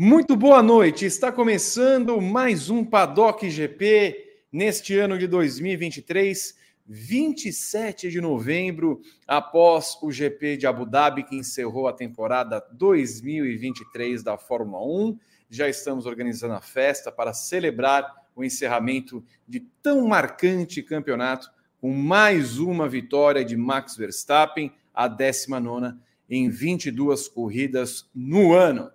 [0.00, 1.06] Muito boa noite.
[1.06, 4.16] Está começando mais um Paddock GP
[4.52, 6.54] neste ano de 2023,
[6.88, 14.38] 27 de novembro, após o GP de Abu Dhabi que encerrou a temporada 2023 da
[14.38, 15.18] Fórmula 1.
[15.50, 22.58] Já estamos organizando a festa para celebrar o encerramento de tão marcante campeonato com mais
[22.58, 25.94] uma vitória de Max Verstappen, a 19
[26.28, 28.90] em 22 corridas no ano.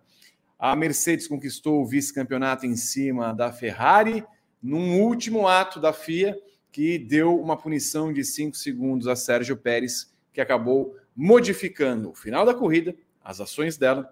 [0.58, 4.26] A Mercedes conquistou o vice-campeonato em cima da Ferrari,
[4.62, 6.38] num último ato da FIA,
[6.74, 12.48] que deu uma punição de cinco segundos a Sérgio Pérez, que acabou modificando o final
[12.48, 14.12] da corrida, as ações dela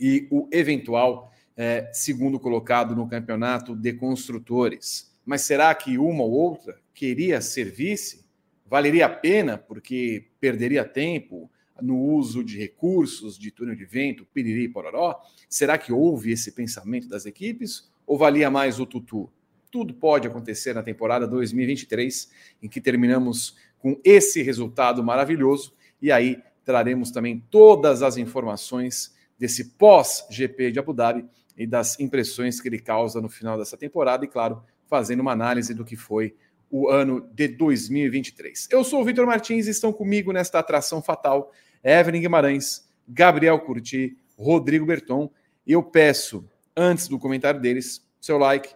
[0.00, 5.12] e o eventual é, segundo colocado no campeonato de construtores.
[5.24, 8.24] Mas será que uma ou outra queria ser vice?
[8.66, 11.48] Valeria a pena porque perderia tempo?
[11.80, 15.20] no uso de recursos, de túnel de vento, piriri e pororó?
[15.48, 19.28] Será que houve esse pensamento das equipes ou valia mais o tutu?
[19.72, 22.30] Tudo pode acontecer na temporada 2023,
[22.62, 29.70] em que terminamos com esse resultado maravilhoso e aí traremos também todas as informações desse
[29.70, 31.24] pós-GP de Abu Dhabi
[31.56, 35.72] e das impressões que ele causa no final dessa temporada e, claro, fazendo uma análise
[35.72, 36.36] do que foi
[36.70, 38.68] o ano de 2023.
[38.70, 41.50] Eu sou o Vitor Martins e estão comigo nesta atração fatal
[41.82, 45.30] Evelyn Guimarães, Gabriel Curti, Rodrigo Berton.
[45.66, 48.74] Eu peço, antes do comentário deles, seu like,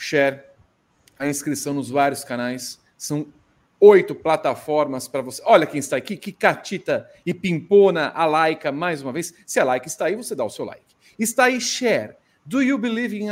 [0.00, 0.40] share,
[1.18, 2.80] a inscrição nos vários canais.
[2.96, 3.26] São
[3.78, 5.42] oito plataformas para você.
[5.44, 9.32] Olha quem está aqui, que catita e pimpona a laica mais uma vez.
[9.46, 10.96] Se a like está aí, você dá o seu like.
[11.18, 12.16] Está aí share.
[12.44, 13.28] Do you believe in,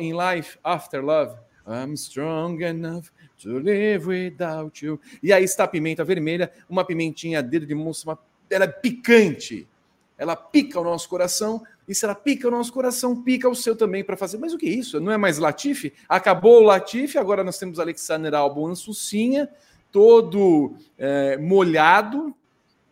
[0.00, 1.36] in life after love?
[1.66, 3.10] I'm strong enough
[3.42, 5.00] to live without you.
[5.22, 8.18] E aí está a pimenta vermelha, uma pimentinha dedo de moça, uma...
[8.50, 9.68] ela é picante.
[10.18, 11.62] Ela pica o nosso coração,
[11.94, 14.38] se ela pica o nosso coração, pica o seu também para fazer.
[14.38, 15.00] Mas o que é isso?
[15.00, 15.92] Não é mais Latife?
[16.08, 19.48] Acabou o Latife, agora nós temos Alexander Albon Ansucinha,
[19.90, 22.34] todo é, molhado,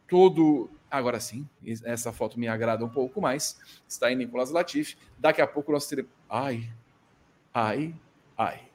[0.09, 0.69] todo.
[0.91, 1.47] Agora sim,
[1.84, 3.59] essa foto me agrada um pouco mais.
[3.89, 4.97] Está aí Nicolas Latifi.
[5.19, 6.11] Daqui a pouco nós teremos.
[6.29, 6.69] Ai,
[7.55, 7.95] ai,
[8.37, 8.71] ai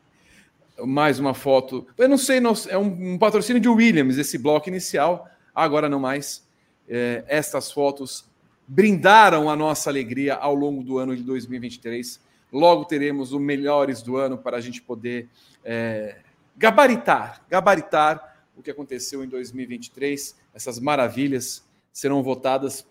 [0.84, 1.88] mais uma foto.
[1.98, 6.44] Eu não sei, é um, patrocínio de Williams, esse bloco inicial, agora não mais.
[6.88, 8.26] É, estas fotos
[8.68, 12.20] brindaram a nossa alegria ao longo do ano de 2023.
[12.52, 15.30] Logo teremos o melhores do ano para a gente poder
[15.64, 16.22] é,
[16.56, 20.36] gabaritar, gabaritar o que aconteceu em 2023.
[20.54, 22.88] Essas maravilhas serão votadas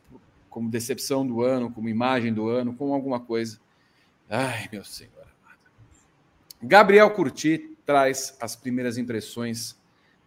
[0.51, 3.59] como decepção do ano, como imagem do ano, como alguma coisa.
[4.29, 5.13] Ai, meu Senhor.
[6.63, 9.77] Gabriel Curti traz as primeiras impressões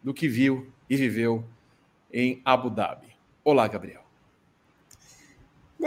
[0.03, 1.43] do que viu e viveu
[2.11, 3.07] em Abu Dhabi.
[3.43, 4.06] Olá, Gabriel.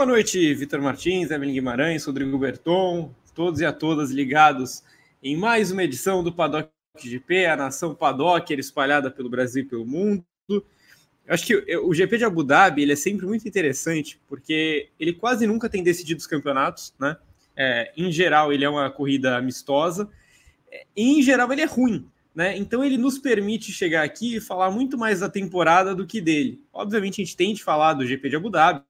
[0.01, 4.83] Boa noite, Vitor Martins, Evelyn Guimarães, Rodrigo Berton, todos e a todas ligados
[5.23, 9.85] em mais uma edição do Paddock GP, a nação Paddock espalhada pelo Brasil e pelo
[9.85, 10.25] mundo.
[10.49, 10.65] Eu
[11.29, 15.47] acho que o GP de Abu Dhabi ele é sempre muito interessante porque ele quase
[15.47, 17.19] nunca tem decidido os campeonatos, né?
[17.55, 20.09] É, em geral, ele é uma corrida amistosa
[20.97, 22.09] em geral, ele é ruim.
[22.35, 22.57] Né?
[22.57, 26.65] Então ele nos permite chegar aqui e falar muito mais da temporada do que dele.
[26.73, 28.83] Obviamente, a gente tem de falar do GP de Abu Dhabi,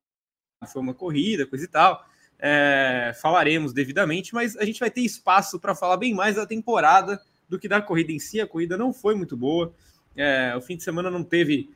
[0.66, 2.04] foi uma corrida, coisa e tal.
[2.38, 7.20] É, falaremos devidamente, mas a gente vai ter espaço para falar bem mais da temporada
[7.48, 8.40] do que da corrida em si.
[8.40, 9.74] A corrida não foi muito boa.
[10.16, 11.70] É, o fim de semana não teve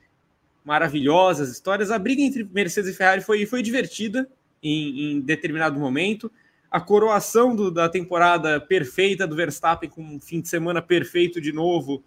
[0.64, 1.90] maravilhosas histórias.
[1.90, 4.28] A briga entre Mercedes e Ferrari foi, foi divertida
[4.62, 6.30] em, em determinado momento
[6.74, 11.52] a coroação do, da temporada perfeita do Verstappen com um fim de semana perfeito de
[11.52, 12.02] novo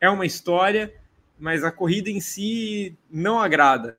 [0.00, 0.90] é uma história,
[1.38, 3.98] mas a corrida em si não agrada.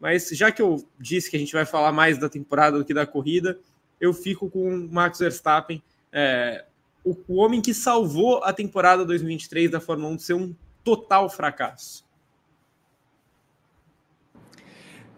[0.00, 2.94] Mas já que eu disse que a gente vai falar mais da temporada do que
[2.94, 3.58] da corrida,
[4.00, 6.64] eu fico com o Max Verstappen, é,
[7.04, 11.28] o, o homem que salvou a temporada 2023 da Fórmula 1 de ser um total
[11.28, 12.08] fracasso.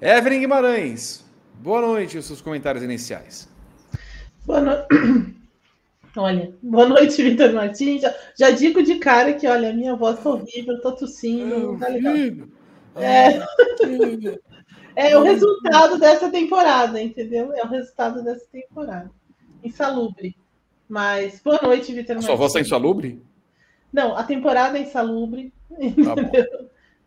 [0.01, 1.25] Evelyn Guimarães,
[1.61, 3.49] boa noite, os seus comentários iniciais.
[4.45, 4.87] Boa noite.
[6.15, 8.03] Olha, boa noite, Vitor Martins.
[8.03, 12.15] Já, já, digo de cara que, olha, minha voz tá horrível, tô tossindo, tá legal.
[12.97, 13.39] É,
[14.95, 17.53] é o resultado dessa temporada, entendeu?
[17.55, 19.11] É o resultado dessa temporada.
[19.63, 20.37] Insalubre.
[20.89, 22.21] Mas, boa noite, Vitor.
[22.23, 23.23] Sua voz tá insalubre?
[23.93, 25.53] Não, a temporada é insalubre.
[26.05, 26.15] Tá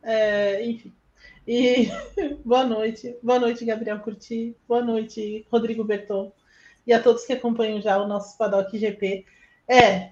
[0.01, 0.93] é, enfim.
[1.47, 1.89] E
[2.43, 3.15] boa noite.
[3.21, 4.55] Boa noite, Gabriel Curti.
[4.67, 6.31] Boa noite, Rodrigo Berton.
[6.87, 9.25] E a todos que acompanham já o nosso Paddock GP.
[9.67, 10.09] É,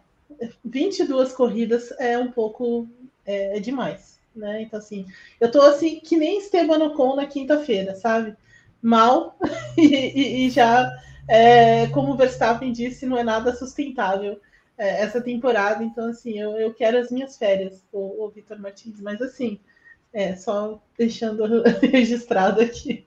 [0.63, 2.87] 22 corridas é um pouco
[3.25, 4.61] é, é demais, né?
[4.61, 5.05] Então, assim,
[5.39, 8.35] eu tô assim, que nem Esteban Ocon na quinta-feira, sabe?
[8.81, 9.37] Mal
[9.77, 10.91] e, e, já,
[11.27, 14.39] é, como o Verstappen disse, não é nada sustentável
[14.77, 15.83] é, essa temporada.
[15.83, 19.59] Então, assim, eu, eu quero as minhas férias, o, o Vitor Martins, mas assim.
[20.15, 23.03] É, só deixando registrado aqui.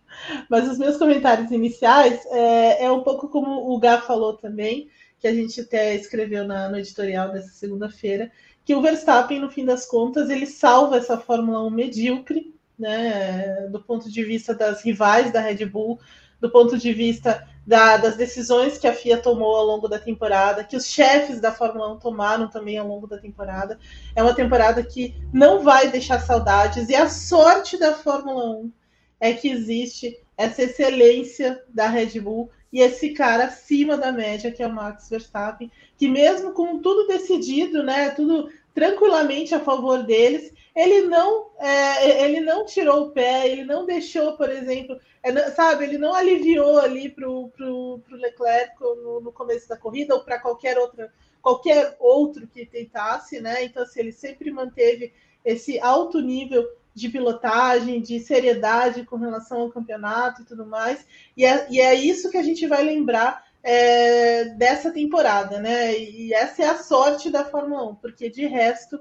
[0.50, 5.26] Mas os meus comentários iniciais é, é um pouco como o Gá falou também que
[5.26, 8.30] a gente até escreveu na, no editorial dessa segunda-feira,
[8.66, 13.80] que o Verstappen, no fim das contas, ele salva essa Fórmula 1 medíocre, né, do
[13.80, 16.00] ponto de vista das rivais da Red Bull,
[16.40, 20.64] do ponto de vista da, das decisões que a FIA tomou ao longo da temporada,
[20.64, 23.78] que os chefes da Fórmula 1 tomaram também ao longo da temporada.
[24.16, 28.72] É uma temporada que não vai deixar saudades, e a sorte da Fórmula 1
[29.20, 34.62] é que existe essa excelência da Red Bull e esse cara acima da média, que
[34.62, 40.52] é o Max Verstappen, que mesmo com tudo decidido, né, tudo tranquilamente a favor deles,
[40.74, 45.84] ele não, é, ele não tirou o pé, ele não deixou, por exemplo, é, sabe,
[45.84, 50.78] ele não aliviou ali para o Leclerc no, no, começo da corrida ou para qualquer
[50.78, 51.10] outra
[51.40, 53.64] qualquer outro que tentasse, né?
[53.64, 55.14] Então, assim, ele sempre manteve
[55.44, 61.06] esse alto nível de pilotagem, de seriedade com relação ao campeonato e tudo mais.
[61.36, 65.94] E é, e é isso que a gente vai lembrar é, dessa temporada, né?
[65.94, 68.98] E essa é a sorte da Fórmula 1, porque de resto,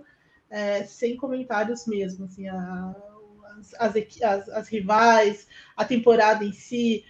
[0.50, 2.94] é, sem comentários mesmo, assim, a,
[3.80, 5.48] as, as, as, rivais,
[5.78, 7.06] a temporada em si,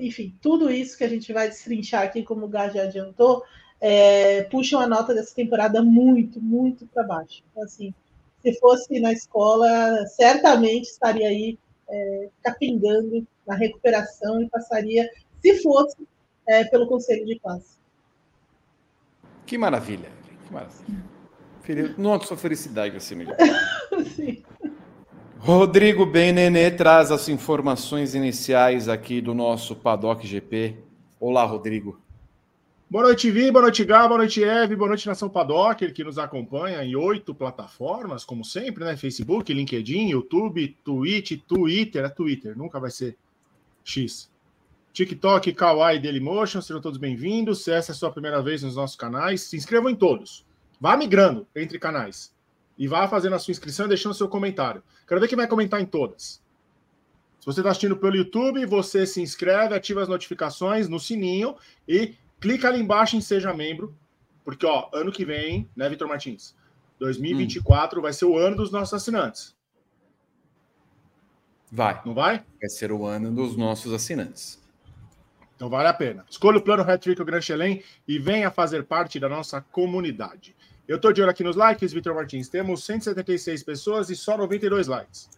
[0.00, 3.44] enfim, tudo isso que a gente vai destrinchar aqui, como o Gá já adiantou,
[3.80, 7.44] é, puxam a nota dessa temporada muito, muito para baixo.
[7.52, 7.94] Então, assim,
[8.44, 11.58] se fosse na escola, certamente estaria aí
[11.88, 15.08] é, capingando na recuperação e passaria,
[15.40, 15.96] se fosse,
[16.46, 17.78] é, pelo conselho de classe.
[19.46, 20.10] Que maravilha,
[20.46, 21.94] que maravilha.
[21.96, 23.36] Nossa sua felicidade assim, melhor.
[24.14, 24.42] Sim.
[25.38, 30.76] Rodrigo Benenê traz as informações iniciais aqui do nosso Paddock GP.
[31.18, 32.03] Olá, Rodrigo.
[32.94, 36.16] Boa noite, Vi, boa noite, Gá, boa noite, Eve, boa noite, Nação Paddock, que nos
[36.16, 38.96] acompanha em oito plataformas, como sempre, né?
[38.96, 43.16] Facebook, LinkedIn, YouTube, Twitch, Twitter, é Twitter, nunca vai ser
[43.82, 44.30] X.
[44.92, 47.64] TikTok, Kawaii, Dailymotion, sejam todos bem-vindos.
[47.64, 50.46] Se essa é a sua primeira vez nos nossos canais, se inscrevam em todos.
[50.80, 52.32] Vá migrando entre canais.
[52.78, 54.84] E vá fazendo a sua inscrição e deixando seu comentário.
[55.08, 56.40] Quero ver quem vai comentar em todas.
[57.40, 61.56] Se você está assistindo pelo YouTube, você se inscreve, ativa as notificações no sininho
[61.88, 62.14] e
[62.44, 63.96] Clica ali embaixo em Seja Membro,
[64.44, 66.54] porque, ó, ano que vem, né, Vitor Martins?
[66.98, 68.02] 2024 hum.
[68.02, 69.56] vai ser o ano dos nossos assinantes.
[71.72, 72.02] Vai.
[72.04, 72.44] Não vai?
[72.60, 74.62] Vai ser o ano dos nossos assinantes.
[75.56, 76.26] Então vale a pena.
[76.28, 80.54] Escolha o plano Hat-Trick Gran Chelem e venha fazer parte da nossa comunidade.
[80.86, 82.50] Eu tô de olho aqui nos likes, Vitor Martins.
[82.50, 85.30] Temos 176 pessoas e só 92 likes.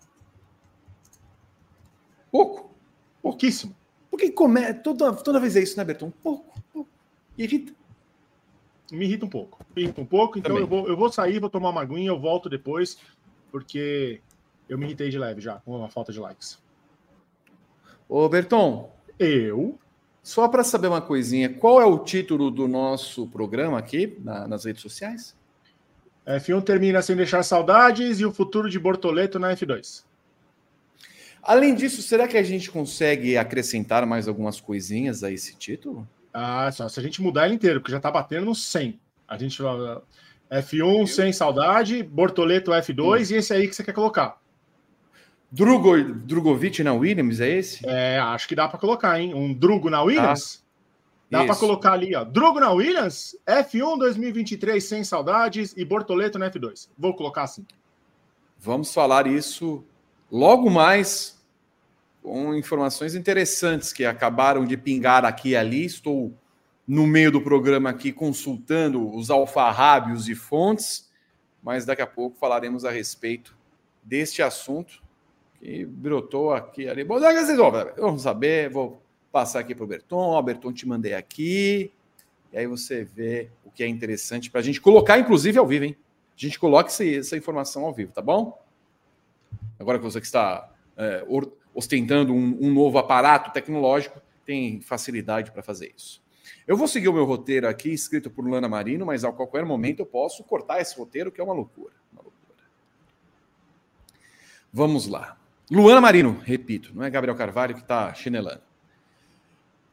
[2.32, 2.75] Pouco.
[3.23, 3.76] Pouquíssimo.
[4.11, 4.75] Porque come...
[4.75, 6.11] toda, toda vez é isso, né, Berton?
[6.11, 6.56] Pouco.
[7.36, 7.72] Irrita.
[8.90, 9.64] Me irrita um pouco.
[9.74, 12.18] Me irrita um pouco, então eu vou, eu vou sair, vou tomar uma aguinha, eu
[12.18, 12.98] volto depois,
[13.50, 14.20] porque
[14.68, 16.58] eu me irritei de leve já, com a falta de likes.
[18.08, 18.94] Ô, Berton.
[19.18, 19.78] Eu.
[20.22, 24.64] Só para saber uma coisinha, qual é o título do nosso programa aqui na, nas
[24.64, 25.36] redes sociais?
[26.26, 30.05] F1 termina sem deixar saudades e o futuro de Bortoleto na F2.
[31.40, 36.06] Além disso, será que a gente consegue acrescentar mais algumas coisinhas a esse título?
[36.38, 39.00] Ah, só se a gente mudar ele inteiro, porque já tá batendo no 100.
[39.26, 43.34] A gente F1 sem saudade, Bortoleto F2 hum.
[43.34, 44.38] e esse aí que você quer colocar.
[45.50, 47.88] Drugo, Drugovic na Williams, é esse?
[47.88, 49.32] É, acho que dá para colocar, hein?
[49.32, 50.62] Um Drugo na Williams.
[50.62, 52.22] Ah, dá para colocar ali, ó.
[52.22, 56.90] Drugo na Williams, F1 2023 sem saudades e Bortoleto na F2.
[56.98, 57.64] Vou colocar assim.
[58.58, 59.82] Vamos falar isso
[60.31, 61.35] logo mais
[62.26, 65.84] com informações interessantes que acabaram de pingar aqui e ali.
[65.84, 66.34] Estou
[66.84, 71.08] no meio do programa aqui consultando os alfarrábios e fontes,
[71.62, 73.56] mas daqui a pouco falaremos a respeito
[74.02, 75.00] deste assunto
[75.60, 77.04] que brotou aqui ali.
[77.04, 77.56] Bom, vocês
[77.96, 80.16] vão saber, vou passar aqui para o Berton.
[80.16, 81.92] Ó, Berton, te mandei aqui.
[82.52, 85.84] E aí você vê o que é interessante para a gente colocar, inclusive, ao vivo,
[85.84, 85.96] hein?
[86.36, 88.60] A gente coloca essa informação ao vivo, tá bom?
[89.78, 91.24] Agora que você que está é,
[91.76, 96.24] ostentando um, um novo aparato tecnológico, tem facilidade para fazer isso.
[96.66, 100.00] Eu vou seguir o meu roteiro aqui, escrito por Lana Marino, mas a qualquer momento
[100.00, 101.92] eu posso cortar esse roteiro, que é uma loucura.
[102.12, 102.64] Uma loucura.
[104.72, 105.36] Vamos lá.
[105.70, 108.62] Luana Marino, repito, não é Gabriel Carvalho que está chinelando.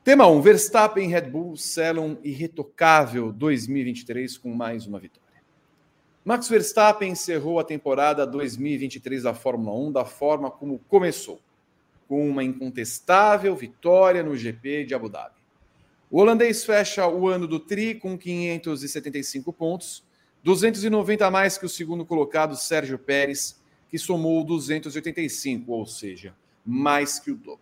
[0.03, 0.41] Tema 1.
[0.41, 5.23] Verstappen Red Bull selam irretocável 2023 com mais uma vitória.
[6.25, 11.41] Max Verstappen encerrou a temporada 2023 da Fórmula 1 da forma como começou,
[12.13, 15.33] com uma incontestável vitória no GP de Abu Dhabi.
[16.11, 20.03] O holandês fecha o ano do Tri com 575 pontos,
[20.43, 27.17] 290 a mais que o segundo colocado Sérgio Pérez, que somou 285, ou seja, mais
[27.17, 27.59] que o dobro.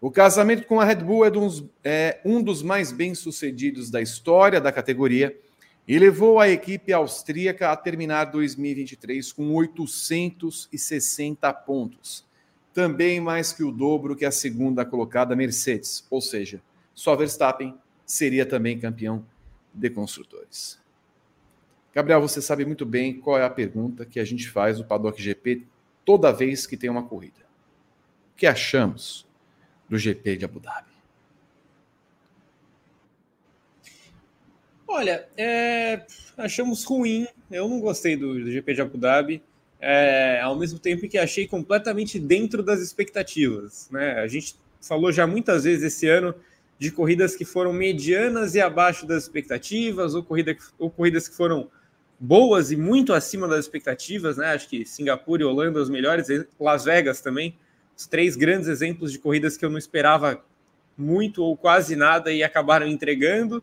[0.00, 4.60] O casamento com a Red Bull é, dos, é um dos mais bem-sucedidos da história
[4.60, 5.36] da categoria
[5.88, 12.29] e levou a equipe austríaca a terminar 2023 com 860 pontos,
[12.80, 16.62] também mais que o dobro que a segunda colocada Mercedes, ou seja,
[16.94, 19.22] só Verstappen seria também campeão
[19.74, 20.80] de construtores.
[21.94, 25.20] Gabriel, você sabe muito bem qual é a pergunta que a gente faz no Paddock
[25.20, 25.66] GP
[26.06, 27.40] toda vez que tem uma corrida.
[28.32, 29.26] O que achamos
[29.86, 30.90] do GP de Abu Dhabi?
[34.88, 37.28] Olha, é, achamos ruim.
[37.50, 39.42] Eu não gostei do, do GP de Abu Dhabi.
[39.80, 43.88] É, ao mesmo tempo que achei completamente dentro das expectativas.
[43.90, 44.20] Né?
[44.20, 46.34] A gente falou já muitas vezes esse ano
[46.78, 51.70] de corridas que foram medianas e abaixo das expectativas, ou, corrida, ou corridas que foram
[52.18, 54.36] boas e muito acima das expectativas.
[54.36, 54.46] Né?
[54.52, 56.26] Acho que Singapura e Holanda os melhores,
[56.58, 57.56] Las Vegas também
[58.00, 60.42] os três grandes exemplos de corridas que eu não esperava
[60.96, 63.62] muito ou quase nada e acabaram entregando.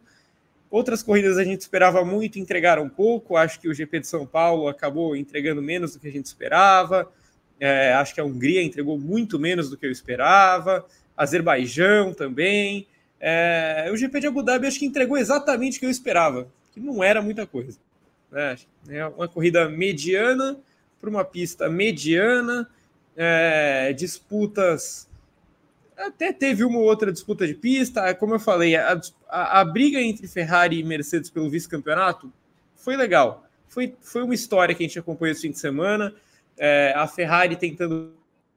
[0.69, 3.37] Outras corridas a gente esperava muito entregaram pouco.
[3.37, 7.09] Acho que o GP de São Paulo acabou entregando menos do que a gente esperava.
[7.59, 10.85] É, acho que a Hungria entregou muito menos do que eu esperava.
[11.15, 12.85] Azerbaijão também.
[13.19, 16.79] É, o GP de Abu Dhabi acho que entregou exatamente o que eu esperava, que
[16.79, 17.79] não era muita coisa.
[18.31, 18.57] Né?
[18.89, 20.57] É uma corrida mediana
[20.99, 22.69] para uma pista mediana
[23.15, 25.07] é, disputas.
[25.97, 28.13] Até teve uma ou outra disputa de pista.
[28.13, 32.31] Como eu falei, a, a, a briga entre Ferrari e Mercedes pelo vice-campeonato
[32.75, 33.47] foi legal.
[33.67, 36.13] Foi, foi uma história que a gente acompanhou esse fim de semana.
[36.55, 38.13] É, a Ferrari tentando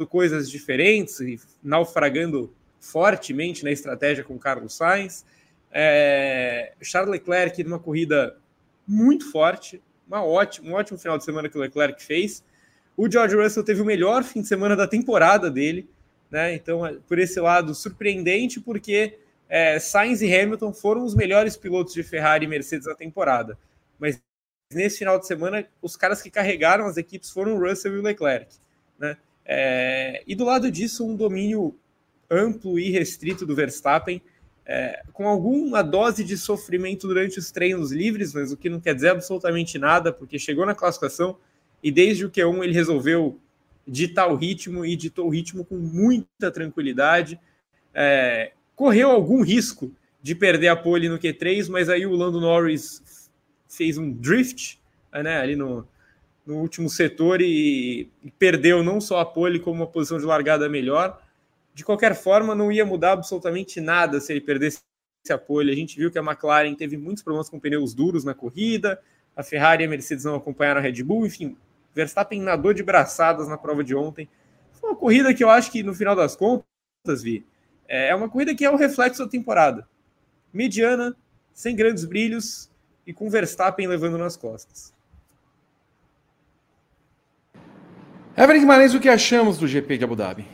[0.08, 5.24] coisas diferentes e naufragando fortemente na estratégia com Carlos Sainz.
[5.70, 8.36] É, Charles Leclerc numa corrida
[8.86, 12.42] muito forte, uma ótima, um ótimo final de semana que o Leclerc fez.
[12.96, 15.88] O George Russell teve o melhor fim de semana da temporada dele,
[16.30, 16.54] né?
[16.54, 19.18] Então, é, por esse lado, surpreendente, porque
[19.48, 23.58] é, Sainz e Hamilton foram os melhores pilotos de Ferrari e Mercedes na temporada.
[23.98, 24.20] Mas
[24.72, 28.02] nesse final de semana, os caras que carregaram as equipes foram o Russell e o
[28.02, 28.54] Leclerc,
[28.98, 29.16] né?
[29.44, 31.74] É, e do lado disso, um domínio
[32.30, 34.22] amplo e restrito do Verstappen,
[34.64, 38.94] é, com alguma dose de sofrimento durante os treinos livres, mas o que não quer
[38.94, 41.36] dizer absolutamente nada, porque chegou na classificação
[41.82, 43.36] e desde o Q1 ele resolveu
[43.90, 47.40] ditar o ritmo e ditou o ritmo com muita tranquilidade.
[47.92, 49.92] É, correu algum risco
[50.22, 53.28] de perder a pole no Q3, mas aí o Lando Norris
[53.68, 54.78] fez um drift
[55.12, 55.86] né, ali no,
[56.46, 60.68] no último setor e, e, perdeu não só a pole, como uma posição de largada
[60.68, 61.20] melhor.
[61.74, 64.80] De qualquer forma, não ia mudar absolutamente nada se ele perdesse
[65.28, 65.72] a pole.
[65.72, 69.00] A gente viu que a McLaren teve muitos problemas com pneus duros na corrida,
[69.34, 71.56] a Ferrari e a Mercedes não acompanharam a Red Bull, enfim,
[71.94, 74.28] Verstappen nadou de braçadas na prova de ontem.
[74.72, 77.44] Foi uma corrida que eu acho que, no final das contas, Vi,
[77.88, 79.88] é uma corrida que é o reflexo da temporada.
[80.52, 81.16] Mediana,
[81.52, 82.70] sem grandes brilhos
[83.06, 84.92] e com Verstappen levando nas costas.
[88.36, 90.46] Evelyn Guimarães, o que achamos do GP de Abu Dhabi?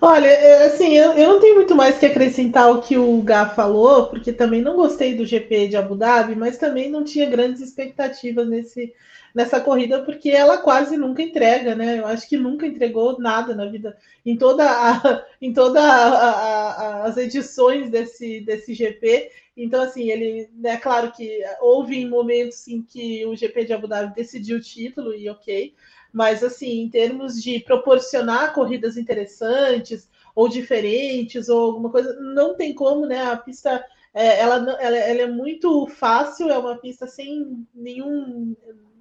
[0.00, 3.50] Olha, é, assim, eu, eu não tenho muito mais que acrescentar ao que o Gá
[3.50, 7.60] falou, porque também não gostei do GP de Abu Dhabi, mas também não tinha grandes
[7.60, 8.94] expectativas nesse,
[9.34, 11.98] nessa corrida, porque ela quase nunca entrega, né?
[11.98, 17.90] Eu acho que nunca entregou nada na vida, em toda a, em toda as edições
[17.90, 19.30] desse, desse GP.
[19.56, 23.86] Então, assim, ele é né, claro que houve momentos em que o GP de Abu
[23.86, 25.74] Dhabi decidiu o título, e ok,
[26.12, 32.74] mas assim, em termos de proporcionar corridas interessantes ou diferentes ou alguma coisa, não tem
[32.74, 33.24] como, né?
[33.26, 38.56] A pista é, ela, ela, ela é muito fácil, é uma pista sem nenhum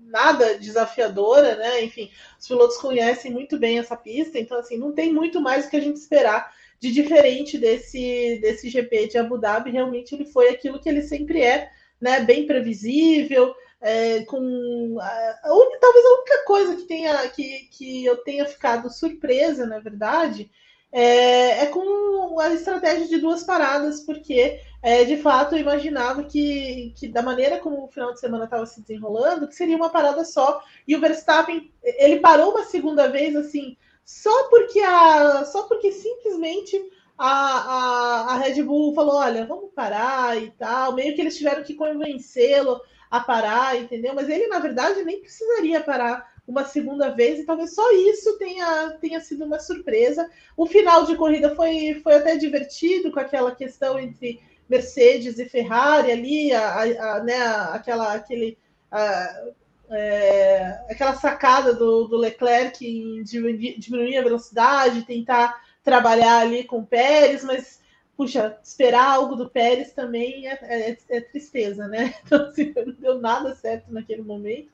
[0.09, 1.83] nada desafiadora, né?
[1.83, 5.69] Enfim, os pilotos conhecem muito bem essa pista, então assim, não tem muito mais o
[5.69, 9.71] que a gente esperar de diferente desse desse GP de Abu Dhabi.
[9.71, 11.69] Realmente ele foi aquilo que ele sempre é,
[12.01, 12.21] né?
[12.21, 15.49] Bem previsível, é, com a, a
[15.79, 20.49] talvez a única coisa que tenha que, que eu tenha ficado surpresa, na verdade,
[20.91, 26.93] é, é, com a estratégia de duas paradas, porque é, de fato eu imaginava que,
[26.97, 30.23] que da maneira como o final de semana estava se desenrolando, que seria uma parada
[30.23, 35.91] só, e o Verstappen ele parou uma segunda vez assim só porque a só porque
[35.91, 36.81] simplesmente
[37.17, 41.63] a, a, a Red Bull falou, olha, vamos parar e tal, meio que eles tiveram
[41.63, 42.81] que convencê-lo
[43.11, 44.15] a parar, entendeu?
[44.15, 48.97] Mas ele, na verdade, nem precisaria parar uma segunda vez, e talvez só isso tenha,
[49.01, 50.29] tenha sido uma surpresa.
[50.57, 56.11] O final de corrida foi, foi até divertido com aquela questão entre Mercedes e Ferrari
[56.11, 57.37] ali, a, a, a né,
[57.71, 58.57] aquela, aquele,
[58.91, 59.47] a,
[59.89, 66.85] é, aquela sacada do, do Leclerc em diminuir a velocidade, tentar trabalhar ali com o
[66.85, 67.79] Pérez, mas
[68.15, 72.13] puxa, esperar algo do Pérez também é, é, é tristeza, né?
[72.25, 74.69] Então, assim, não deu nada certo naquele momento.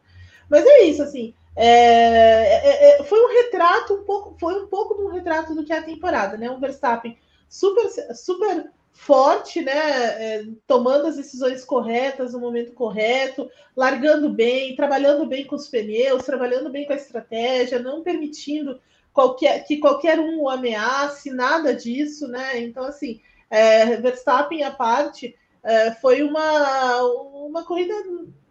[0.50, 1.34] Mas é isso, assim.
[1.56, 5.64] É, é, é, foi um retrato um pouco, foi um pouco de um retrato do
[5.64, 6.50] que é a temporada, né?
[6.50, 9.72] Um Verstappen super, super forte, né?
[9.74, 16.24] É, tomando as decisões corretas no momento correto, largando bem, trabalhando bem com os pneus,
[16.24, 18.80] trabalhando bem com a estratégia, não permitindo
[19.14, 22.60] qualquer, que qualquer um o ameace, nada disso, né?
[22.62, 27.94] Então, assim, é, Verstappen à parte, é, foi uma, uma corrida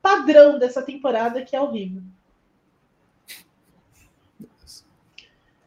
[0.00, 2.02] padrão dessa temporada que é horrível.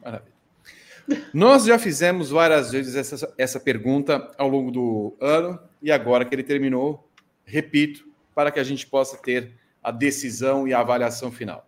[0.00, 0.38] Maravilha.
[1.32, 6.34] Nós já fizemos várias vezes essa, essa pergunta ao longo do ano e agora que
[6.34, 7.08] ele terminou,
[7.44, 11.66] repito, para que a gente possa ter a decisão e a avaliação final.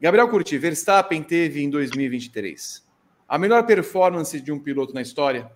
[0.00, 2.82] Gabriel Curti, Verstappen teve em 2023
[3.32, 5.50] a melhor performance de um piloto na história?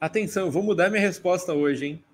[0.00, 2.04] Atenção, vou mudar minha resposta hoje, hein?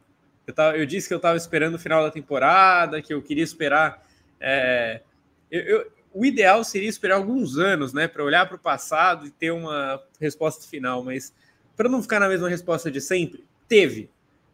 [0.46, 3.44] Eu, tava, eu disse que eu estava esperando o final da temporada, que eu queria
[3.44, 4.02] esperar.
[4.40, 5.02] É,
[5.50, 9.30] eu, eu, o ideal seria esperar alguns anos, né, para olhar para o passado e
[9.30, 11.32] ter uma resposta final, mas
[11.76, 14.10] para não ficar na mesma resposta de sempre, teve.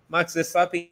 [0.09, 0.91] Max Verstappen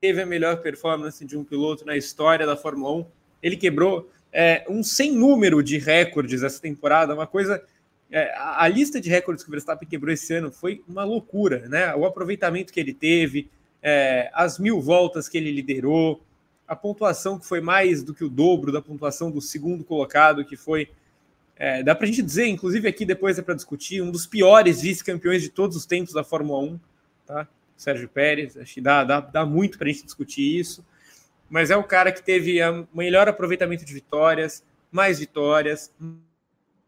[0.00, 3.06] teve a melhor performance de um piloto na história da Fórmula 1
[3.42, 7.62] ele quebrou é, um sem número de recordes essa temporada, uma coisa.
[8.10, 11.94] É, a, lista de recordes que o Verstappen quebrou esse ano foi uma loucura, né?
[11.94, 13.50] O aproveitamento que ele teve,
[13.82, 16.22] é, as mil voltas que ele liderou,
[16.68, 20.56] a pontuação que foi mais do que o dobro da pontuação do segundo colocado, que
[20.56, 20.90] foi.
[21.56, 24.80] É, dá para a gente dizer, inclusive aqui depois é para discutir, um dos piores
[24.80, 26.80] vice-campeões de todos os tempos da Fórmula 1,
[27.26, 27.48] tá?
[27.76, 30.84] Sérgio Pérez, acho que dá, dá, dá muito para a gente discutir isso
[31.48, 35.92] mas é o cara que teve o melhor aproveitamento de vitórias, mais vitórias,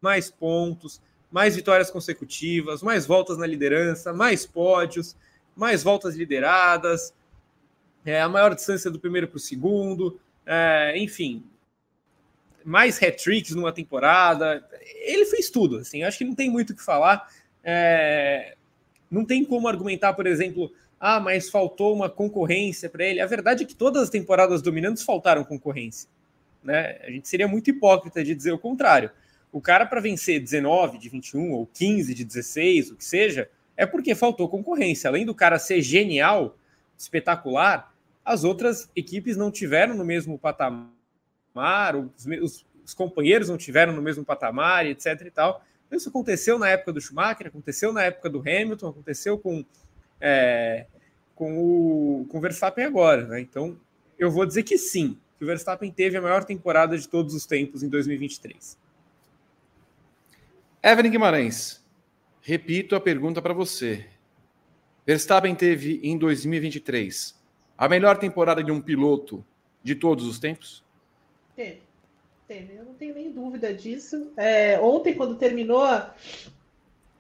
[0.00, 5.16] mais pontos, mais vitórias consecutivas, mais voltas na liderança, mais pódios,
[5.56, 7.14] mais voltas lideradas,
[8.04, 11.44] é, a maior distância do primeiro para o segundo, é, enfim,
[12.64, 14.66] mais hat-tricks numa temporada.
[15.02, 17.28] Ele fez tudo, assim, acho que não tem muito o que falar.
[17.62, 18.56] É,
[19.10, 23.20] não tem como argumentar, por exemplo, ah, mas faltou uma concorrência para ele.
[23.20, 26.08] A verdade é que todas as temporadas dominantes faltaram concorrência.
[26.62, 26.98] Né?
[27.02, 29.10] A gente seria muito hipócrita de dizer o contrário.
[29.50, 33.84] O cara, para vencer 19 de 21 ou 15 de 16, o que seja, é
[33.84, 35.08] porque faltou concorrência.
[35.08, 36.56] Além do cara ser genial,
[36.96, 37.89] espetacular,
[38.24, 40.92] as outras equipes não tiveram no mesmo patamar,
[41.96, 45.22] os, os, os companheiros não tiveram no mesmo patamar, etc.
[45.26, 45.64] e tal.
[45.90, 49.64] Isso aconteceu na época do Schumacher, aconteceu na época do Hamilton, aconteceu com
[50.20, 50.86] é,
[51.34, 53.26] com, o, com o Verstappen agora.
[53.26, 53.40] Né?
[53.40, 53.78] Então,
[54.18, 57.46] eu vou dizer que sim, que o Verstappen teve a maior temporada de todos os
[57.46, 58.78] tempos em 2023.
[60.82, 61.82] Evelyn Guimarães,
[62.42, 64.06] repito a pergunta para você.
[65.06, 67.39] Verstappen teve em 2023
[67.80, 69.42] a melhor temporada de um piloto
[69.82, 70.84] de todos os tempos?
[71.56, 71.80] Teve,
[72.46, 72.76] teve.
[72.76, 74.30] Eu não tenho nem dúvida disso.
[74.36, 76.14] É, ontem, quando terminou a,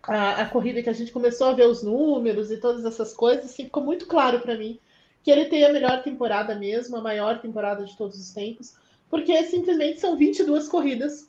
[0.02, 3.64] a, corrida que a gente começou a ver os números e todas essas coisas, assim,
[3.64, 4.78] ficou muito claro para mim
[5.22, 8.74] que ele tem a melhor temporada mesmo, a maior temporada de todos os tempos,
[9.08, 11.26] porque simplesmente são 22 corridas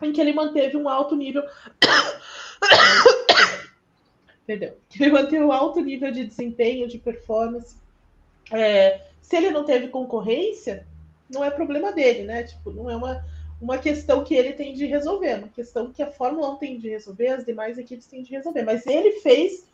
[0.00, 1.42] em que ele manteve um alto nível.
[4.46, 4.72] Perdão.
[5.00, 7.81] Ele manteve um alto nível de desempenho, de performance.
[8.52, 10.86] É, se ele não teve concorrência,
[11.30, 12.44] não é problema dele, né?
[12.44, 13.24] Tipo, não é uma
[13.62, 16.88] uma questão que ele tem de resolver, uma questão que a Fórmula 1 tem de
[16.88, 18.64] resolver, as demais equipes têm de resolver.
[18.64, 19.64] Mas ele fez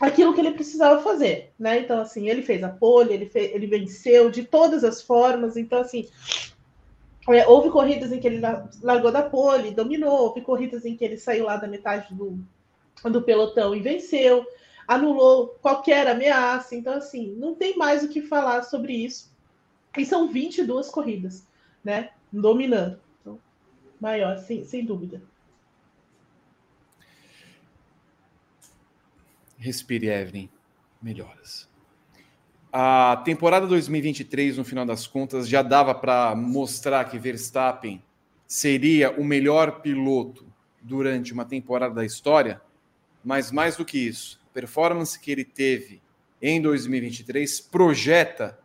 [0.00, 1.78] aquilo que ele precisava fazer, né?
[1.78, 5.56] Então, assim, ele fez a pole, ele, fez, ele venceu de todas as formas.
[5.56, 6.08] Então, assim,
[7.28, 8.40] é, houve corridas em que ele
[8.82, 12.40] largou da pole, dominou, houve corridas em que ele saiu lá da metade do,
[13.04, 14.44] do pelotão e venceu,
[14.90, 16.74] anulou qualquer ameaça.
[16.74, 19.32] Então, assim, não tem mais o que falar sobre isso.
[19.96, 21.46] E são 22 corridas,
[21.84, 22.10] né?
[22.32, 23.00] dominando.
[23.20, 23.38] Então,
[24.00, 25.22] maior, sem, sem dúvida.
[29.56, 30.48] Respire, Evelyn.
[31.00, 31.68] Melhoras.
[32.72, 38.02] A temporada 2023, no final das contas, já dava para mostrar que Verstappen
[38.46, 40.46] seria o melhor piloto
[40.80, 42.60] durante uma temporada da história,
[43.24, 46.00] mas mais do que isso, performance que ele teve
[46.40, 48.58] em 2023 projeta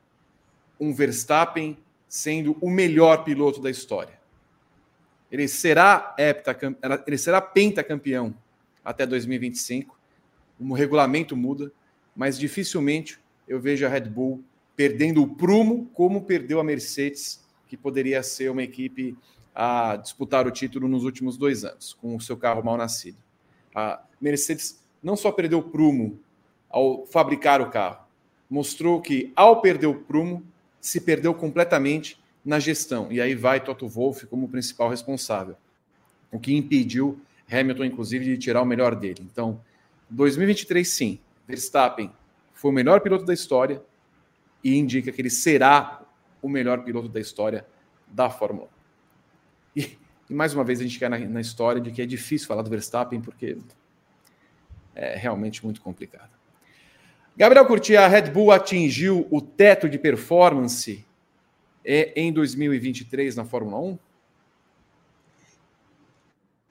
[0.79, 4.19] um Verstappen sendo o melhor piloto da história.
[5.31, 8.35] Ele será heptacampeão, ele será pentacampeão
[8.83, 9.97] até 2025.
[10.59, 11.71] O regulamento muda,
[12.15, 14.43] mas dificilmente eu vejo a Red Bull
[14.75, 19.17] perdendo o prumo como perdeu a Mercedes, que poderia ser uma equipe
[19.53, 23.17] a disputar o título nos últimos dois anos, com o seu carro mal nascido.
[23.73, 26.19] A Mercedes não só perdeu o prumo
[26.69, 28.05] ao fabricar o carro,
[28.49, 30.43] mostrou que ao perder o prumo,
[30.79, 33.11] se perdeu completamente na gestão.
[33.11, 35.55] E aí vai Toto Wolff como principal responsável,
[36.31, 37.19] o que impediu
[37.51, 39.21] Hamilton, inclusive, de tirar o melhor dele.
[39.31, 39.59] Então,
[40.09, 42.11] 2023, sim, Verstappen
[42.53, 43.81] foi o melhor piloto da história
[44.63, 46.01] e indica que ele será
[46.41, 47.65] o melhor piloto da história
[48.07, 48.67] da Fórmula
[49.75, 49.79] 1.
[49.81, 49.97] E,
[50.29, 52.61] e mais uma vez a gente quer na, na história de que é difícil falar
[52.61, 53.57] do Verstappen porque
[54.95, 56.29] é realmente muito complicado.
[57.37, 61.05] Gabriel Curti, a Red Bull atingiu o teto de performance
[61.83, 63.99] é, em 2023 na Fórmula 1?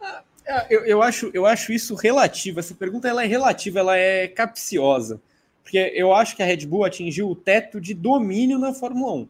[0.01, 2.61] Ah, é, eu, eu, acho, eu acho isso relativo.
[2.61, 5.21] Essa pergunta ela é relativa, ela é capciosa.
[5.63, 9.29] Porque eu acho que a Red Bull atingiu o teto de domínio na Fórmula 1.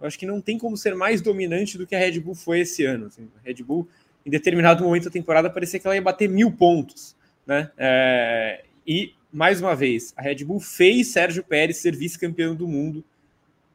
[0.00, 2.60] Eu acho que não tem como ser mais dominante do que a Red Bull foi
[2.60, 3.06] esse ano.
[3.06, 3.86] Assim, a Red Bull,
[4.24, 7.14] em determinado momento da temporada, parecia que ela ia bater mil pontos.
[7.50, 7.68] Né?
[7.76, 13.04] É, e mais uma vez, a Red Bull fez Sérgio Pérez ser vice-campeão do mundo.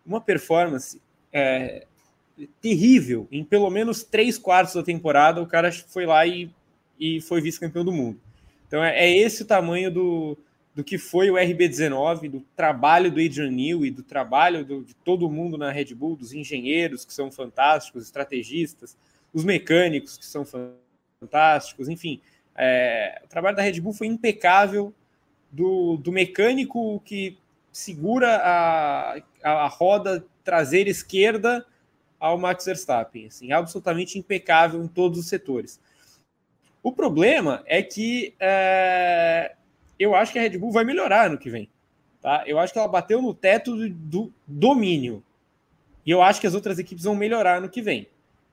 [0.06, 1.02] Uma performance
[1.34, 1.86] é,
[2.62, 3.28] terrível.
[3.30, 6.50] Em pelo menos três quartos da temporada, o cara foi lá e,
[6.98, 8.18] e foi vice-campeão do mundo.
[8.66, 10.38] Então é, é, esse o tamanho do,
[10.74, 15.30] do que foi o RB19, do trabalho do Adrian Newey, do trabalho do, de todo
[15.30, 18.96] mundo na Red Bull, dos engenheiros que são fantásticos, estrategistas,
[19.34, 20.46] os mecânicos que são
[21.20, 22.22] fantásticos, enfim.
[22.56, 24.94] É, o trabalho da Red Bull foi impecável
[25.52, 27.38] do, do mecânico que
[27.72, 31.66] segura a, a, roda traseira esquerda
[32.20, 33.28] ao Max Verstappen.
[33.28, 35.80] Assim, absolutamente impecável em todos os setores.
[36.82, 39.56] O problema é que é,
[40.00, 41.70] eu acho que a Red Bull vai melhorar no que vem.
[42.22, 42.44] Tá?
[42.46, 45.24] Eu acho que ela bateu no teto do, do domínio.
[46.06, 48.08] E eu acho que as outras equipes vão melhorar no que vem.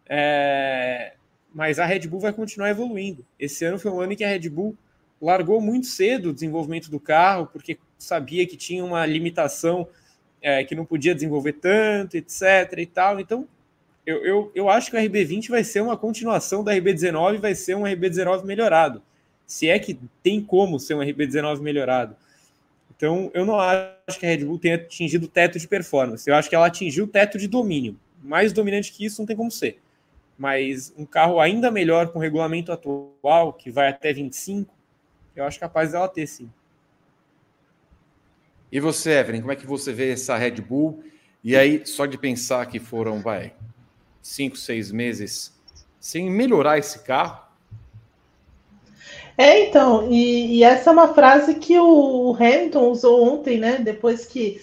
[0.09, 1.15] É,
[1.55, 3.25] mas a Red Bull vai continuar evoluindo.
[3.39, 4.77] Esse ano foi um ano em que a Red Bull
[5.21, 9.87] largou muito cedo o desenvolvimento do carro, porque sabia que tinha uma limitação
[10.41, 12.43] é, que não podia desenvolver tanto, etc.
[12.79, 13.21] e tal.
[13.21, 13.47] Então,
[14.05, 17.77] eu, eu, eu acho que o RB20 vai ser uma continuação da RB19, vai ser
[17.77, 19.01] um RB19 melhorado.
[19.47, 22.17] Se é que tem como ser um RB19 melhorado.
[22.97, 26.29] Então, eu não acho que a Red Bull tenha atingido o teto de performance.
[26.29, 27.97] Eu acho que ela atingiu o teto de domínio.
[28.23, 29.79] Mais dominante que isso não tem como ser.
[30.39, 34.75] Mas um carro ainda melhor com o regulamento atual, que vai até 25,
[35.37, 36.51] eu acho capaz dela ter, sim.
[38.71, 41.05] E você, Evelyn, como é que você vê essa Red Bull?
[41.45, 43.53] E aí, só de pensar que foram, vai,
[44.23, 45.53] cinco, seis meses
[46.01, 47.43] sem melhorar esse carro?
[49.37, 53.79] É, então, e, e essa é uma frase que o Hamilton usou ontem, né?
[53.79, 54.61] Depois que,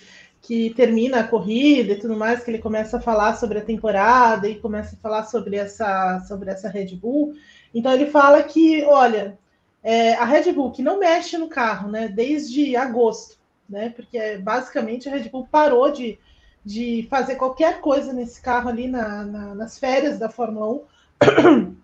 [0.49, 4.49] que termina a corrida e tudo mais, que ele começa a falar sobre a temporada
[4.49, 7.35] e começa a falar sobre essa, sobre essa Red Bull.
[7.71, 9.37] Então ele fala que, olha,
[9.83, 13.37] é, a Red Bull, que não mexe no carro, né, desde agosto,
[13.69, 16.17] né, porque basicamente a Red Bull parou de,
[16.65, 20.81] de fazer qualquer coisa nesse carro ali na, na, nas férias da Fórmula
[21.27, 21.75] 1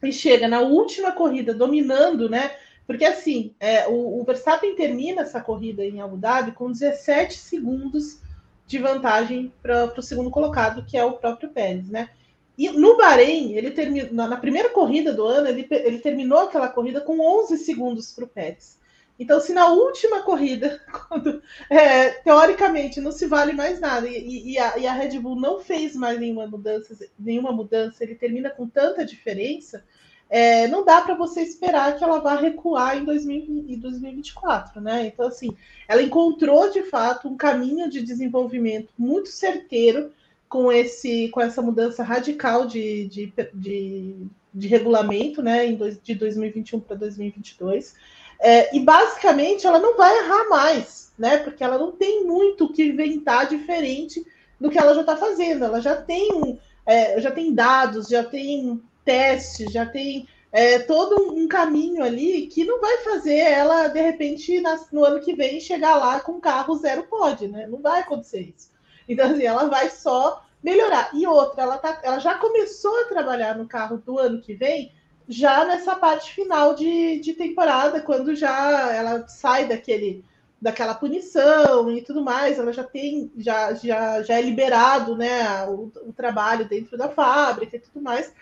[0.02, 2.52] e chega na última corrida dominando, né,
[2.86, 8.20] porque assim, é, o, o Verstappen termina essa corrida em Abu Dhabi com 17 segundos
[8.66, 12.10] de vantagem para o segundo colocado, que é o próprio Pérez, né?
[12.56, 17.00] E no Bahrein, ele terminou, na primeira corrida do ano, ele, ele terminou aquela corrida
[17.00, 18.78] com 11 segundos para o Pérez.
[19.18, 24.58] Então, se na última corrida, quando, é, teoricamente não se vale mais nada, e, e,
[24.58, 28.68] a, e, a, Red Bull não fez mais nenhuma mudança, nenhuma mudança, ele termina com
[28.68, 29.84] tanta diferença,
[30.28, 35.06] é, não dá para você esperar que ela vá recuar em 2024, né?
[35.06, 35.50] Então, assim,
[35.86, 40.10] ela encontrou de fato um caminho de desenvolvimento muito certeiro
[40.48, 44.16] com, esse, com essa mudança radical de, de, de,
[44.52, 45.66] de regulamento, né,
[46.02, 47.94] de 2021 para 2022.
[48.40, 51.38] É, e basicamente ela não vai errar mais, né?
[51.38, 54.24] Porque ela não tem muito o que inventar diferente
[54.60, 55.64] do que ela já está fazendo.
[55.64, 61.48] Ela já tem é, já tem dados, já tem testes, já tem é, todo um
[61.48, 64.62] caminho ali que não vai fazer ela, de repente,
[64.92, 67.66] no ano que vem, chegar lá com carro zero pode, né?
[67.66, 68.70] Não vai acontecer isso.
[69.08, 71.10] Então, assim, ela vai só melhorar.
[71.12, 74.92] E outra, ela, tá, ela já começou a trabalhar no carro do ano que vem,
[75.28, 80.24] já nessa parte final de, de temporada, quando já ela sai daquele
[80.60, 85.92] daquela punição e tudo mais, ela já tem, já, já, já é liberado né, o,
[86.06, 88.32] o trabalho dentro da fábrica e tudo mais.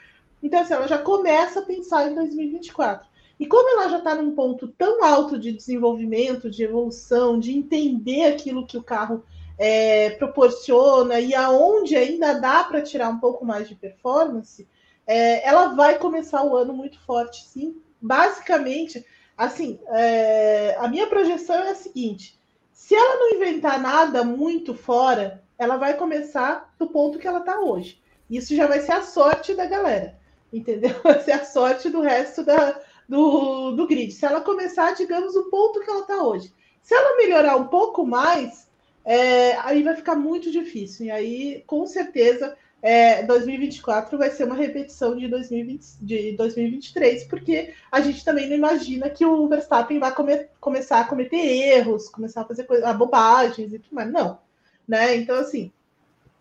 [0.43, 3.07] Então, assim, ela já começa a pensar em 2024.
[3.39, 8.25] E como ela já está num ponto tão alto de desenvolvimento, de evolução, de entender
[8.25, 9.25] aquilo que o carro
[9.59, 14.67] é, proporciona e aonde ainda dá para tirar um pouco mais de performance,
[15.07, 17.81] é, ela vai começar o ano muito forte, sim.
[18.01, 19.05] Basicamente,
[19.37, 22.39] assim, é, a minha projeção é a seguinte:
[22.73, 27.61] se ela não inventar nada muito fora, ela vai começar do ponto que ela está
[27.61, 28.01] hoje.
[28.29, 30.19] Isso já vai ser a sorte da galera,
[30.53, 30.95] entendeu?
[31.03, 34.13] Vai ser a sorte do resto da, do, do grid.
[34.13, 36.53] Se ela começar, digamos, o ponto que ela está hoje.
[36.83, 38.69] Se ela melhorar um pouco mais,
[39.05, 41.07] é, aí vai ficar muito difícil.
[41.07, 47.73] E aí, com certeza, é, 2024 vai ser uma repetição de, 2020, de 2023, porque
[47.91, 52.43] a gente também não imagina que o Verstappen vai come, começar a cometer erros, começar
[52.43, 54.11] a fazer coisa, bobagens e tudo mais.
[54.11, 54.41] Não.
[54.87, 55.17] Né?
[55.17, 55.71] Então, assim,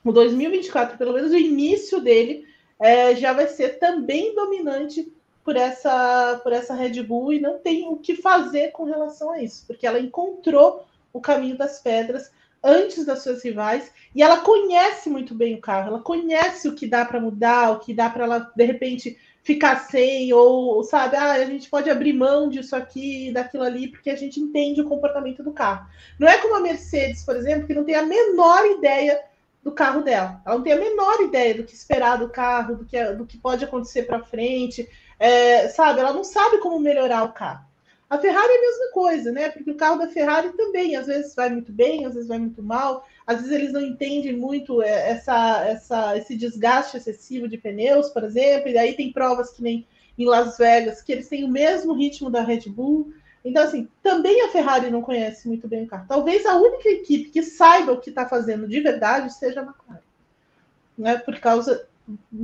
[0.03, 2.47] o 2024, pelo menos o início dele,
[2.81, 5.11] é, já vai ser também dominante
[5.43, 9.41] por essa, por essa Red Bull e não tem o que fazer com relação a
[9.41, 12.31] isso, porque ela encontrou o caminho das pedras
[12.63, 16.87] antes das suas rivais e ela conhece muito bem o carro, ela conhece o que
[16.87, 21.31] dá para mudar, o que dá para ela de repente ficar sem ou sabe, ah,
[21.33, 25.43] a gente pode abrir mão disso aqui, daquilo ali, porque a gente entende o comportamento
[25.43, 25.87] do carro.
[26.19, 29.19] Não é como a Mercedes, por exemplo, que não tem a menor ideia
[29.63, 30.41] do carro dela.
[30.45, 33.37] Ela não tem a menor ideia do que esperar do carro, do que, do que
[33.37, 34.87] pode acontecer para frente
[35.21, 35.99] é, sabe?
[35.99, 37.63] Ela não sabe como melhorar o carro.
[38.09, 39.49] A Ferrari é a mesma coisa, né?
[39.49, 42.61] Porque o carro da Ferrari também, às vezes vai muito bem, às vezes vai muito
[42.63, 48.09] mal, às vezes eles não entendem muito é, essa, essa, esse desgaste excessivo de pneus,
[48.09, 51.47] por exemplo, e aí tem provas que nem em Las Vegas, que eles têm o
[51.47, 53.13] mesmo ritmo da Red Bull.
[53.43, 56.05] Então, assim, também a Ferrari não conhece muito bem o carro.
[56.07, 60.01] Talvez a única equipe que saiba o que está fazendo de verdade seja a McLaren.
[60.97, 61.17] Né?
[61.17, 61.87] Por causa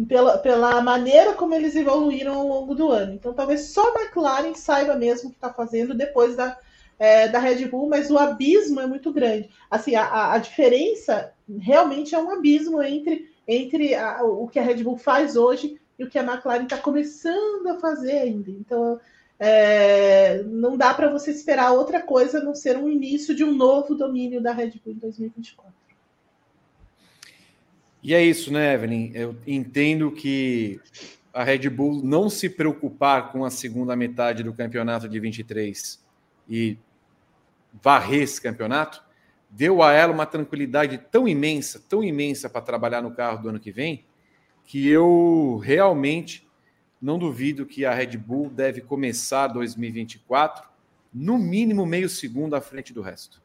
[0.08, 3.14] pela, pela maneira como eles evoluíram ao longo do ano.
[3.14, 6.58] Então, talvez só a McLaren saiba mesmo o que está fazendo depois da,
[6.98, 9.50] é, da Red Bull, mas o abismo é muito grande.
[9.70, 14.84] Assim, a, a diferença realmente é um abismo entre, entre a, o que a Red
[14.84, 18.50] Bull faz hoje e o que a McLaren está começando a fazer ainda.
[18.50, 19.00] Então,
[19.40, 23.54] é, não dá para você esperar outra coisa a não ser um início de um
[23.54, 25.74] novo domínio da Red Bull em 2024.
[28.02, 29.12] E é isso, né, Evelyn?
[29.14, 30.80] Eu entendo que
[31.34, 36.04] a Red Bull não se preocupar com a segunda metade do campeonato de 23
[36.50, 36.78] e
[37.84, 39.04] varrer esse campeonato
[39.50, 43.60] deu a ela uma tranquilidade tão imensa, tão imensa para trabalhar no carro do ano
[43.60, 44.04] que vem,
[44.66, 46.47] que eu realmente
[47.02, 50.68] não duvido que a Red Bull deve começar 2024
[51.14, 53.42] no mínimo meio segundo à frente do resto.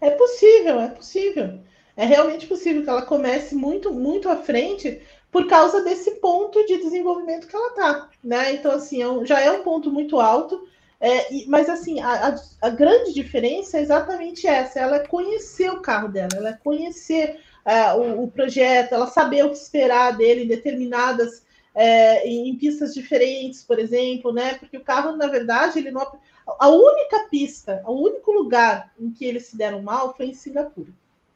[0.00, 1.60] É possível, é possível
[1.96, 5.00] é realmente possível que ela comece muito, muito à frente
[5.32, 8.52] por causa desse ponto de desenvolvimento que ela está, né?
[8.52, 10.68] Então, assim, é já é um ponto muito alto,
[11.00, 16.08] é, mas assim, a, a, grande diferença é exatamente essa: ela é conhecer o carro
[16.08, 20.48] dela, ela é conhecer é, o, o, projeto, ela saber o que esperar dele em
[20.48, 21.44] determinadas.
[21.78, 24.54] É, em, pistas diferentes, por exemplo, né?
[24.54, 26.10] Porque o carro, na verdade, ele não.
[26.58, 30.88] A única pista, o único lugar em que eles se deram mal foi em Singapura,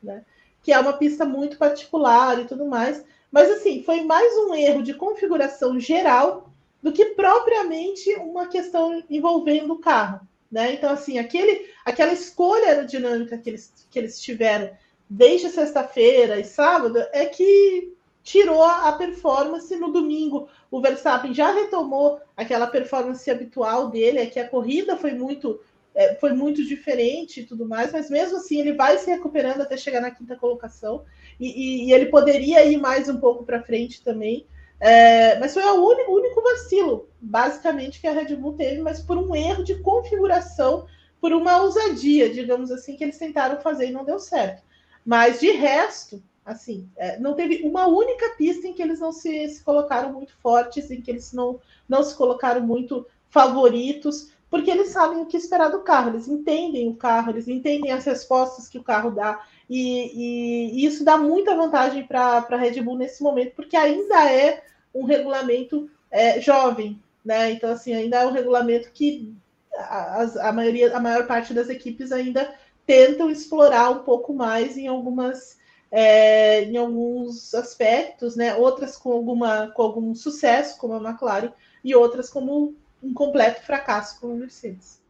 [0.02, 0.24] né?
[0.62, 3.04] que é uma pista muito particular e tudo mais.
[3.30, 6.50] Mas assim, foi mais um erro de configuração geral
[6.82, 10.20] do que propriamente uma questão envolvendo o carro.
[10.50, 10.74] Né?
[10.74, 14.70] Então, assim, aquele, aquela escolha aerodinâmica que eles, que eles tiveram
[15.08, 17.92] desde sexta-feira e sábado é que
[18.30, 20.48] tirou a performance no domingo.
[20.70, 25.58] O Verstappen já retomou aquela performance habitual dele, é que a corrida foi muito
[25.92, 29.76] é, foi muito diferente e tudo mais, mas mesmo assim ele vai se recuperando até
[29.76, 31.04] chegar na quinta colocação
[31.40, 34.46] e, e, e ele poderia ir mais um pouco para frente também.
[34.78, 39.18] É, mas foi o único, único vacilo, basicamente, que a Red Bull teve, mas por
[39.18, 40.86] um erro de configuração,
[41.20, 44.62] por uma ousadia, digamos assim, que eles tentaram fazer e não deu certo.
[45.04, 49.48] Mas de resto, assim, é, não teve uma única pista em que eles não se,
[49.48, 54.88] se colocaram muito fortes, em que eles não, não se colocaram muito favoritos porque eles
[54.88, 58.78] sabem o que esperar do carro, eles entendem o carro, eles entendem as respostas que
[58.78, 63.22] o carro dá, e, e, e isso dá muita vantagem para a Red Bull nesse
[63.22, 67.52] momento, porque ainda é um regulamento é, jovem, né?
[67.52, 69.32] Então, assim, ainda é um regulamento que
[69.72, 72.52] a, a, maioria, a maior parte das equipes ainda
[72.84, 75.58] tentam explorar um pouco mais em algumas,
[75.90, 78.54] é, em alguns aspectos, né?
[78.54, 84.20] Outras com alguma com algum sucesso, como a McLaren, e outras como um completo fracasso,
[84.20, 85.00] como a Mercedes.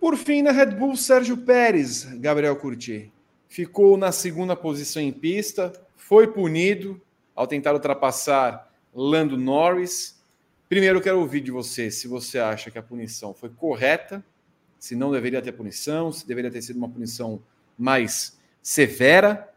[0.00, 3.12] Por fim, na Red Bull, Sérgio Pérez, Gabriel Curti,
[3.48, 7.00] ficou na segunda posição em pista, foi punido
[7.36, 10.20] ao tentar ultrapassar Lando Norris.
[10.68, 14.24] Primeiro, quero ouvir de você se você acha que a punição foi correta,
[14.78, 17.40] se não deveria ter punição, se deveria ter sido uma punição
[17.78, 19.48] mais severa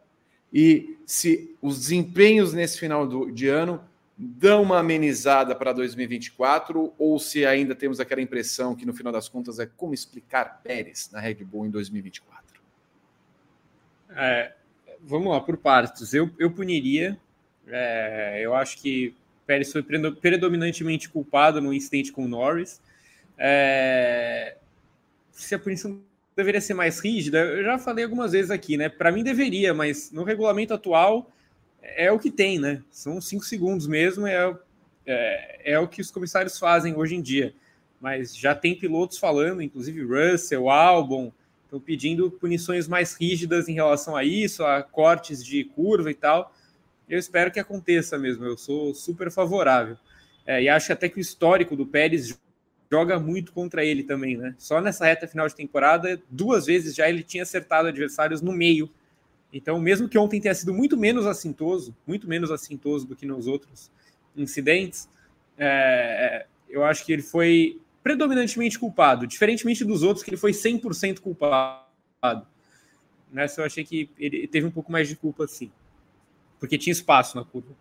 [0.51, 3.83] e se os desempenhos nesse final do, de ano
[4.17, 9.27] dão uma amenizada para 2024 ou se ainda temos aquela impressão que no final das
[9.27, 12.61] contas é como explicar Pérez na Red Bull em 2024?
[14.15, 14.53] É,
[15.01, 16.13] vamos lá, por partes.
[16.13, 17.17] Eu, eu puniria.
[17.67, 19.13] É, eu acho que
[19.45, 22.81] Pérez foi predominantemente culpado no incidente com Norris.
[23.37, 24.55] É,
[25.31, 26.01] se a punição
[26.35, 28.89] deveria ser mais rígida, eu já falei algumas vezes aqui, né?
[28.89, 31.31] Para mim deveria, mas no regulamento atual
[31.81, 32.83] é o que tem, né?
[32.91, 34.53] São cinco segundos mesmo, é,
[35.05, 37.53] é, é o que os comissários fazem hoje em dia.
[38.01, 41.31] Mas já tem pilotos falando, inclusive Russell, Albon,
[41.63, 46.53] estão pedindo punições mais rígidas em relação a isso, a cortes de curva e tal.
[47.07, 49.97] Eu espero que aconteça mesmo, eu sou super favorável.
[50.45, 52.37] É, e acho até que o histórico do Pérez
[52.91, 54.55] joga muito contra ele também, né?
[54.57, 58.89] Só nessa reta final de temporada, duas vezes já ele tinha acertado adversários no meio.
[59.51, 63.47] Então, mesmo que ontem tenha sido muito menos assintoso, muito menos assintoso do que nos
[63.47, 63.91] outros
[64.35, 65.09] incidentes,
[65.57, 71.19] é, eu acho que ele foi predominantemente culpado, diferentemente dos outros, que ele foi 100%
[71.19, 72.45] culpado.
[73.31, 75.71] Nessa eu achei que ele teve um pouco mais de culpa, sim,
[76.59, 77.73] porque tinha espaço na curva.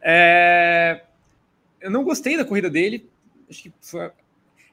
[0.00, 1.04] É,
[1.80, 3.08] eu não gostei da corrida dele,
[3.48, 4.10] acho que foi,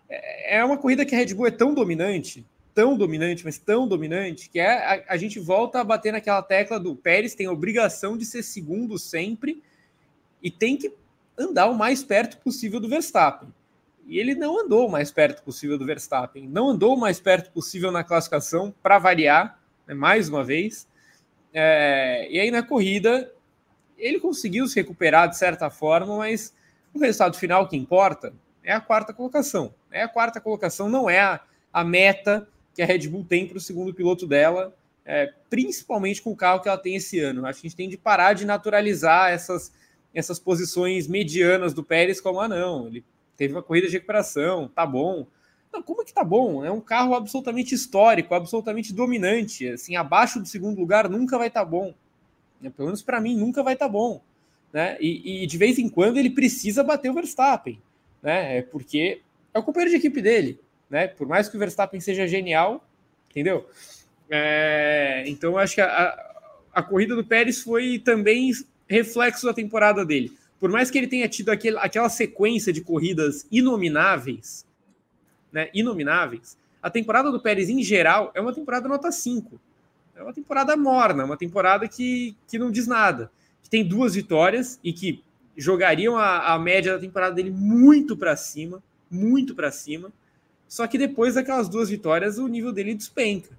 [0.09, 4.49] é, uma corrida que a Red Bull é tão dominante, tão dominante, mas tão dominante,
[4.49, 8.17] que é a, a gente volta a bater naquela tecla do Pérez tem a obrigação
[8.17, 9.63] de ser segundo sempre
[10.43, 10.93] e tem que
[11.37, 13.53] andar o mais perto possível do Verstappen.
[14.07, 17.51] E ele não andou o mais perto possível do Verstappen, não andou o mais perto
[17.51, 20.87] possível na classificação, para variar, né, mais uma vez.
[21.51, 23.31] É, e aí na corrida
[23.97, 26.53] ele conseguiu se recuperar de certa forma, mas
[26.93, 29.73] o resultado final que importa é a quarta colocação.
[29.95, 31.39] É a quarta colocação, não é a,
[31.71, 36.31] a meta que a Red Bull tem para o segundo piloto dela, é, principalmente com
[36.31, 37.45] o carro que ela tem esse ano.
[37.45, 39.71] Acho que a gente tem de parar de naturalizar essas,
[40.13, 43.05] essas posições medianas do Pérez como, ah, não, ele
[43.37, 45.25] teve uma corrida de recuperação, tá bom.
[45.71, 46.65] Não, como é que tá bom?
[46.65, 49.69] É um carro absolutamente histórico, absolutamente dominante.
[49.69, 51.93] Assim, abaixo do segundo lugar nunca vai estar tá bom.
[52.61, 54.21] É, pelo menos para mim, nunca vai estar tá bom.
[54.73, 54.97] Né?
[54.99, 57.79] E, e, de vez em quando ele precisa bater o Verstappen
[58.25, 58.57] né?
[58.57, 59.21] É porque
[59.55, 61.07] é o companheiro de equipe dele, né?
[61.07, 62.85] Por mais que o Verstappen seja genial,
[63.31, 63.65] entendeu?
[64.29, 66.33] É, então acho que a,
[66.73, 68.51] a, corrida do Pérez foi também
[68.85, 70.37] reflexo da temporada dele.
[70.59, 74.65] Por mais que ele tenha tido aquele, aquela sequência de corridas inomináveis,
[75.53, 75.69] né?
[75.73, 79.57] Inomináveis, a temporada do Pérez em geral é uma temporada nota 5.
[80.17, 83.31] É uma temporada morna, uma temporada que, que não diz nada.
[83.63, 85.23] Que tem duas vitórias e que
[85.55, 90.11] jogariam a, a média da temporada dele muito para cima, muito para cima.
[90.67, 93.57] Só que depois daquelas duas vitórias, o nível dele despenca.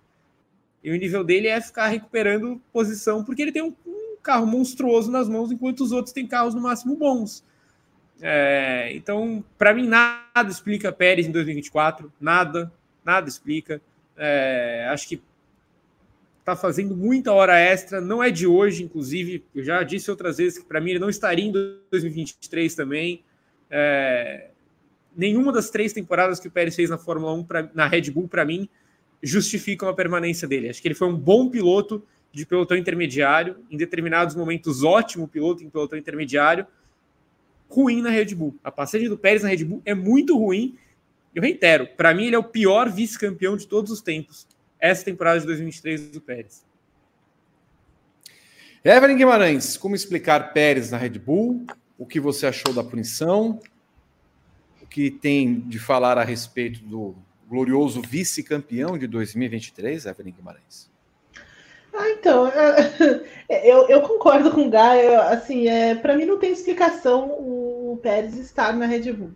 [0.82, 5.10] E o nível dele é ficar recuperando posição, porque ele tem um, um carro monstruoso
[5.10, 7.44] nas mãos, enquanto os outros têm carros no máximo bons.
[8.20, 12.72] É, então, para mim, nada explica Pérez em 2024, nada,
[13.04, 13.80] nada explica.
[14.16, 15.22] É, acho que
[16.40, 19.44] está fazendo muita hora extra, não é de hoje, inclusive.
[19.54, 23.24] Eu já disse outras vezes que para mim ele não estaria em 2023 também.
[23.68, 24.50] É,
[25.16, 28.28] nenhuma das três temporadas que o Pérez fez na Fórmula 1, pra, na Red Bull,
[28.28, 28.68] para mim,
[29.22, 30.68] justificam a permanência dele.
[30.68, 32.02] Acho que ele foi um bom piloto
[32.32, 36.66] de pelotão intermediário, em determinados momentos, ótimo piloto em pelotão intermediário,
[37.68, 38.54] ruim na Red Bull.
[38.62, 40.76] A passagem do Pérez na Red Bull é muito ruim.
[41.34, 44.46] Eu reitero, para mim ele é o pior vice-campeão de todos os tempos
[44.78, 46.64] essa temporada de 2023 do Pérez.
[48.84, 51.66] Evelyn Guimarães, como explicar Pérez na Red Bull?
[51.98, 53.60] O que você achou da punição?
[54.90, 57.14] Que tem de falar a respeito do
[57.48, 60.90] glorioso vice-campeão de 2023, Evelyn Guimarães?
[61.94, 62.50] Ah, então,
[63.48, 65.14] eu, eu concordo com o Guy.
[65.30, 69.32] Assim, é, para mim não tem explicação o Pérez estar na Red Bull,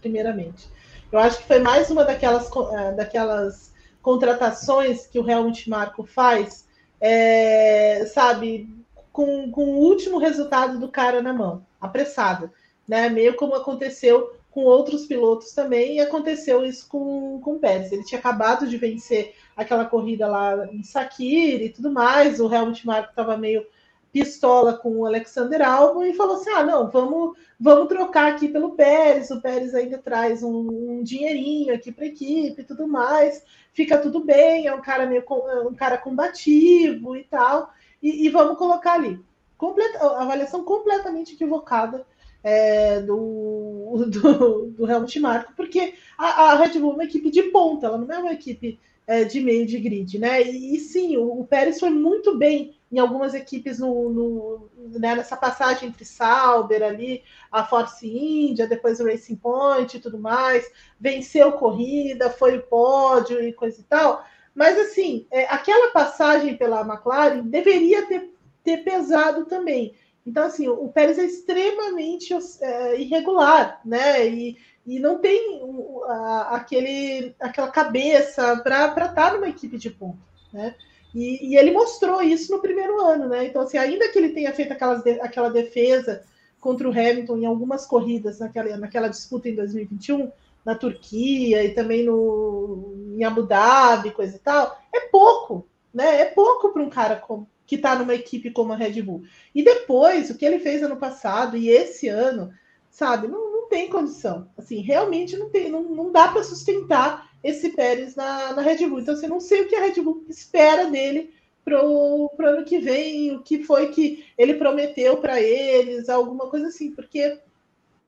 [0.00, 0.68] primeiramente.
[1.10, 3.72] Eu acho que foi mais uma daquelas, é, daquelas
[4.02, 6.66] contratações que o Helmut Marco faz,
[7.00, 8.68] é, sabe,
[9.10, 12.52] com, com o último resultado do cara na mão, apressada,
[12.86, 13.08] né?
[13.08, 17.90] Meio como aconteceu com outros pilotos também, e aconteceu isso com, com o Pérez.
[17.90, 22.38] Ele tinha acabado de vencer aquela corrida lá em Sakir e tudo mais.
[22.38, 23.66] O Helmut Marko estava meio
[24.12, 28.76] pistola com o Alexander Albon e falou assim: ah, não, vamos, vamos trocar aqui pelo
[28.76, 29.28] Pérez.
[29.32, 33.44] O Pérez ainda traz um, um dinheirinho aqui para a equipe e tudo mais.
[33.72, 35.24] Fica tudo bem, é um cara meio
[35.68, 37.72] um cara combativo e tal.
[38.00, 39.18] E, e vamos colocar ali.
[39.58, 42.06] Completa, avaliação completamente equivocada
[42.44, 47.44] é, do, do, do Helmut Marko, porque a, a Red Bull é uma equipe de
[47.44, 50.42] ponta, ela não é uma equipe é, de meio de grid, né?
[50.42, 55.14] E, e sim, o, o, Pérez foi muito bem em algumas equipes no, no né,
[55.16, 60.70] nessa passagem entre Sauber ali, a Force India, depois o Racing Point e tudo mais,
[61.00, 64.24] venceu corrida, foi o pódio e coisa e tal.
[64.54, 68.30] Mas assim, é, aquela passagem pela McLaren deveria ter,
[68.62, 69.94] ter pesado também.
[70.26, 74.26] Então, assim, o Pérez é extremamente é, irregular, né?
[74.26, 74.56] E,
[74.86, 75.60] e não tem
[76.06, 80.18] a, aquele, aquela cabeça para estar tá numa equipe de ponto,
[80.52, 80.74] né?
[81.14, 83.46] E, e, ele mostrou isso no primeiro ano, né?
[83.46, 86.24] Então, assim, ainda que ele tenha feito aquelas, aquela defesa
[86.58, 90.32] contra o Hamilton em algumas corridas naquela, naquela disputa em 2021,
[90.64, 96.22] na Turquia e também no, em Abu Dhabi, coisa e tal, é pouco, né?
[96.22, 99.24] É pouco para um cara como, que está numa equipe como a Red Bull.
[99.54, 102.52] E depois, o que ele fez ano passado e esse ano,
[102.90, 104.48] sabe, não, não tem condição.
[104.56, 109.00] Assim, realmente não tem, não, não dá para sustentar esse Pérez na, na Red Bull.
[109.00, 111.32] Então, assim, não sei o que a Red Bull espera dele
[111.64, 116.68] para o ano que vem, o que foi que ele prometeu para eles, alguma coisa
[116.68, 117.38] assim, porque,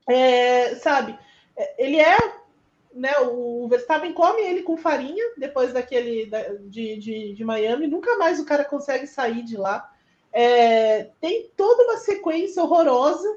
[0.07, 1.19] é, sabe,
[1.79, 2.17] ele é
[2.97, 6.31] né, o Verstappen come ele com farinha depois daquele
[6.63, 9.93] de, de, de Miami, nunca mais o cara consegue sair de lá.
[10.33, 13.29] É, tem toda uma sequência horrorosa,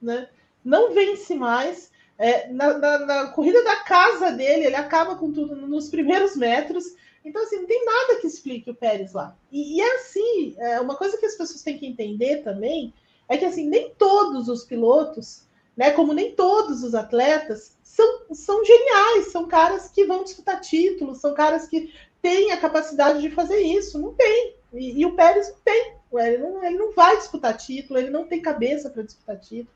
[0.00, 0.28] né?
[0.64, 1.90] Não vence mais.
[2.18, 6.84] É, na, na, na, corrida da casa dele, ele acaba com tudo nos primeiros metros.
[7.24, 9.36] Então, assim, não tem nada que explique o Pérez lá.
[9.52, 12.94] E, e é assim, é, uma coisa que as pessoas têm que entender também
[13.28, 15.42] é que assim, nem todos os pilotos,
[15.76, 21.20] né, como nem todos os atletas, são, são geniais, são caras que vão disputar títulos,
[21.20, 23.96] são caras que têm a capacidade de fazer isso.
[23.98, 24.56] Não tem.
[24.74, 25.94] E, e o Pérez não tem.
[26.12, 29.70] Ele não, ele não vai disputar título, ele não tem cabeça para disputar título.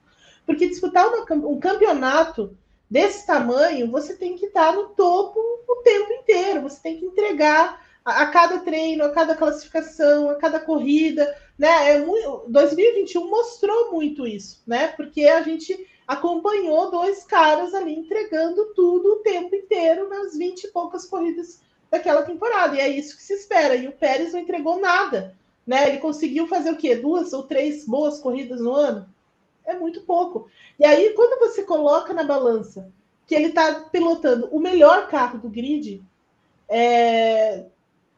[0.45, 2.57] Porque disputar uma, um campeonato
[2.91, 5.39] desse tamanho, você tem que estar no topo
[5.69, 10.59] o tempo inteiro, você tem que entregar a, cada treino, a cada classificação, a cada
[10.59, 11.33] corrida.
[11.57, 11.93] Né?
[11.93, 14.89] É muito, 2021 mostrou muito isso, né?
[14.89, 20.69] Porque a gente acompanhou dois caras ali entregando tudo o tempo inteiro nas 20 e
[20.73, 22.75] poucas corridas daquela temporada.
[22.75, 23.77] E é isso que se espera.
[23.77, 25.37] E o Pérez não entregou nada.
[25.65, 25.89] Né?
[25.89, 26.97] Ele conseguiu fazer o quê?
[26.97, 29.09] Duas ou três boas corridas no ano?
[29.65, 30.51] É muito pouco.
[30.81, 32.91] E aí, quando você coloca na balança
[33.25, 36.03] que ele está pilotando o melhor carro do grid,
[36.69, 37.67] é...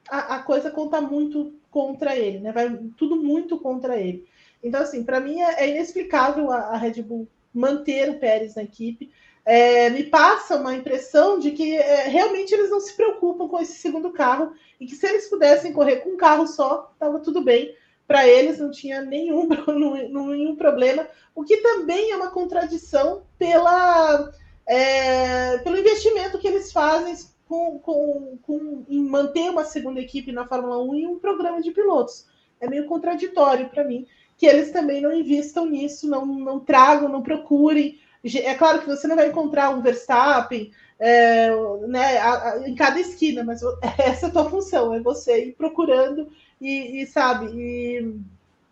[0.08, 2.52] a, a, coisa conta muito contra ele, né?
[2.52, 4.26] Vai tudo muito contra ele.
[4.64, 8.62] Então, assim, para mim é, é inexplicável a, a Red Bull manter o Pérez na
[8.62, 9.12] equipe.
[9.44, 13.74] É, me passa uma impressão de que é, realmente eles não se preocupam com esse
[13.74, 17.74] segundo carro e que se eles pudessem correr com um carro só, estava tudo bem.
[18.06, 19.48] Para eles não tinha nenhum,
[20.08, 24.32] nenhum problema, o que também é uma contradição pela,
[24.66, 27.16] é, pelo investimento que eles fazem
[27.48, 31.70] com, com, com, em manter uma segunda equipe na Fórmula 1 e um programa de
[31.70, 32.26] pilotos.
[32.60, 34.06] É meio contraditório para mim
[34.42, 38.00] que eles também não invistam nisso, não, não tragam, não procurem.
[38.24, 41.48] É claro que você não vai encontrar um Verstappen é,
[41.86, 43.62] né, a, a, em cada esquina, mas
[43.96, 46.28] essa é a tua função, é você ir procurando
[46.60, 48.16] e, e sabe, e,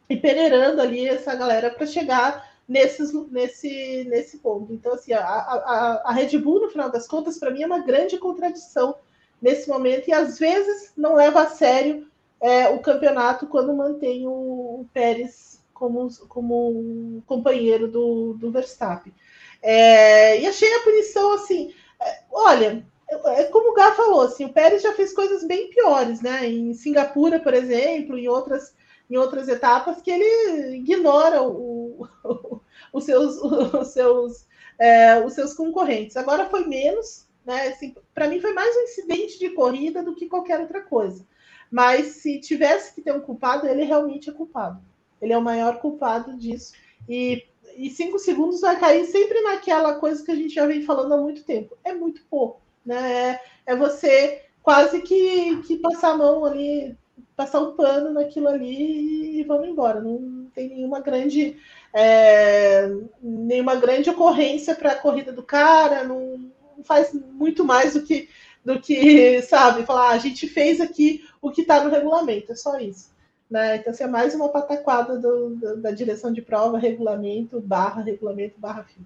[0.09, 4.73] e peneirando ali essa galera para chegar nesses, nesse, nesse ponto.
[4.73, 7.85] Então, assim, a, a, a Red Bull, no final das contas, para mim é uma
[7.85, 8.97] grande contradição
[9.41, 12.09] nesse momento, e às vezes não leva a sério
[12.41, 14.33] é, o campeonato quando mantém o,
[14.81, 15.50] o Pérez
[15.81, 19.15] como, como companheiro do, do Verstappen.
[19.63, 21.75] É, e achei a punição assim.
[21.99, 26.21] É, olha, é como o Gá falou, assim, o Pérez já fez coisas bem piores,
[26.21, 26.47] né?
[26.47, 28.75] Em Singapura, por exemplo, em outras,
[29.09, 32.61] em outras etapas, que ele ignora o, o,
[32.93, 34.47] os, seus, os, seus,
[34.79, 36.17] é, os seus concorrentes.
[36.17, 37.69] Agora foi menos, né?
[37.69, 41.27] Assim, Para mim foi mais um incidente de corrida do que qualquer outra coisa.
[41.71, 44.90] Mas se tivesse que ter um culpado, ele realmente é culpado.
[45.21, 46.73] Ele é o maior culpado disso.
[47.09, 47.47] E,
[47.77, 51.17] e cinco segundos vai cair sempre naquela coisa que a gente já vem falando há
[51.17, 51.77] muito tempo.
[51.85, 53.41] É muito pouco, né?
[53.67, 56.97] É, é você quase que, que passar a mão ali,
[57.37, 60.01] passar o um pano naquilo ali e vamos embora.
[60.01, 61.57] Não tem nenhuma grande
[61.93, 62.89] é,
[63.23, 66.51] nenhuma grande ocorrência para a corrida do cara, não
[66.85, 68.29] faz muito mais do que
[68.65, 72.55] do que, sabe, falar, ah, a gente fez aqui o que está no regulamento, é
[72.55, 73.11] só isso.
[73.51, 73.77] Né?
[73.77, 78.55] Então, assim, é mais uma pataquada do, da, da, direção de prova, regulamento, barra, regulamento,
[78.59, 79.05] barra fim.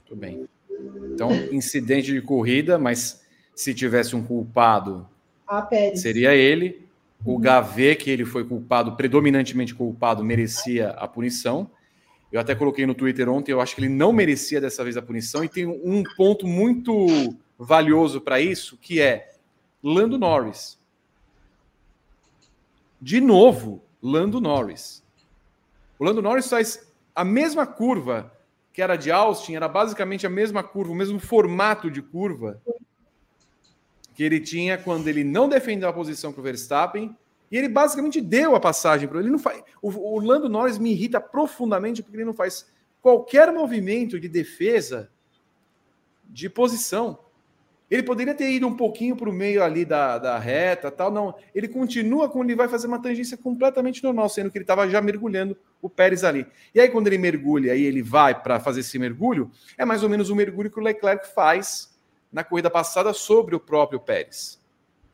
[0.00, 0.46] Muito bem.
[1.14, 3.24] Então, incidente de corrida, mas
[3.54, 5.08] se tivesse um culpado,
[5.94, 6.84] seria ele.
[7.24, 7.40] O uhum.
[7.40, 11.70] Gavê, que ele foi culpado, predominantemente culpado, merecia a punição.
[12.30, 15.02] Eu até coloquei no Twitter ontem, eu acho que ele não merecia dessa vez a
[15.02, 15.42] punição.
[15.42, 19.32] E tem um ponto muito valioso para isso, que é
[19.82, 20.78] Lando Norris.
[23.06, 25.00] De novo, Lando Norris.
[25.96, 28.32] O Lando Norris faz a mesma curva
[28.72, 32.60] que era de Austin, era basicamente a mesma curva, o mesmo formato de curva
[34.12, 37.16] que ele tinha quando ele não defendeu a posição para o Verstappen
[37.48, 39.30] e ele basicamente deu a passagem para ele.
[39.30, 42.68] Não faz, o, o Lando Norris me irrita profundamente porque ele não faz
[43.00, 45.12] qualquer movimento de defesa
[46.24, 47.20] de posição.
[47.88, 51.34] Ele poderia ter ido um pouquinho para o meio ali da, da reta, tal, não.
[51.54, 55.00] Ele continua quando ele vai fazer uma tangência completamente normal, sendo que ele estava já
[55.00, 56.46] mergulhando o Pérez ali.
[56.74, 60.08] E aí, quando ele mergulha, aí ele vai para fazer esse mergulho, é mais ou
[60.08, 61.96] menos o mergulho que o Leclerc faz
[62.32, 64.60] na corrida passada sobre o próprio Pérez.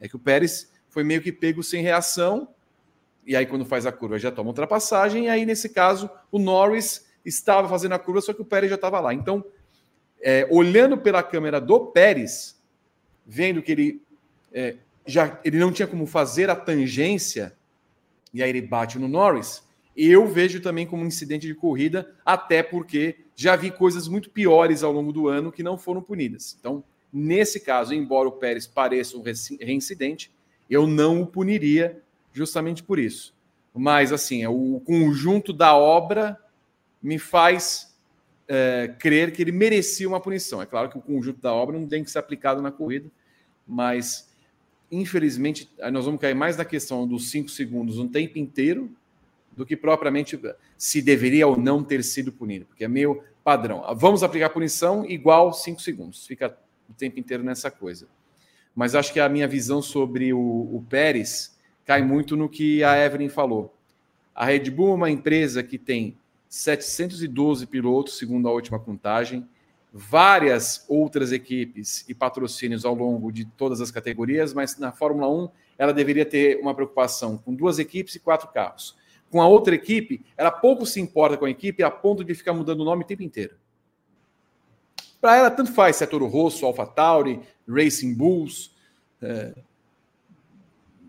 [0.01, 2.49] É que o Pérez foi meio que pego sem reação,
[3.25, 7.07] e aí, quando faz a curva, já toma ultrapassagem, e aí, nesse caso, o Norris
[7.25, 9.14] estava fazendo a curva, só que o Pérez já estava lá.
[9.14, 9.45] Então,
[10.20, 12.61] é, olhando pela câmera do Pérez,
[13.27, 14.03] vendo que ele
[14.53, 17.55] é, já ele não tinha como fazer a tangência,
[18.33, 19.62] e aí ele bate no Norris,
[19.97, 24.83] eu vejo também como um incidente de corrida, até porque já vi coisas muito piores
[24.83, 26.57] ao longo do ano que não foram punidas.
[26.59, 29.23] Então, nesse caso, embora o Pérez pareça um
[29.61, 30.31] reincidente,
[30.70, 32.01] eu não o puniria
[32.33, 33.35] justamente por isso.
[33.75, 36.39] Mas, assim, é o conjunto da obra
[37.03, 37.91] me faz
[38.55, 40.61] é, crer que ele merecia uma punição.
[40.61, 43.11] É claro que o conjunto da obra não tem que ser aplicado na corrida,
[43.66, 44.30] mas
[44.90, 48.94] infelizmente nós vamos cair mais na questão dos cinco segundos um tempo inteiro
[49.57, 50.38] do que propriamente
[50.76, 53.82] se deveria ou não ter sido punido, porque é meio padrão.
[53.96, 56.55] Vamos aplicar punição igual cinco segundos, fica
[56.90, 58.07] o tempo inteiro nessa coisa.
[58.76, 62.98] Mas acho que a minha visão sobre o, o Pérez cai muito no que a
[62.98, 63.74] Evelyn falou.
[64.34, 66.18] A Red Bull é uma empresa que tem
[66.53, 69.48] 712 pilotos, segundo a última contagem,
[69.90, 75.48] várias outras equipes e patrocínios ao longo de todas as categorias, mas na Fórmula 1
[75.78, 78.94] ela deveria ter uma preocupação com duas equipes e quatro carros.
[79.30, 82.53] Com a outra equipe, ela pouco se importa com a equipe a ponto de ficar
[82.53, 83.57] mudando o nome o tempo inteiro.
[85.22, 88.76] Para ela, tanto faz se é Toro Rosso, Alpha Tauri, Racing Bulls.
[89.22, 89.55] É...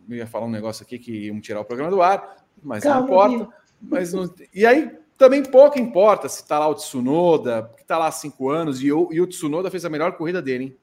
[0.07, 2.99] Eu ia falar um negócio aqui que iam tirar o programa do ar, mas Calma,
[2.99, 3.53] não importa.
[3.81, 4.33] Mas não...
[4.53, 8.49] E aí, também pouco importa se está lá o Tsunoda, que está lá há cinco
[8.49, 10.77] anos, e o, e o Tsunoda fez a melhor corrida dele, hein?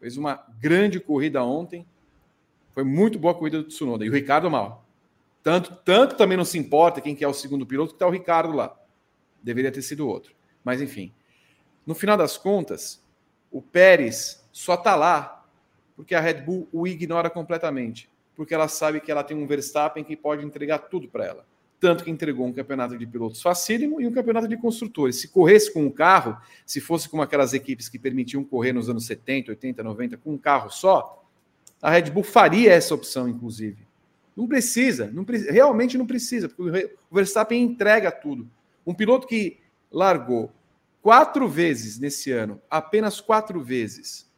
[0.00, 1.86] Fez uma grande corrida ontem.
[2.74, 4.04] Foi muito boa a corrida do Tsunoda.
[4.04, 4.84] E o Ricardo mal.
[5.42, 8.10] Tanto, tanto também não se importa quem que é o segundo piloto, que está o
[8.10, 8.76] Ricardo lá.
[9.42, 10.34] Deveria ter sido outro.
[10.64, 11.12] Mas enfim.
[11.86, 13.02] No final das contas,
[13.50, 15.44] o Pérez só está lá
[15.94, 18.10] porque a Red Bull o ignora completamente.
[18.34, 21.49] Porque ela sabe que ela tem um Verstappen que pode entregar tudo para ela
[21.80, 25.16] tanto que entregou um campeonato de pilotos facílimo e um campeonato de construtores.
[25.16, 29.06] Se corresse com um carro, se fosse como aquelas equipes que permitiam correr nos anos
[29.06, 31.24] 70, 80, 90 com um carro só,
[31.80, 33.88] a Red Bull faria essa opção, inclusive.
[34.36, 38.48] Não precisa, não realmente não precisa, porque o Verstappen entrega tudo.
[38.86, 39.58] Um piloto que
[39.90, 40.52] largou
[41.00, 44.30] quatro vezes nesse ano, apenas quatro vezes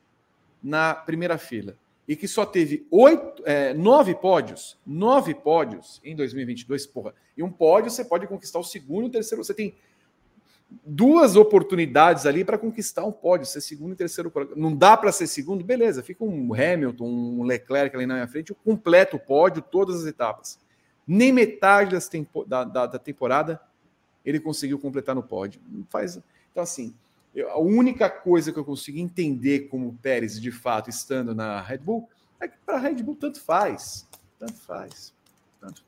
[0.62, 1.76] na primeira fila,
[2.06, 7.14] e que só teve oito, é, nove pódios, nove pódios em 2022, porra.
[7.36, 9.44] E um pódio você pode conquistar o segundo e o terceiro.
[9.44, 9.74] Você tem
[10.84, 14.32] duas oportunidades ali para conquistar um pódio, ser segundo e terceiro.
[14.56, 16.02] Não dá para ser segundo, beleza.
[16.02, 20.58] Fica um Hamilton, um Leclerc ali na minha frente, completo o pódio, todas as etapas.
[21.06, 23.60] Nem metade tempo, da, da, da temporada
[24.24, 25.60] ele conseguiu completar no pódio.
[25.90, 26.94] Faz, então, assim,
[27.34, 31.60] eu, a única coisa que eu consigo entender como o Pérez, de fato, estando na
[31.60, 32.08] Red Bull,
[32.40, 34.08] é que para a Red Bull tanto faz.
[34.38, 35.14] Tanto faz.
[35.60, 35.84] Tanto,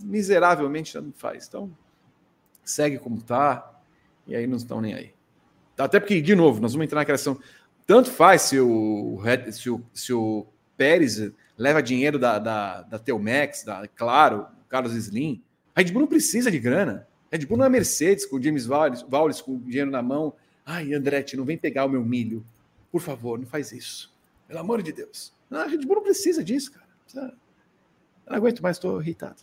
[0.00, 1.46] miseravelmente tanto faz.
[1.48, 1.70] Então,
[2.64, 3.80] segue como está,
[4.26, 5.12] e aí não estão nem aí.
[5.76, 7.38] Até porque, de novo, nós vamos entrar na questão.
[7.86, 9.20] Tanto faz se o,
[9.52, 15.42] se o, se o Pérez leva dinheiro da, da, da Telmex, da Claro, Carlos Slim.
[15.74, 17.06] A Red Bull não precisa de grana.
[17.30, 20.34] A Red Bull não é Mercedes com o James Wallace com dinheiro na mão
[20.66, 22.44] Ai, Andretti, não vem pegar o meu milho.
[22.90, 24.12] Por favor, não faz isso.
[24.48, 25.32] Pelo amor de Deus.
[25.48, 26.86] Não, a Red Bull não precisa disso, cara.
[27.04, 27.32] Precisa...
[28.28, 29.42] não aguento mais, estou irritado.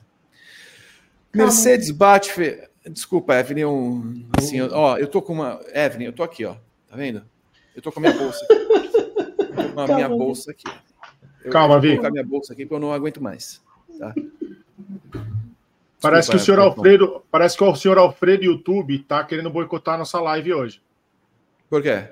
[1.31, 1.47] Calma.
[1.47, 2.31] Mercedes bate.
[2.33, 2.67] Fe...
[2.89, 3.65] Desculpa, Evelyn.
[3.65, 4.25] Um...
[4.37, 5.61] Assim, ó, eu tô com uma.
[5.73, 6.55] Evelyn, eu tô aqui, ó.
[6.89, 7.23] Tá vendo?
[7.73, 8.45] Eu tô com a minha bolsa.
[9.73, 10.63] com a minha bolsa aqui.
[11.43, 11.87] Eu Calma, Vi.
[11.87, 13.61] Vou colocar minha bolsa aqui porque eu não aguento mais.
[13.97, 14.13] Tá?
[16.01, 19.99] Parece que o senhor Alfredo, parece que o senhor Alfredo YouTube tá querendo boicotar a
[19.99, 20.81] nossa live hoje.
[21.73, 22.07] Por quê?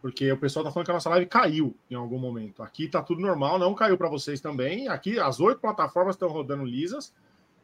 [0.00, 2.62] Porque o pessoal tá falando que a nossa live caiu em algum momento.
[2.62, 4.88] Aqui tá tudo normal, não caiu para vocês também.
[4.88, 7.14] Aqui as oito plataformas estão rodando lisas.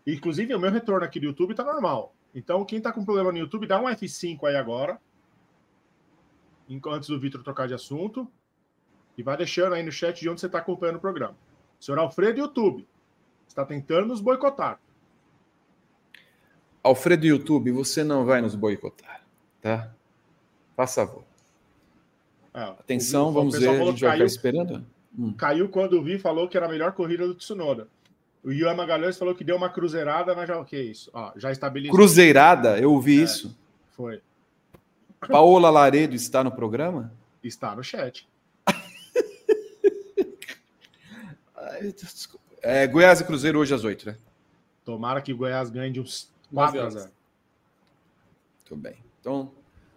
[0.07, 2.15] Inclusive o meu retorno aqui do YouTube tá normal.
[2.35, 5.01] Então quem tá com problema no YouTube, dá um F5 aí agora.
[6.69, 8.31] Antes do Vitor trocar de assunto.
[9.17, 11.35] E vai deixando aí no chat de onde você está acompanhando o programa.
[11.81, 12.87] Senhor Alfredo YouTube
[13.49, 14.79] está tentando nos boicotar.
[16.83, 19.25] Alfredo YouTube, você não vai nos boicotar,
[19.63, 19.95] tá?
[20.77, 21.28] Faça favor.
[22.55, 24.85] É, Atenção, vamos ver, a gente vai ficar esperando.
[25.19, 25.33] Hum.
[25.33, 27.89] Caiu quando o Vi falou que era a melhor corrida do Tsunoda.
[28.43, 31.11] O Ian Magalhães falou que deu uma cruzeirada, mas já o que é isso?
[31.13, 31.95] Ó, já estabeleceu.
[31.95, 32.79] Cruzeirada?
[32.79, 33.57] Eu ouvi é, isso.
[33.91, 34.23] Foi.
[35.29, 37.13] Paola Laredo está no programa?
[37.43, 38.29] Está no chat.
[42.61, 44.19] É, Goiás e Cruzeiro hoje às 8, né?
[44.85, 47.11] Tomara que o Goiás ganhe de uns 4 a 0.
[48.59, 48.97] Muito bem.
[49.21, 49.53] Então,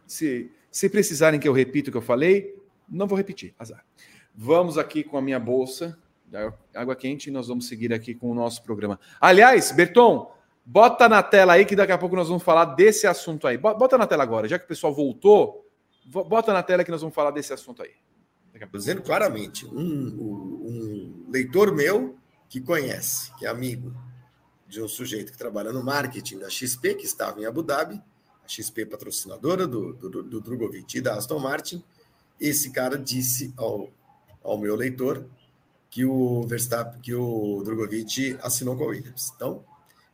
[0.05, 2.55] se, se precisarem que eu repita o que eu falei,
[2.89, 3.85] não vou repetir, azar.
[4.33, 8.31] Vamos aqui com a minha bolsa da água quente e nós vamos seguir aqui com
[8.31, 8.97] o nosso programa.
[9.19, 10.33] Aliás, Berton,
[10.65, 13.57] bota na tela aí que daqui a pouco nós vamos falar desse assunto aí.
[13.57, 15.69] Bota na tela agora, já que o pessoal voltou,
[16.05, 17.91] bota na tela que nós vamos falar desse assunto aí.
[18.73, 22.17] Dizendo claramente, um, um, leitor meu
[22.47, 23.93] que conhece, que é amigo
[24.67, 28.01] de um sujeito que trabalha no marketing da XP, que estava em Abu Dhabi,
[28.51, 31.83] XP patrocinadora do, do, do Drogovic e da Aston Martin,
[32.39, 33.89] esse cara disse ao,
[34.43, 35.25] ao meu leitor
[35.89, 39.31] que o Verstappen, que o Drogovic assinou com a Williams.
[39.35, 39.63] Então,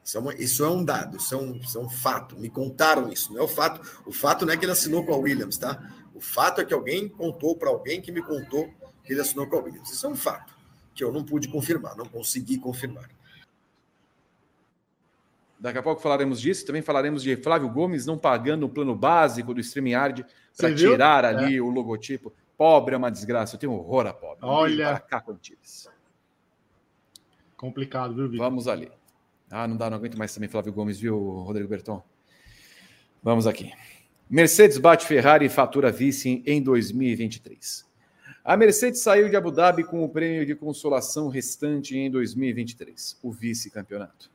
[0.03, 2.38] isso é, uma, isso é um dado, isso é um, isso é um fato.
[2.38, 3.81] Me contaram isso, não é o fato.
[4.05, 5.91] O fato não é que ele assinou com a Williams, tá?
[6.15, 8.69] O fato é que alguém contou para alguém que me contou
[9.03, 9.91] que ele assinou com a Williams.
[9.91, 10.55] Isso é um fato
[10.95, 13.09] que eu não pude confirmar, não consegui confirmar.
[15.60, 16.66] Daqui a pouco falaremos disso.
[16.66, 21.58] Também falaremos de Flávio Gomes não pagando o plano básico do StreamYard para tirar ali
[21.58, 21.62] é.
[21.62, 22.34] o logotipo.
[22.58, 23.55] Pobre é uma desgraça.
[23.55, 24.39] Eu tenho horror a pobre.
[24.41, 24.99] Olha.
[24.99, 25.24] Cá.
[27.55, 28.45] Complicado, viu, Vitor?
[28.45, 28.91] Vamos ali.
[29.49, 32.03] Ah, não dá, não aguento mais também Flávio Gomes, viu, Rodrigo Berton?
[33.24, 33.72] Vamos aqui.
[34.30, 37.88] Mercedes bate Ferrari e fatura vice em 2023.
[38.43, 43.32] A Mercedes saiu de Abu Dhabi com o prêmio de consolação restante em 2023, o
[43.32, 44.30] vice-campeonato.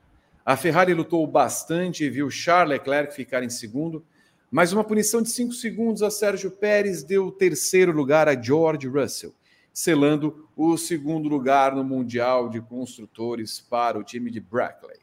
[0.45, 4.05] A Ferrari lutou bastante e viu Charles Leclerc ficar em segundo,
[4.51, 9.33] mas uma punição de cinco segundos a Sérgio Pérez deu terceiro lugar a George Russell,
[9.73, 15.01] selando o segundo lugar no Mundial de Construtores para o time de Brackley.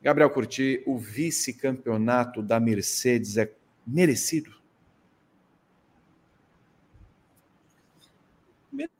[0.00, 3.52] Gabriel Curti, o vice-campeonato da Mercedes é
[3.86, 4.54] merecido?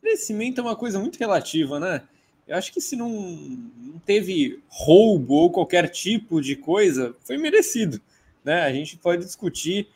[0.02, 2.06] Merecimento é uma coisa muito relativa, né?
[2.50, 8.00] Eu acho que se não, não teve roubo ou qualquer tipo de coisa, foi merecido.
[8.44, 8.62] Né?
[8.62, 9.86] A gente pode discutir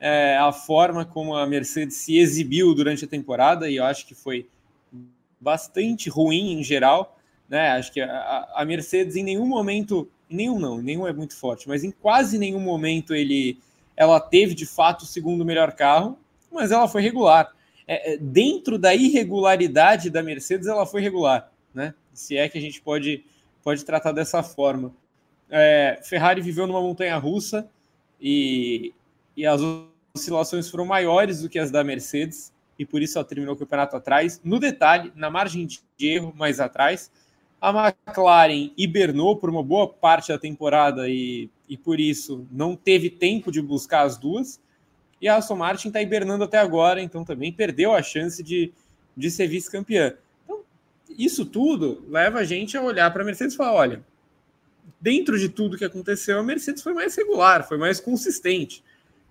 [0.00, 4.14] é, a forma como a Mercedes se exibiu durante a temporada, e eu acho que
[4.16, 4.48] foi
[5.40, 7.16] bastante ruim em geral.
[7.48, 7.70] Né?
[7.70, 11.84] Acho que a, a Mercedes em nenhum momento nenhum não, nenhum é muito forte, mas
[11.84, 13.56] em quase nenhum momento ele,
[13.96, 16.18] ela teve de fato o segundo melhor carro,
[16.50, 17.54] mas ela foi regular.
[17.86, 21.94] É, é, dentro da irregularidade da Mercedes, ela foi regular, né?
[22.12, 23.24] Se é que a gente pode,
[23.62, 24.92] pode tratar dessa forma.
[25.50, 27.68] É, Ferrari viveu numa montanha russa
[28.20, 28.92] e,
[29.36, 29.60] e as
[30.14, 33.96] oscilações foram maiores do que as da Mercedes, e por isso ela terminou o campeonato
[33.96, 34.40] atrás.
[34.44, 37.10] No detalhe, na margem de erro mais atrás,
[37.60, 43.10] a McLaren hibernou por uma boa parte da temporada e, e por isso não teve
[43.10, 44.60] tempo de buscar as duas.
[45.20, 48.72] E a Aston Martin está hibernando até agora, então também perdeu a chance de,
[49.16, 50.14] de ser vice-campeã.
[51.16, 54.04] Isso tudo leva a gente a olhar para a Mercedes e falar: olha,
[55.00, 58.82] dentro de tudo que aconteceu, a Mercedes foi mais regular, foi mais consistente.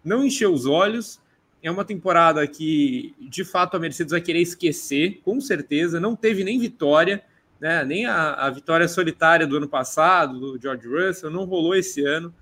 [0.03, 1.19] Não encheu os olhos.
[1.61, 5.99] É uma temporada que, de fato, a Mercedes vai querer esquecer, com certeza.
[5.99, 7.23] Não teve nem vitória
[7.59, 7.83] né?
[7.83, 12.33] Nem a, a vitória solitária do ano passado, do George Russell, não rolou esse ano.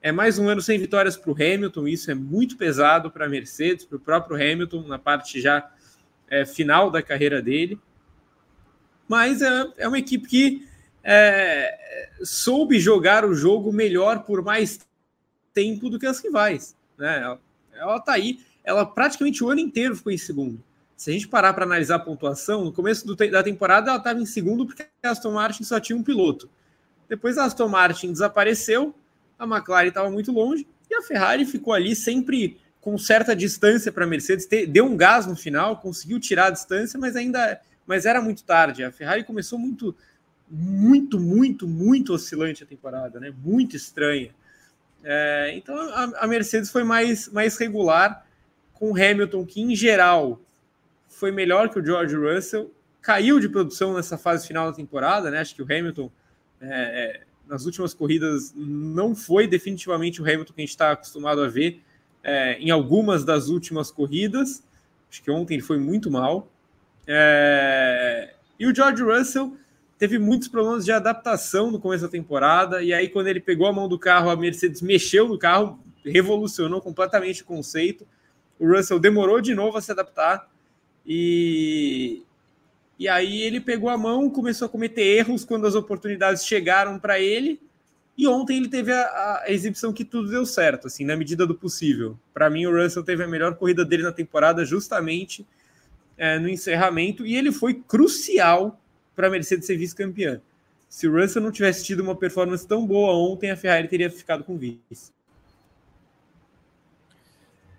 [0.00, 3.28] É mais um ano sem vitórias para o Hamilton, isso é muito pesado para a
[3.28, 5.68] Mercedes, para o próprio Hamilton, na parte já
[6.30, 7.78] é, final da carreira dele.
[9.08, 10.68] Mas é, é uma equipe que
[11.02, 14.80] é, soube jogar o jogo melhor por mais
[15.54, 16.76] tempo do que as rivais.
[16.98, 17.38] Né?
[17.72, 20.62] Ela está aí, ela praticamente o ano inteiro ficou em segundo.
[20.96, 24.20] Se a gente parar para analisar a pontuação, no começo do, da temporada ela estava
[24.20, 26.50] em segundo porque a Aston Martin só tinha um piloto.
[27.08, 28.94] Depois a Aston Martin desapareceu,
[29.38, 34.04] a McLaren estava muito longe e a Ferrari ficou ali sempre com certa distância para
[34.04, 38.20] a Mercedes, deu um gás no final, conseguiu tirar a distância, mas ainda mas era
[38.20, 38.84] muito tarde.
[38.84, 39.96] A Ferrari começou muito,
[40.48, 43.32] muito, muito, muito oscilante a temporada, né?
[43.42, 44.30] Muito estranha.
[45.02, 48.26] É, então a, a, Mercedes foi mais, mais regular
[48.74, 50.38] com Hamilton, que em geral
[51.08, 52.70] foi melhor que o George Russell,
[53.00, 55.40] caiu de produção nessa fase final da temporada, né?
[55.40, 56.12] Acho que o Hamilton
[56.60, 61.42] é, é nas últimas corridas não foi definitivamente o Hamilton que a gente está acostumado
[61.42, 61.80] a ver
[62.22, 64.62] é, em algumas das últimas corridas.
[65.10, 66.52] Acho que ontem ele foi muito mal.
[67.10, 69.56] É, e o George Russell
[69.98, 73.72] teve muitos problemas de adaptação no começo da temporada, e aí, quando ele pegou a
[73.72, 78.06] mão do carro, a Mercedes mexeu no carro, revolucionou completamente o conceito.
[78.58, 80.48] O Russell demorou de novo a se adaptar,
[81.06, 82.22] e,
[82.98, 87.18] e aí ele pegou a mão, começou a cometer erros quando as oportunidades chegaram para
[87.18, 87.60] ele.
[88.16, 91.54] E ontem ele teve a, a, exibição que tudo deu certo, assim, na medida do
[91.54, 92.18] possível.
[92.34, 95.46] Para mim, o Russell teve a melhor corrida dele na temporada, justamente
[96.18, 98.78] é, no encerramento, e ele foi crucial
[99.14, 100.40] para a Mercedes ser vice-campeã.
[100.88, 104.42] Se o Russell não tivesse tido uma performance tão boa ontem, a Ferrari teria ficado
[104.42, 105.12] com vice.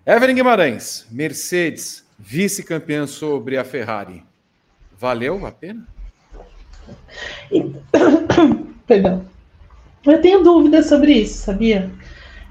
[0.06, 4.24] Evelyn Guimarães, Mercedes, vice-campeã sobre a Ferrari.
[4.98, 5.86] Valeu a pena?
[8.86, 9.26] Perdão.
[10.04, 11.90] Eu tenho dúvidas sobre isso, sabia?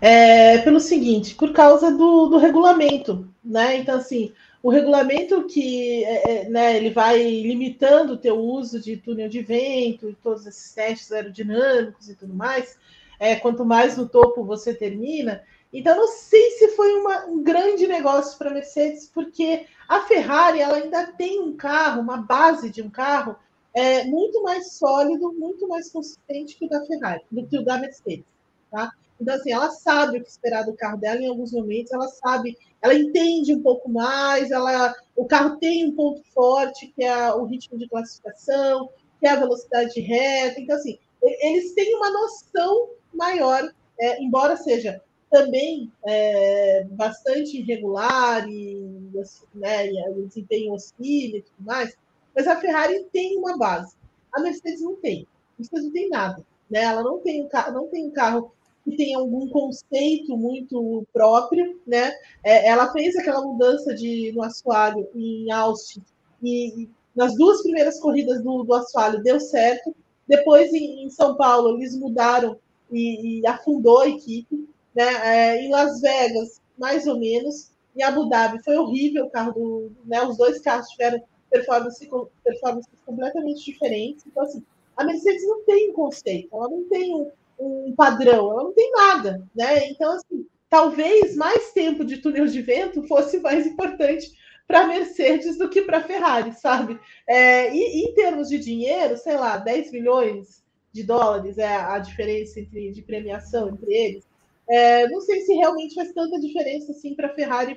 [0.02, 3.78] É, pelo seguinte, por causa do, do regulamento, né?
[3.78, 4.32] Então, assim,
[4.62, 9.42] o regulamento que é, é, né, ele vai limitando o teu uso de túnel de
[9.42, 12.78] vento e todos esses testes aerodinâmicos e tudo mais,
[13.20, 15.44] é, quanto mais no topo você termina.
[15.72, 20.60] Então, não sei se foi uma, um grande negócio para a Mercedes, porque a Ferrari
[20.60, 23.36] ela ainda tem um carro, uma base de um carro
[23.74, 27.78] é, muito mais sólido, muito mais consistente que o da Ferrari, do que o da
[27.78, 28.26] Mercedes.
[28.72, 28.92] Tá?
[29.20, 32.58] Então, assim, ela sabe o que esperar do carro dela em alguns momentos, ela sabe,
[32.82, 37.44] ela entende um pouco mais, ela, o carro tem um ponto forte, que é o
[37.44, 38.90] ritmo de classificação,
[39.20, 40.60] que é a velocidade de reta.
[40.60, 49.12] Então, assim, eles têm uma noção maior, é, embora seja também é, bastante irregular e,
[49.22, 51.96] assim, né, e o desempenho oscila e tudo mais,
[52.36, 53.96] mas a Ferrari tem uma base.
[54.34, 55.28] A Mercedes não tem.
[55.58, 56.46] A Mercedes não tem nada.
[56.70, 56.82] Né?
[56.82, 58.52] Ela não tem um carro, não tem um carro
[58.90, 62.12] que tem algum conceito muito próprio, né?
[62.44, 66.02] É, ela fez aquela mudança de no assoalho em Austin
[66.42, 69.96] e nas duas primeiras corridas do, do assoalho deu certo.
[70.28, 72.58] Depois em, em São Paulo eles mudaram
[72.92, 75.08] e, e afundou a equipe, né?
[75.24, 77.72] É, em Las Vegas mais ou menos.
[77.96, 80.22] Em Abu Dhabi foi horrível o carro do, né?
[80.24, 82.10] Os dois carros tiveram performance,
[82.44, 84.26] performances completamente diferentes.
[84.26, 84.64] Então assim,
[84.96, 88.92] a Mercedes não tem um conceito, ela não tem um um padrão, ela não tem
[88.92, 89.88] nada, né?
[89.90, 94.32] Então, assim, talvez mais tempo de túnel de vento fosse mais importante
[94.68, 97.00] para Mercedes do que para Ferrari, sabe?
[97.28, 102.60] É, e em termos de dinheiro, sei lá, 10 milhões de dólares é a diferença
[102.60, 104.28] entre, de premiação entre eles.
[104.70, 107.72] É, não sei se realmente faz tanta diferença assim para Ferrari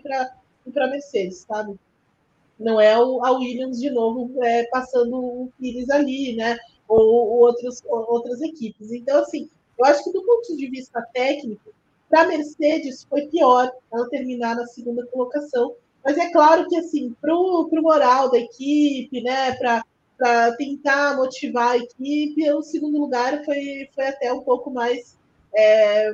[0.67, 1.75] e para Mercedes, sabe?
[2.59, 6.59] Não é o, a Williams de novo é, passando o Pires ali, né?
[6.87, 8.93] Ou, ou outros, ou outras equipes.
[8.93, 9.49] Então, assim,
[9.79, 11.73] eu acho que do ponto de vista técnico,
[12.09, 15.75] para a Mercedes foi pior ela terminar na segunda colocação.
[16.05, 21.79] Mas é claro que, assim, para o moral da equipe, né, para tentar motivar a
[21.79, 25.17] equipe, o segundo lugar foi, foi até um pouco mais,
[25.55, 26.13] é,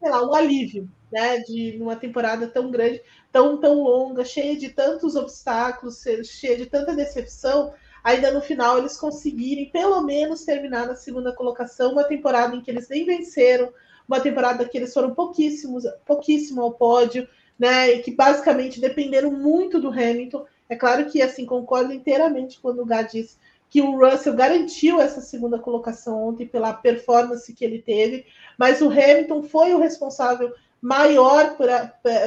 [0.00, 4.70] sei lá, um alívio, né, de uma temporada tão grande, tão, tão longa, cheia de
[4.70, 10.94] tantos obstáculos, cheia de tanta decepção ainda no final eles conseguirem pelo menos terminar na
[10.94, 13.72] segunda colocação, uma temporada em que eles nem venceram,
[14.06, 17.28] uma temporada que eles foram pouquíssimos, pouquíssimo ao pódio,
[17.58, 17.92] né?
[17.92, 20.44] E que basicamente dependeram muito do Hamilton.
[20.68, 23.38] É claro que assim concordo inteiramente quando o Gá diz
[23.68, 28.26] que o Russell garantiu essa segunda colocação ontem pela performance que ele teve,
[28.58, 31.86] mas o Hamilton foi o responsável maior por a,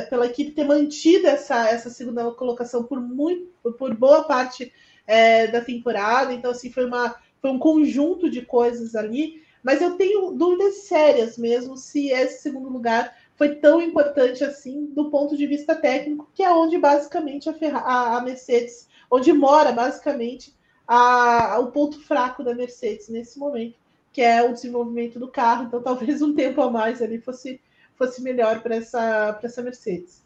[0.09, 4.71] pela equipe ter mantido essa, essa segunda colocação por muito por boa parte
[5.07, 6.33] é, da temporada.
[6.33, 9.43] Então, assim, foi, uma, foi um conjunto de coisas ali.
[9.63, 15.09] Mas eu tenho dúvidas sérias mesmo se esse segundo lugar foi tão importante assim do
[15.09, 20.53] ponto de vista técnico, que é onde basicamente a, Ferra a, Mercedes, onde mora basicamente
[20.87, 23.79] a, o ponto fraco da Mercedes nesse momento,
[24.11, 25.65] que é o desenvolvimento do carro.
[25.65, 27.59] Então, talvez um tempo a mais ali fosse,
[27.95, 30.23] fosse melhor para essa, essa Mercedes.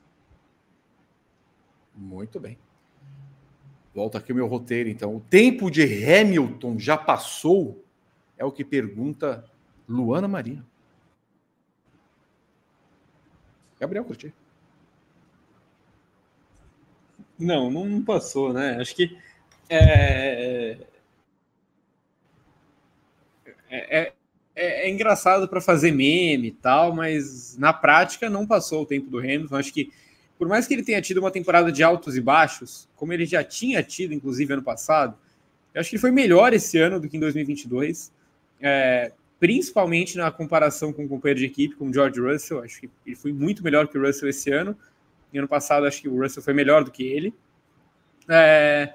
[1.95, 2.57] Muito bem.
[3.97, 5.15] Volta aqui o meu roteiro, então.
[5.15, 7.83] O tempo de Hamilton já passou?
[8.37, 9.43] É o que pergunta
[9.89, 10.63] Luana Maria.
[13.79, 14.31] Gabriel Curti.
[17.39, 18.77] Não, não passou, né?
[18.79, 19.17] Acho que
[19.67, 20.77] é,
[23.67, 24.13] é, é,
[24.55, 29.17] é engraçado para fazer meme e tal, mas na prática não passou o tempo do
[29.17, 29.55] Hamilton.
[29.55, 29.91] Acho que,
[30.37, 33.43] por mais que ele tenha tido uma temporada de altos e baixos, como ele já
[33.43, 35.17] tinha tido, inclusive, ano passado,
[35.73, 38.11] eu acho que ele foi melhor esse ano do que em 2022,
[38.61, 42.63] é, principalmente na comparação com o companheiro de equipe, com o George Russell.
[42.63, 44.77] Acho que ele foi muito melhor que o Russell esse ano.
[45.31, 47.33] E ano passado, acho que o Russell foi melhor do que ele.
[48.29, 48.93] É,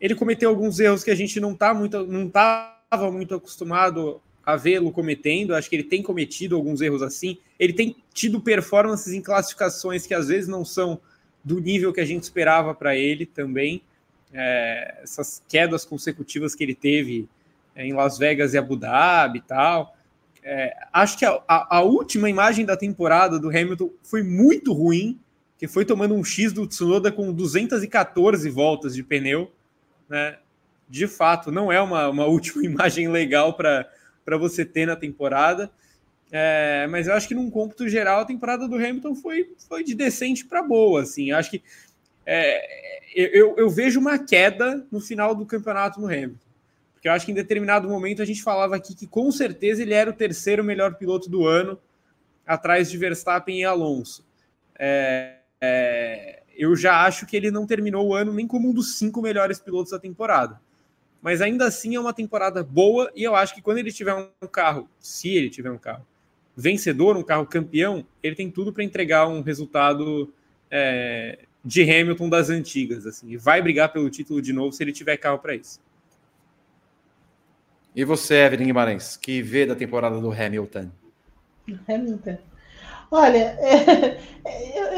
[0.00, 4.54] ele cometeu alguns erros que a gente não tá muito, não estava muito acostumado a
[4.54, 5.54] vê-lo cometendo.
[5.54, 7.38] Acho que ele tem cometido alguns erros assim.
[7.58, 11.00] Ele tem tido performances em classificações que às vezes não são
[11.44, 13.82] do nível que a gente esperava para ele também.
[14.32, 17.28] É, essas quedas consecutivas que ele teve
[17.74, 19.96] é, em Las Vegas e Abu Dhabi e tal.
[20.42, 25.18] É, acho que a, a, a, última imagem da temporada do Hamilton foi muito ruim
[25.58, 29.50] que foi tomando um X do Tsunoda com 214 voltas de pneu,
[30.08, 30.38] né?
[30.88, 33.90] De fato, não é uma, uma última imagem legal para
[34.36, 35.70] você ter na temporada.
[36.32, 39.94] É, mas eu acho que num cômputo geral a temporada do Hamilton foi, foi de
[39.94, 41.02] decente para boa.
[41.02, 41.62] Assim, eu acho que
[42.26, 46.46] é, eu, eu vejo uma queda no final do campeonato no Hamilton.
[46.92, 49.94] Porque eu acho que em determinado momento a gente falava aqui que com certeza ele
[49.94, 51.78] era o terceiro melhor piloto do ano,
[52.44, 54.26] atrás de Verstappen e Alonso.
[54.78, 58.98] É, é, eu já acho que ele não terminou o ano nem como um dos
[58.98, 60.60] cinco melhores pilotos da temporada.
[61.26, 64.46] Mas ainda assim é uma temporada boa e eu acho que quando ele tiver um
[64.46, 66.06] carro, se ele tiver um carro
[66.56, 70.32] vencedor, um carro campeão, ele tem tudo para entregar um resultado
[70.70, 74.92] é, de Hamilton das antigas, assim, e vai brigar pelo título de novo se ele
[74.92, 75.80] tiver carro para isso.
[77.92, 80.92] E você, Evelyn Guimarães, que vê da temporada do Hamilton?
[81.88, 82.38] Hamilton.
[83.10, 84.18] Olha, é,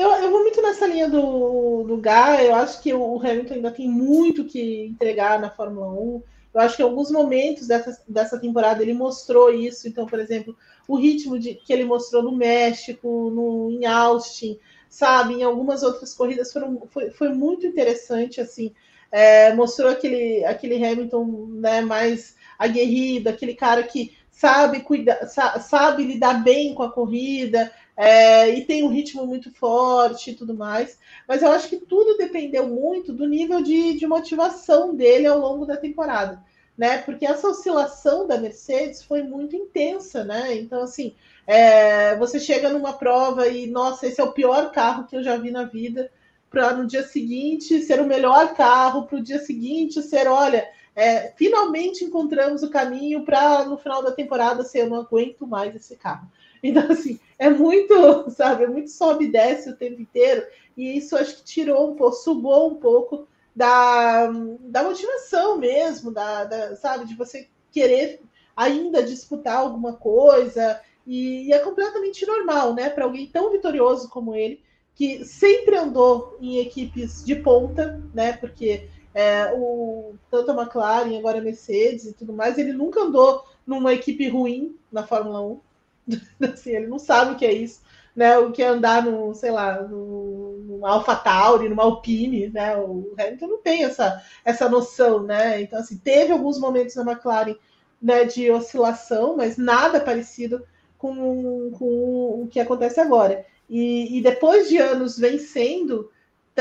[0.03, 2.43] eu, eu, vou muito nessa linha do, do Gá.
[2.43, 6.23] Eu acho que o Hamilton ainda tem muito que entregar na Fórmula 1.
[6.55, 9.87] Eu acho que em alguns momentos dessa, dessa temporada ele mostrou isso.
[9.87, 10.57] Então, por exemplo,
[10.87, 15.35] o ritmo de, que ele mostrou no México, no, em Austin, sabe?
[15.35, 18.73] Em algumas outras corridas foram, foi, foi muito interessante, assim.
[19.11, 26.45] É, mostrou aquele, aquele Hamilton né, mais aguerrido, aquele cara que sabe cuidar, sabe lidar
[26.45, 30.97] bem com a corrida, é, e tem um ritmo muito forte e tudo mais.
[31.27, 35.67] Mas eu acho que tudo dependeu muito do nível de, de motivação dele ao longo
[35.67, 36.41] da temporada,
[36.77, 36.99] né?
[36.99, 40.55] Porque essa oscilação da Mercedes foi muito intensa, né?
[40.55, 45.17] Então, assim, é, você chega numa prova e, nossa, esse é o pior carro que
[45.17, 46.09] eu já vi na vida,
[46.49, 51.33] para no dia seguinte ser o melhor carro, para o dia seguinte ser, olha, é,
[51.37, 55.97] finalmente encontramos o caminho para no final da temporada ser eu não aguento mais esse
[55.97, 56.31] carro.
[56.63, 60.45] Então, assim, é muito, sabe, é muito sobe e desce o tempo inteiro,
[60.77, 64.31] e isso acho que tirou um pouco, sugou um pouco da,
[64.61, 68.21] da motivação mesmo, da, da, sabe, de você querer
[68.57, 74.35] ainda disputar alguma coisa, e, e é completamente normal, né, para alguém tão vitorioso como
[74.35, 74.61] ele,
[74.95, 81.39] que sempre andou em equipes de ponta, né, porque é, o, tanto a McLaren, agora
[81.39, 85.61] a Mercedes e tudo mais, ele nunca andou numa equipe ruim na Fórmula 1,
[86.41, 87.81] assim, ele não sabe o que é isso,
[88.15, 88.39] né?
[88.39, 92.77] O que é andar no, sei lá, no, no Alpha Tauri, numa Alpine, né?
[92.77, 95.61] O Hamilton não tem essa, essa noção, né?
[95.61, 97.57] Então, assim, teve alguns momentos na McLaren
[98.01, 100.65] né, de oscilação, mas nada parecido
[100.97, 103.45] com, com o que acontece agora.
[103.69, 106.11] E, e depois de anos vencendo,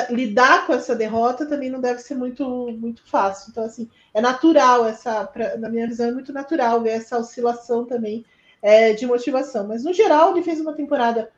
[0.10, 3.50] lidar com essa derrota também não deve ser muito muito fácil.
[3.50, 7.86] Então, assim, é natural essa, pra, na minha visão, é muito natural ver essa oscilação
[7.86, 8.26] também
[8.62, 9.68] é, de motivação.
[9.68, 11.32] Mas no geral, ele fez uma temporada,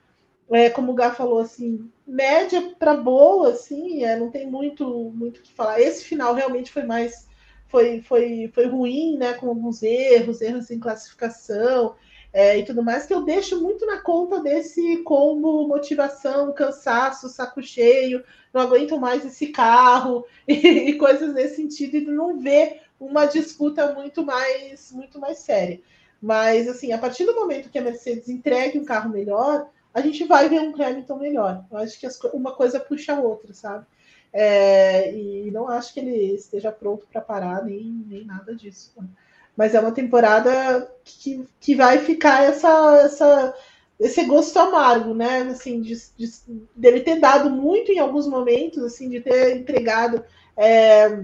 [0.52, 5.42] é, como o Gá falou, assim, média para boa, assim, é, não tem muito muito
[5.42, 5.80] que falar.
[5.80, 7.28] Esse final realmente foi mais
[7.68, 9.34] foi, foi, foi ruim, né?
[9.34, 11.96] Com alguns erros, erros em classificação.
[12.32, 17.62] É, e tudo mais, que eu deixo muito na conta desse combo motivação, cansaço, saco
[17.62, 23.26] cheio, não aguento mais esse carro e, e coisas nesse sentido, e não ver uma
[23.26, 25.82] disputa muito mais muito mais séria.
[26.22, 30.26] Mas, assim, a partir do momento que a Mercedes entregue um carro melhor, a gente
[30.26, 31.66] vai ver um Hamilton melhor.
[31.72, 33.86] Eu acho que as, uma coisa puxa a outra, sabe?
[34.32, 38.94] É, e não acho que ele esteja pronto para parar, nem, nem nada disso.
[38.98, 39.08] Né?
[39.58, 43.56] Mas é uma temporada que, que vai ficar essa, essa,
[44.00, 45.42] esse gosto amargo, né?
[45.42, 46.30] Assim, de, de,
[46.76, 50.24] dele ter dado muito em alguns momentos, assim, de ter entregado
[50.56, 51.24] é,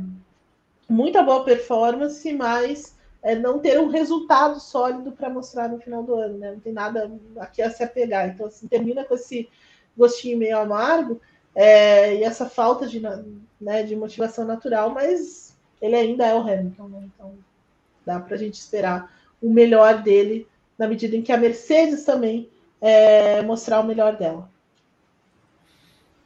[0.89, 2.94] muita boa performance, mas
[3.25, 6.51] é, não ter um resultado sólido para mostrar no final do ano, né?
[6.51, 8.29] Não tem nada aqui a se apegar.
[8.29, 9.49] Então, assim, termina com esse
[9.97, 11.19] gostinho meio amargo,
[11.55, 13.01] é, e essa falta de,
[13.59, 17.03] né, de motivação natural, mas ele ainda é o Hamilton, né?
[17.05, 17.33] então
[18.05, 19.11] dá para a gente esperar
[19.41, 20.47] o melhor dele
[20.77, 22.47] na medida em que a Mercedes também
[22.79, 24.51] é, mostrar o melhor dela.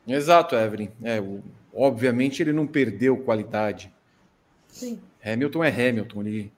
[0.05, 0.89] Exato, Evelyn.
[1.01, 1.41] É, o,
[1.73, 3.93] obviamente ele não perdeu qualidade.
[4.67, 4.99] Sim.
[5.23, 6.21] Hamilton é Hamilton.
[6.21, 6.51] Ele,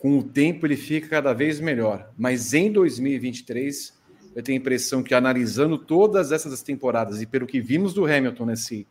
[0.00, 2.10] com o tempo ele fica cada vez melhor.
[2.18, 4.00] Mas em 2023
[4.34, 8.46] eu tenho a impressão que analisando todas essas temporadas e pelo que vimos do Hamilton
[8.46, 8.86] nesse,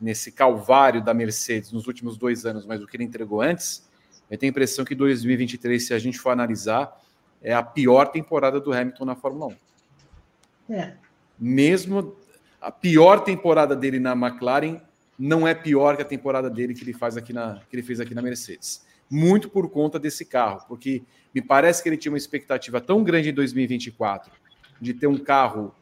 [0.00, 3.86] nesse calvário da Mercedes nos últimos dois anos, mas o que ele entregou antes,
[4.30, 6.98] eu tenho a impressão que 2023, se a gente for analisar,
[7.42, 9.54] é a pior temporada do Hamilton na Fórmula
[10.68, 10.74] 1.
[10.74, 10.94] É.
[11.38, 12.16] Mesmo
[12.58, 14.80] a pior temporada dele na McLaren
[15.18, 18.00] não é pior que a temporada dele que ele faz aqui na que ele fez
[18.00, 18.83] aqui na Mercedes.
[19.10, 21.02] Muito por conta desse carro, porque
[21.34, 24.32] me parece que ele tinha uma expectativa tão grande em 2024
[24.80, 25.74] de ter um carro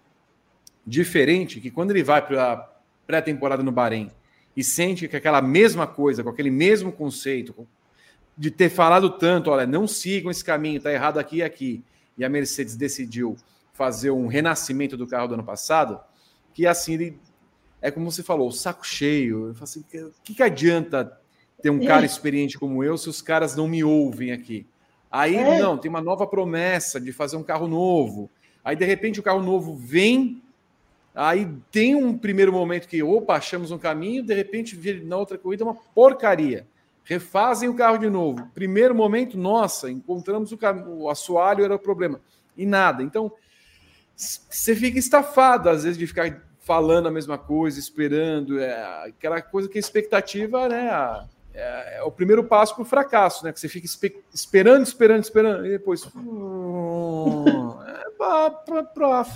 [0.87, 2.69] diferente que quando ele vai para a
[3.07, 4.11] pré-temporada no Bahrein
[4.57, 7.67] e sente que aquela mesma coisa, com aquele mesmo conceito,
[8.37, 11.85] de ter falado tanto, olha, não sigam esse caminho, está errado aqui e aqui,
[12.17, 13.37] e a Mercedes decidiu
[13.73, 16.01] fazer um renascimento do carro do ano passado,
[16.53, 17.21] que assim, ele,
[17.81, 19.49] é como você falou, o saco cheio.
[19.49, 21.19] Eu falo assim, o que, que adianta
[21.63, 24.67] ter um cara experiente como eu se os caras não me ouvem aqui?
[25.11, 25.59] Aí, é.
[25.59, 28.31] não, tem uma nova promessa de fazer um carro novo.
[28.65, 30.43] Aí, de repente, o carro novo vem,
[31.15, 35.65] aí tem um primeiro momento que, opa, achamos um caminho, de repente, na outra corrida,
[35.65, 36.67] uma porcaria
[37.05, 38.49] refazem o carro de novo.
[38.55, 40.59] Primeiro momento, nossa, encontramos o,
[40.89, 42.21] o assoalho, era o problema.
[42.57, 43.03] E nada.
[43.03, 43.33] Então,
[44.15, 48.61] você fica estafado, às vezes, de ficar falando a mesma coisa, esperando.
[48.61, 50.91] É, aquela coisa que a expectativa, né?
[51.55, 53.53] É, é o primeiro passo para o fracasso, né?
[53.53, 53.87] Que você fica
[54.33, 56.07] esperando, esperando, esperando, e depois.
[56.17, 57.45] Hum,
[57.87, 59.27] é, pra, pra, pra,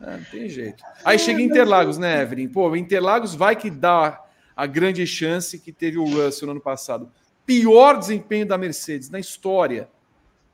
[0.00, 0.82] é, não tem jeito.
[1.04, 2.48] Aí chega Interlagos, né, Evelyn?
[2.48, 4.24] Pô, Interlagos vai que dá
[4.56, 7.10] a grande chance que teve o Russell no ano passado.
[7.44, 9.88] Pior desempenho da Mercedes na história.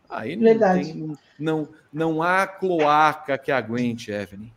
[0.09, 0.93] Aí não, Verdade.
[0.93, 4.53] Tem, não, não há cloaca que aguente, Evelyn.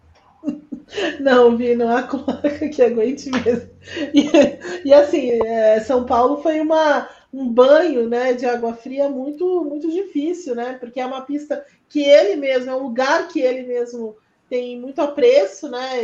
[1.20, 3.70] Não, Vi, não há cloaca que aguente mesmo.
[4.14, 9.64] E, e assim, é, São Paulo foi uma, um banho né, de água fria muito,
[9.64, 10.78] muito difícil, né?
[10.80, 14.18] Porque é uma pista que ele mesmo, é um lugar que ele mesmo
[14.50, 16.04] tem muito apreço, né?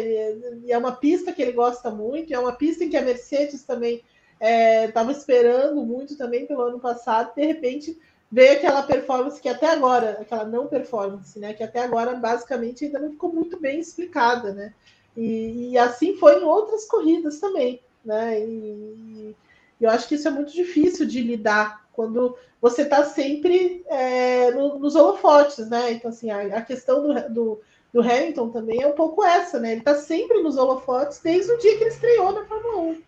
[0.64, 3.64] E é uma pista que ele gosta muito, é uma pista em que a Mercedes
[3.64, 4.04] também
[4.40, 7.98] estava é, esperando muito também pelo ano passado, de repente
[8.32, 11.54] veio aquela performance que até agora, aquela não performance, né?
[11.54, 14.74] Que até agora basicamente ainda não ficou muito bem explicada, né?
[15.16, 18.40] E, e assim foi em outras corridas também, né?
[18.40, 19.36] E, e,
[19.80, 24.80] eu acho que isso é muito difícil de lidar quando você está sempre é, no,
[24.80, 25.92] nos holofotes, né?
[25.94, 27.62] Então, assim, a, a questão do, do
[27.96, 29.72] do Hamilton também é um pouco essa, né?
[29.72, 33.02] Ele tá sempre nos holofotes desde o dia que ele estreou na Fórmula 1.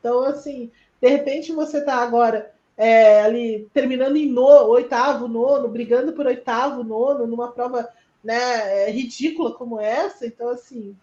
[0.00, 6.26] Então, assim, de repente você tá agora é, ali terminando em oitavo, nono, brigando por
[6.26, 7.88] oitavo, nono, numa prova
[8.22, 10.26] né, é, ridícula como essa.
[10.26, 10.96] Então, assim,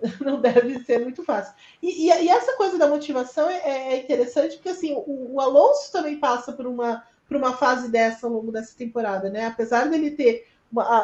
[0.20, 1.54] não deve ser muito fácil.
[1.82, 5.92] E, e, e essa coisa da motivação é, é interessante, porque assim, o, o, Alonso
[5.92, 9.46] também passa por uma, por uma fase dessa ao longo dessa temporada, né?
[9.46, 10.46] Apesar dele ter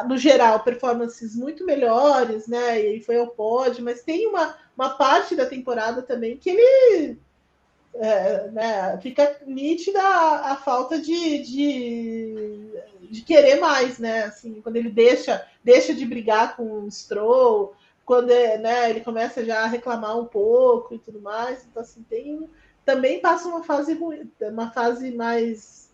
[0.07, 2.79] no geral, performances muito melhores, né?
[2.79, 7.17] E foi ao pódio, mas tem uma, uma parte da temporada também que ele
[7.95, 12.69] é, né, fica nítida a, a falta de, de,
[13.09, 14.25] de, querer mais, né?
[14.25, 17.73] Assim, quando ele deixa, deixa de brigar com o Stroll,
[18.05, 21.65] quando né, ele começa já a reclamar um pouco e tudo mais.
[21.65, 22.49] Então, assim, tem
[22.83, 25.89] também passa uma fase ruim, uma fase mais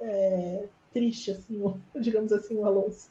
[0.00, 1.62] é, triste, assim,
[1.94, 3.10] digamos assim, o Alonso.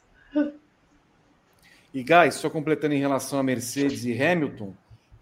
[1.94, 4.74] E, Guys, só completando em relação a Mercedes e Hamilton,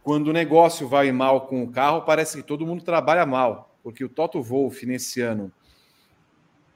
[0.03, 4.05] quando o negócio vai mal com o carro, parece que todo mundo trabalha mal, porque
[4.05, 5.53] o Toto Wolff, nesse ano,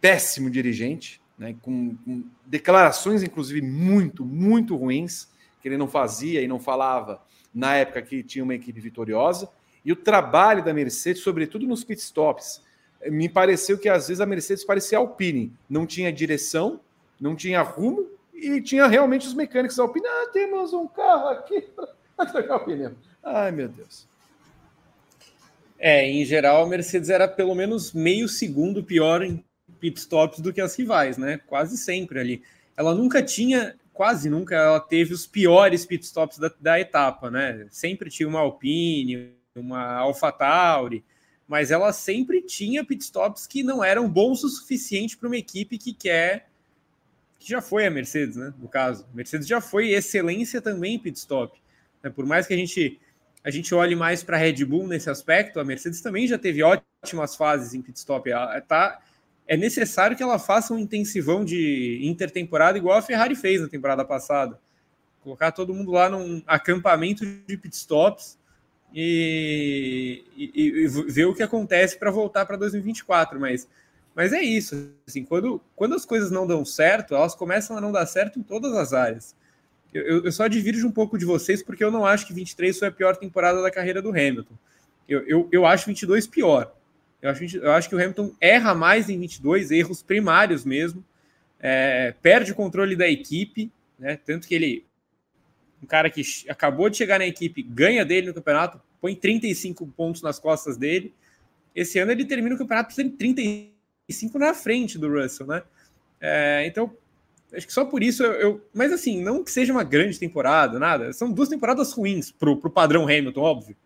[0.01, 5.29] péssimo dirigente, né, com, com declarações, inclusive, muito, muito ruins,
[5.61, 7.23] que ele não fazia e não falava
[7.55, 9.49] na época que tinha uma equipe vitoriosa,
[9.85, 12.63] e o trabalho da Mercedes, sobretudo nos pitstops,
[13.07, 16.81] me pareceu que às vezes a Mercedes parecia Alpine, não tinha direção,
[17.21, 20.07] não tinha rumo e tinha realmente os mecânicos Alpine.
[20.07, 21.69] Ah, temos um carro aqui
[22.17, 22.95] para trocar o pneu.
[23.25, 24.07] Ai, meu Deus.
[25.79, 29.43] É, em geral, a Mercedes era pelo menos meio segundo pior em
[29.81, 31.41] pitstops do que as rivais, né?
[31.47, 32.43] Quase sempre ali.
[32.77, 37.67] Ela nunca tinha, quase nunca, ela teve os piores pitstops da, da etapa, né?
[37.71, 41.05] Sempre tinha uma Alpine, uma AlphaTauri,
[41.47, 45.93] mas ela sempre tinha pitstops que não eram bons o suficiente para uma equipe que
[45.93, 46.49] quer
[47.39, 48.55] que já foi a Mercedes, né?
[48.59, 51.61] No caso, Mercedes já foi excelência também em pitstop.
[52.03, 52.09] Né?
[52.09, 52.99] Por mais que a gente,
[53.45, 56.63] a gente olhe mais para a Red Bull nesse aspecto, a Mercedes também já teve
[56.63, 58.31] ótimas fases em pit stop.
[58.67, 58.99] Tá,
[59.47, 64.03] é necessário que ela faça um intensivão de intertemporada igual a Ferrari fez na temporada
[64.03, 64.59] passada.
[65.23, 68.39] Colocar todo mundo lá num acampamento de pit stops
[68.95, 73.39] e, e, e ver o que acontece para voltar para 2024.
[73.39, 73.69] Mas,
[74.15, 74.91] mas é isso.
[75.07, 78.43] Assim, quando, quando as coisas não dão certo, elas começam a não dar certo em
[78.43, 79.37] todas as áreas.
[79.95, 82.89] Eu, eu só divirjo um pouco de vocês porque eu não acho que 23 foi
[82.89, 84.55] a pior temporada da carreira do Hamilton.
[85.09, 86.75] Eu, eu, eu acho 22 pior.
[87.23, 91.05] Eu acho, eu acho que o Hamilton erra mais em 22, erros primários mesmo.
[91.61, 94.19] É, perde o controle da equipe, né?
[94.27, 94.85] Tanto que ele
[95.83, 100.23] um cara que acabou de chegar na equipe, ganha dele no campeonato, põe 35 pontos
[100.23, 101.13] nas costas dele.
[101.75, 105.63] Esse ano ele termina o campeonato sendo 35 na frente do Russell, né?
[106.21, 106.91] É, então,
[107.57, 110.79] acho que só por isso eu, eu, Mas assim, não que seja uma grande temporada,
[110.79, 111.13] nada.
[111.13, 113.77] São duas temporadas ruins pro, pro padrão Hamilton, óbvio.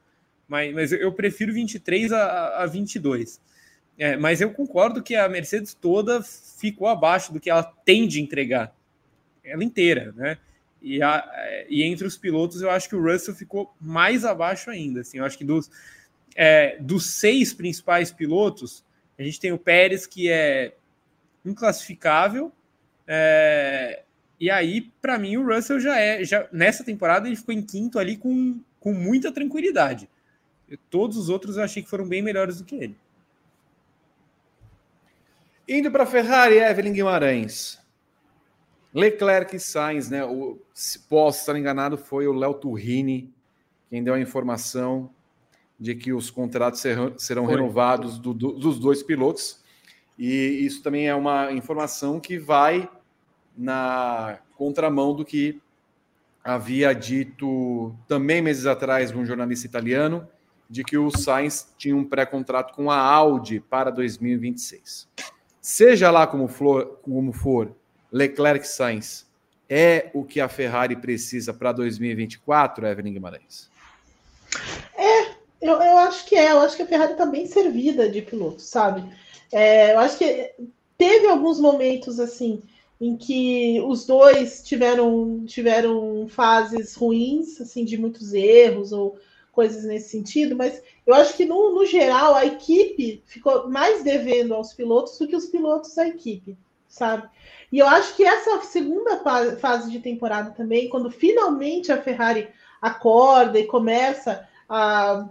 [0.46, 3.40] Mas, mas eu prefiro 23 a, a 22.
[3.98, 8.20] É, mas eu concordo que a Mercedes toda ficou abaixo do que ela tem de
[8.20, 8.74] entregar.
[9.44, 10.38] Ela inteira, né?
[10.80, 11.28] E, a,
[11.68, 15.00] e entre os pilotos, eu acho que o Russell ficou mais abaixo ainda.
[15.00, 15.68] Assim, eu acho que dos,
[16.36, 18.84] é, dos seis principais pilotos,
[19.18, 20.74] a gente tem o Pérez, que é
[21.44, 22.52] inclassificável.
[23.08, 24.02] É,
[24.38, 26.22] e aí, para mim, o Russell já é.
[26.22, 30.08] Já, nessa temporada, ele ficou em quinto ali com, com muita tranquilidade.
[30.90, 32.96] Todos os outros eu achei que foram bem melhores do que ele.
[35.66, 37.80] Indo para a Ferrari, Evelyn Guimarães.
[38.94, 40.24] Leclerc e Sainz, né?
[40.24, 43.32] O, se posso estar enganado, foi o Léo Turrini
[43.88, 45.10] quem deu a informação
[45.80, 49.62] de que os contratos serão, serão renovados do, do, dos dois pilotos.
[50.18, 50.34] E
[50.64, 52.88] isso também é uma informação que vai
[53.58, 55.60] na contramão do que
[56.44, 60.26] havia dito também meses atrás um jornalista italiano,
[60.70, 65.08] de que o Sainz tinha um pré-contrato com a Audi para 2026.
[65.60, 67.74] Seja lá como for, como for
[68.12, 69.26] Leclerc Sainz
[69.68, 73.68] é o que a Ferrari precisa para 2024, Evelyn Guimarães?
[74.96, 75.30] É,
[75.60, 76.52] eu, eu acho que é.
[76.52, 79.04] Eu acho que a Ferrari está bem servida de pilotos, sabe?
[79.52, 80.54] É, eu acho que
[80.96, 82.62] teve alguns momentos assim
[83.00, 89.18] em que os dois tiveram tiveram fases ruins, assim, de muitos erros ou
[89.52, 94.54] coisas nesse sentido, mas eu acho que no, no geral a equipe ficou mais devendo
[94.54, 96.56] aos pilotos do que os pilotos à equipe,
[96.88, 97.28] sabe?
[97.72, 99.18] E eu acho que essa segunda
[99.56, 102.48] fase de temporada também, quando finalmente a Ferrari
[102.80, 105.28] acorda e começa a,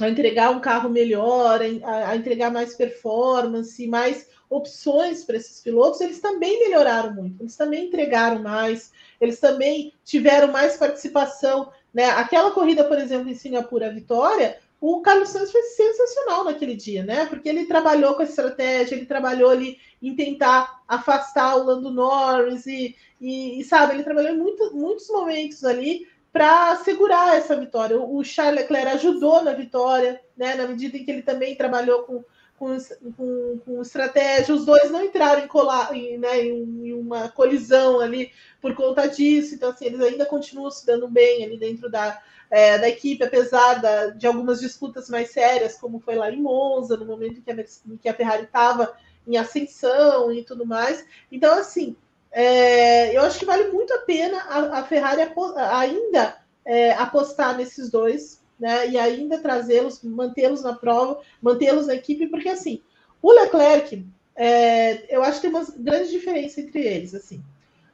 [0.00, 6.00] a entregar um carro melhor, a, a entregar mais performance, mais opções para esses pilotos,
[6.00, 11.72] eles também melhoraram muito, eles também entregaram mais, eles também tiveram mais participação.
[11.94, 12.06] Né?
[12.10, 17.04] Aquela corrida, por exemplo, em Singapura, a vitória, o Carlos Sainz foi sensacional naquele dia,
[17.04, 17.26] né?
[17.26, 22.66] Porque ele trabalhou com a estratégia, ele trabalhou ali em tentar afastar o Lando Norris
[22.66, 28.00] e, e, e sabe, ele trabalhou em muito, muitos momentos ali para segurar essa vitória.
[28.00, 30.54] O Charles Leclerc ajudou na vitória, né?
[30.54, 32.24] Na medida em que ele também trabalhou com,
[32.60, 32.76] com,
[33.16, 34.54] com, com estratégia.
[34.54, 38.30] Os dois não entraram em, colar, em, né, em, uma colisão ali
[38.60, 39.54] por conta disso.
[39.54, 43.80] Então, assim, eles ainda continuam se dando bem ali dentro da, é, da equipe, apesar
[43.80, 47.50] da, de algumas disputas mais sérias, como foi lá em Monza, no momento em que
[47.50, 48.94] a, em que a Ferrari estava
[49.26, 51.02] em ascensão e tudo mais.
[51.32, 51.96] Então, assim,
[52.30, 55.22] é, eu acho que vale muito a pena a, a Ferrari
[55.56, 58.88] ainda é, apostar nesses dois, né?
[58.90, 62.82] E ainda trazê-los, mantê-los na prova, mantê-los na equipe, porque assim,
[63.22, 64.06] o Leclerc,
[64.36, 67.14] é, eu acho que tem uma grande diferença entre eles.
[67.14, 67.42] Assim,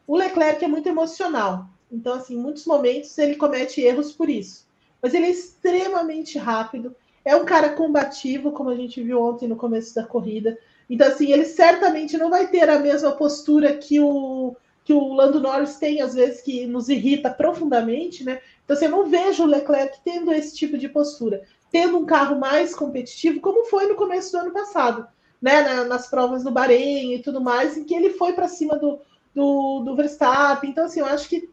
[0.07, 1.67] o Leclerc é muito emocional.
[1.91, 4.67] Então, assim, em muitos momentos ele comete erros por isso.
[5.01, 6.95] Mas ele é extremamente rápido,
[7.25, 10.59] é um cara combativo, como a gente viu ontem no começo da corrida.
[10.89, 14.57] Então, assim, ele certamente não vai ter a mesma postura que o,
[14.87, 18.41] que o Lando Norris tem, às vezes, que nos irrita profundamente, né?
[18.65, 21.43] Então, assim, eu não vejo o Leclerc tendo esse tipo de postura,
[21.73, 25.05] tendo um carro mais competitivo, como foi no começo do ano passado,
[25.43, 25.61] né?
[25.63, 29.01] Na, nas provas do Bahrein e tudo mais, em que ele foi para cima do,
[29.35, 30.71] do, do Verstappen.
[30.71, 31.51] Então, assim, eu acho que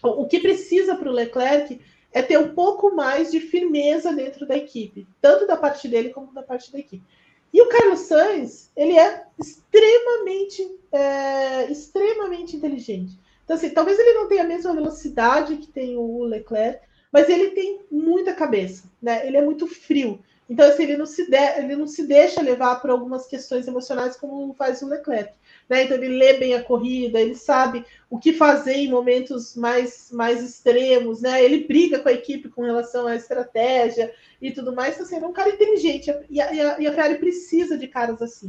[0.00, 1.80] o que precisa para o Leclerc
[2.12, 6.32] é ter um pouco mais de firmeza dentro da equipe, tanto da parte dele como
[6.32, 7.02] da parte da equipe.
[7.52, 13.18] E o Carlos Sainz, ele é extremamente, é, extremamente inteligente.
[13.44, 16.80] Então, assim, talvez ele não tenha a mesma velocidade que tem o Leclerc,
[17.12, 19.26] mas ele tem muita cabeça, né?
[19.26, 20.20] Ele é muito frio.
[20.48, 24.16] Então, assim, ele não se, de, ele não se deixa levar por algumas questões emocionais
[24.16, 25.32] como faz o Leclerc.
[25.70, 25.84] Né?
[25.84, 30.42] Então, ele lê bem a corrida, ele sabe o que fazer em momentos mais, mais
[30.42, 31.44] extremos, né?
[31.44, 34.94] Ele briga com a equipe com relação à estratégia e tudo mais.
[34.94, 37.78] Então, assim, ele é um cara inteligente e a, e a, e a Ferrari precisa
[37.78, 38.48] de caras assim.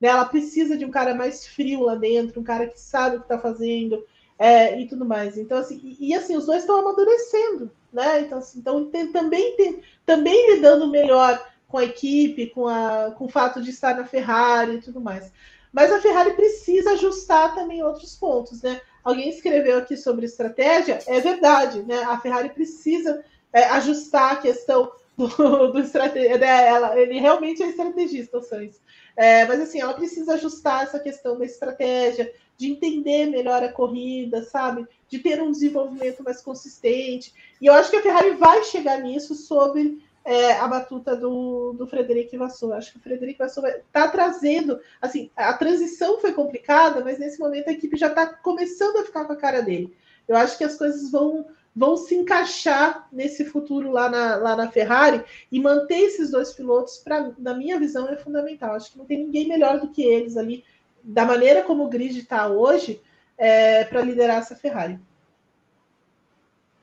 [0.00, 0.10] Né?
[0.10, 3.24] Ela precisa de um cara mais frio lá dentro, um cara que sabe o que
[3.24, 4.06] está fazendo
[4.38, 5.36] é, e tudo mais.
[5.36, 8.20] Então, assim, e, e assim, os dois estão amadurecendo, né?
[8.20, 13.24] Então, assim, então tem, também, tem, também lidando melhor com a equipe, com, a, com
[13.24, 15.32] o fato de estar na Ferrari e tudo mais.
[15.72, 18.80] Mas a Ferrari precisa ajustar também outros pontos, né?
[19.02, 22.02] Alguém escreveu aqui sobre estratégia, é verdade, né?
[22.04, 26.38] A Ferrari precisa é, ajustar a questão do, do estratégia.
[26.38, 26.66] Né?
[26.66, 28.80] Ela, ele realmente é estrategista, o Sainz.
[29.16, 34.42] É, mas assim, ela precisa ajustar essa questão da estratégia, de entender melhor a corrida,
[34.42, 34.86] sabe?
[35.08, 37.32] De ter um desenvolvimento mais consistente.
[37.60, 41.88] E eu acho que a Ferrari vai chegar nisso sobre é, a batuta do, do
[41.88, 42.72] Frederico Vassou.
[42.72, 44.78] Acho que o Frederico Vassou está trazendo.
[45.02, 49.24] Assim, a transição foi complicada, mas nesse momento a equipe já está começando a ficar
[49.24, 49.92] com a cara dele.
[50.28, 54.70] Eu acho que as coisas vão vão se encaixar nesse futuro lá na, lá na
[54.70, 58.74] Ferrari e manter esses dois pilotos, pra, na minha visão, é fundamental.
[58.74, 60.64] Acho que não tem ninguém melhor do que eles ali,
[61.02, 63.00] da maneira como o grid está hoje,
[63.36, 64.98] é, para liderar essa Ferrari.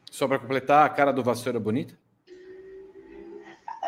[0.10, 1.94] Só para completar, a cara do Vassoura bonita?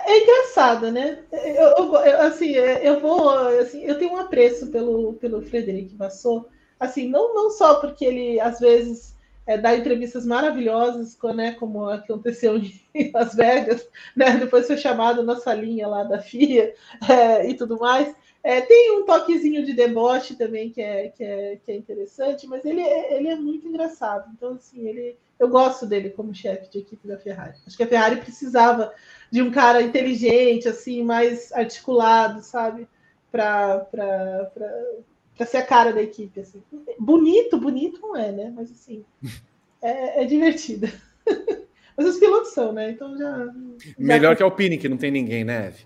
[0.05, 1.19] É engraçada, né?
[1.31, 6.47] Eu, eu, assim, eu vou, assim, eu tenho um apreço pelo, pelo Frederico Vassou,
[6.79, 9.15] assim, não, não só porque ele às vezes
[9.49, 12.71] é, dá entrevistas maravilhosas, né, como aconteceu em
[13.11, 16.75] Las Vegas, né, depois foi chamado na salinha lá da FIA
[17.09, 18.15] é, e tudo mais.
[18.43, 22.63] É, tem um toquezinho de deboche também que é, que é, que é interessante, mas
[22.63, 24.31] ele, é, ele é muito engraçado.
[24.35, 27.55] Então, assim, ele, eu gosto dele como chefe de equipe da Ferrari.
[27.65, 28.93] Acho que a Ferrari precisava
[29.31, 32.87] de um cara inteligente, assim, mais articulado, sabe?
[33.31, 33.87] Para
[35.47, 36.41] ser a cara da equipe.
[36.41, 36.61] Assim.
[36.99, 38.53] Bonito, bonito não é, né?
[38.53, 39.05] Mas assim,
[39.81, 40.91] é, é divertido.
[41.95, 42.91] Mas os pilotos são, né?
[42.91, 43.45] Então já.
[43.45, 43.53] já...
[43.97, 45.85] Melhor que a Alpine, que não tem ninguém, né, Eve?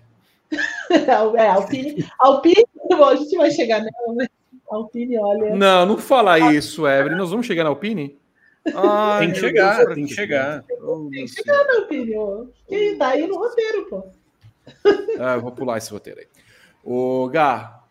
[1.36, 2.08] é, Alpine.
[2.18, 4.26] Alpine, bom, a gente vai chegar nela, né?
[4.68, 5.54] Alpine, olha.
[5.54, 7.16] Não, não fala isso, Evelyn.
[7.16, 8.18] Nós vamos chegar na Alpine?
[8.74, 10.64] Ai, tem que chegar, Deus, tem que chegar.
[10.80, 12.44] Oh, tem que chegar na Alpine, ó.
[12.68, 14.06] Que tá aí no roteiro, pô.
[15.18, 16.26] Ah, eu vou pular esse roteiro aí.
[16.82, 17.82] O Gá,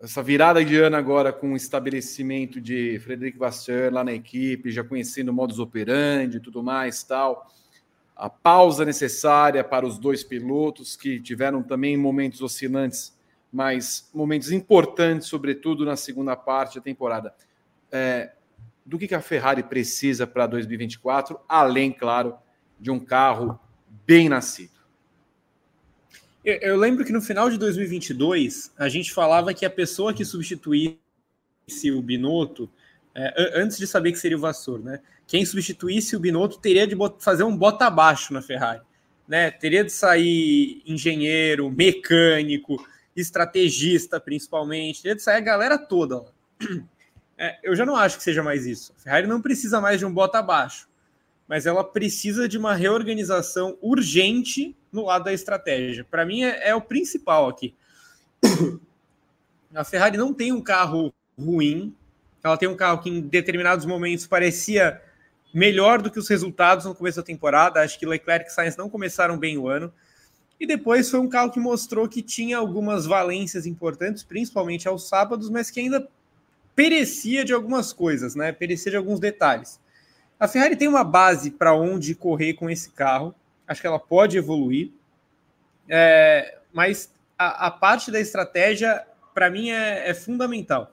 [0.00, 4.82] essa virada de ano agora com o estabelecimento de Frederico Vasseur lá na equipe, já
[4.82, 7.48] conhecendo o modus operandi e tudo mais, tal.
[8.16, 13.16] A pausa necessária para os dois pilotos que tiveram também momentos oscilantes,
[13.52, 17.34] mas momentos importantes, sobretudo na segunda parte da temporada.
[17.90, 18.32] É,
[18.84, 22.36] do que, a Ferrari precisa para 2024, além, claro,
[22.78, 23.58] de um carro
[24.06, 24.72] bem nascido?
[26.44, 30.98] Eu, lembro que no final de 2022 a gente falava que a pessoa que substituísse
[31.94, 32.68] o Binotto,
[33.14, 35.00] é, antes de saber que seria o Vassor, né?
[35.26, 38.82] Quem substituísse o Binotto teria de fazer um bota abaixo na Ferrari,
[39.28, 39.52] né?
[39.52, 42.84] Teria de sair engenheiro, mecânico,
[43.14, 46.24] estrategista, principalmente, teria de sair a galera toda.
[47.42, 48.94] É, eu já não acho que seja mais isso.
[48.96, 50.86] A Ferrari não precisa mais de um bota abaixo
[51.52, 56.02] mas ela precisa de uma reorganização urgente no lado da estratégia.
[56.02, 57.74] Para mim, é, é, o principal aqui.
[59.74, 61.94] A Ferrari não tem um carro ruim,
[62.42, 65.00] ela tem um carro que em determinados momentos parecia
[65.52, 67.80] melhor do que os resultados no começo da temporada.
[67.80, 69.92] Acho que Leclerc e Sainz não começaram bem o ano.
[70.58, 75.50] E depois foi um carro que mostrou que tinha algumas valências importantes, principalmente aos sábados,
[75.50, 76.08] mas que ainda
[76.74, 78.52] perecia de algumas coisas, né?
[78.52, 79.80] Perecia de alguns detalhes.
[80.38, 83.34] A Ferrari tem uma base para onde correr com esse carro.
[83.66, 84.90] Acho que ela pode evoluir.
[85.88, 90.92] É, mas a, a, parte da estratégia, para mim, é, é, fundamental.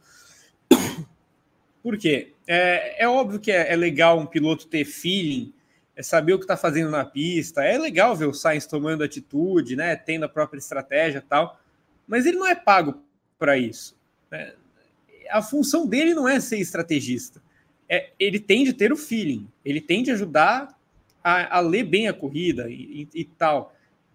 [1.82, 2.34] Por quê?
[2.48, 5.54] É, é óbvio que é, é, legal um piloto ter feeling,
[5.96, 7.64] é saber o que está fazendo na pista.
[7.64, 11.60] É legal ver o Sainz tomando atitude, né, tendo a própria estratégia tal.
[12.08, 13.04] Mas ele não é pago
[13.38, 13.98] para isso.
[14.30, 14.54] Né?
[15.30, 17.42] A função dele não é ser estrategista
[17.90, 20.80] é, ele tem de ter o feeling, ele tem de ajudar
[21.24, 23.74] a, a ler bem a corrida e, e, e, tal.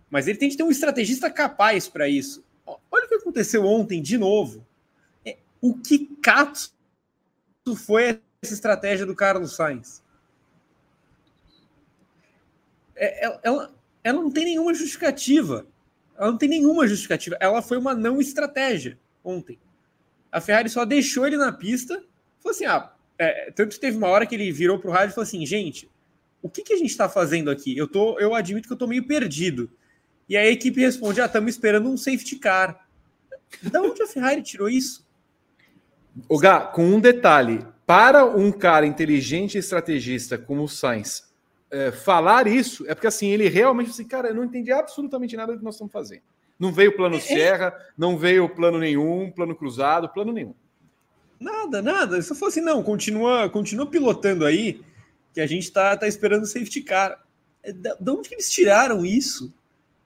[0.09, 2.45] Mas ele tem de ter um estrategista capaz para isso.
[2.65, 4.65] Olha o que aconteceu ontem de novo.
[5.27, 6.71] É, o que cato
[7.77, 10.03] foi essa estratégia do Carlos Sainz?
[12.95, 13.75] É, ela, ela,
[14.05, 15.67] ela não tem nenhuma justificativa.
[16.17, 17.37] Ela não tem nenhuma justificativa.
[17.41, 19.59] Ela foi uma não estratégia ontem.
[20.35, 21.95] A Ferrari só deixou ele na pista.
[22.43, 25.15] Falou assim: ah, é, tanto teve uma hora que ele virou para o rádio e
[25.15, 25.89] falou assim: gente,
[26.43, 27.77] o que, que a gente está fazendo aqui?
[27.79, 29.71] Eu, tô, eu admito que eu estou meio perdido.
[30.29, 32.85] E a equipe responde: ah, estamos esperando um safety car.
[33.63, 35.07] Da onde a Ferrari tirou isso?
[36.29, 41.33] O Gá, com um detalhe: para um cara inteligente e estrategista como o Sainz
[41.71, 45.53] é, falar isso, é porque assim, ele realmente assim, cara, eu não entendi absolutamente nada
[45.53, 46.23] do que nós estamos fazendo.
[46.59, 47.21] Não veio plano é, é.
[47.21, 50.55] Serra, não veio plano nenhum, plano cruzado, plano nenhum.
[51.39, 52.23] Nada, nada.
[52.23, 54.81] Se eu fosse, não, continua, continua pilotando aí,
[55.33, 57.23] que a gente tá, tá esperando o safety car.
[57.63, 59.53] É, da, de onde que eles tiraram isso?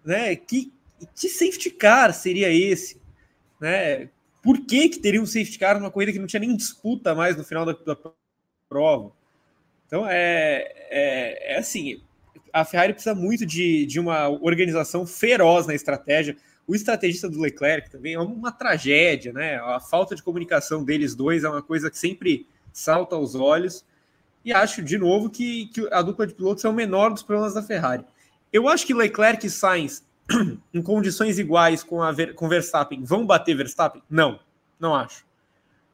[0.04, 0.34] Né?
[0.36, 0.72] Que,
[1.14, 3.00] que safety car seria esse?
[3.60, 4.08] Né?
[4.42, 7.36] Por que, que teria um safety car numa corrida que não tinha nem disputa mais
[7.36, 7.96] no final da, da
[8.68, 9.12] prova?
[9.86, 12.00] Então é, é, é, assim:
[12.60, 16.36] a Ferrari precisa muito de, de uma organização feroz na estratégia.
[16.66, 19.56] O estrategista do Leclerc também é uma tragédia, né?
[19.56, 23.84] A falta de comunicação deles dois é uma coisa que sempre salta aos olhos.
[24.44, 27.54] E acho, de novo, que, que a dupla de pilotos é o menor dos problemas
[27.54, 28.04] da Ferrari.
[28.52, 30.04] Eu acho que Leclerc e Sainz,
[30.72, 34.02] em condições iguais com, a, com Verstappen, vão bater Verstappen?
[34.08, 34.38] Não,
[34.78, 35.26] não acho.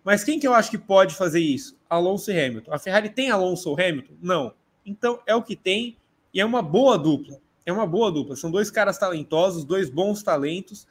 [0.05, 1.79] Mas quem que eu acho que pode fazer isso?
[1.89, 2.73] Alonso e Hamilton.
[2.73, 4.15] A Ferrari tem Alonso ou Hamilton?
[4.21, 4.55] Não.
[4.85, 5.97] Então é o que tem
[6.35, 7.41] e é uma boa dupla.
[7.65, 8.35] É uma boa dupla.
[8.35, 10.87] São dois caras talentosos, dois bons talentos.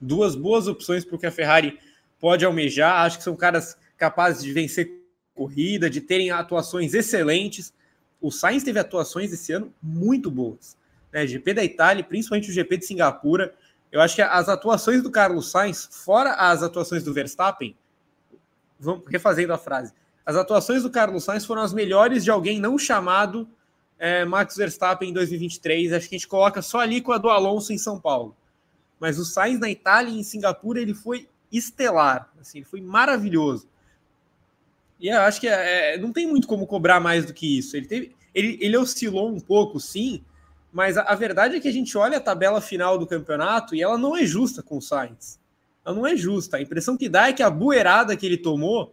[0.00, 1.76] Duas boas opções para o que a Ferrari
[2.20, 3.04] pode almejar.
[3.04, 5.02] Acho que são caras capazes de vencer
[5.34, 7.72] corrida, de terem atuações excelentes.
[8.20, 10.76] O Sainz teve atuações esse ano muito boas.
[11.12, 11.26] Né?
[11.26, 13.54] GP da Itália, principalmente o GP de Singapura.
[13.90, 17.74] Eu acho que as atuações do Carlos Sainz, fora as atuações do Verstappen,
[18.78, 19.92] vamos refazendo a frase,
[20.28, 23.48] as atuações do Carlos Sainz foram as melhores de alguém não chamado
[23.98, 25.90] é, Max Verstappen em 2023.
[25.90, 28.36] Acho que a gente coloca só ali com a do Alonso em São Paulo.
[29.00, 33.70] Mas o Sainz na Itália e em Singapura ele foi estelar, assim, foi maravilhoso.
[35.00, 37.74] E eu acho que é, é, não tem muito como cobrar mais do que isso.
[37.74, 40.22] Ele, teve, ele, ele oscilou um pouco, sim,
[40.70, 43.82] mas a, a, verdade é que a gente olha a tabela final do campeonato e
[43.82, 45.40] ela não é justa com o Sainz.
[45.86, 46.58] Ela não é justa.
[46.58, 48.92] A impressão que dá é que a bueirada que ele tomou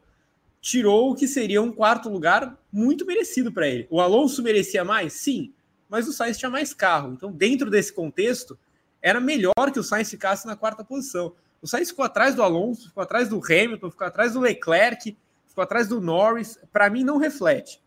[0.66, 3.86] tirou o que seria um quarto lugar muito merecido para ele.
[3.88, 5.14] O Alonso merecia mais?
[5.14, 5.54] Sim,
[5.88, 7.14] mas o Sainz tinha mais carro.
[7.14, 8.58] Então, dentro desse contexto,
[9.00, 11.36] era melhor que o Sainz ficasse na quarta posição.
[11.62, 15.16] O Sainz ficou atrás do Alonso, ficou atrás do Hamilton, ficou atrás do Leclerc,
[15.48, 16.58] ficou atrás do Norris.
[16.74, 17.80] Para mim, não reflete.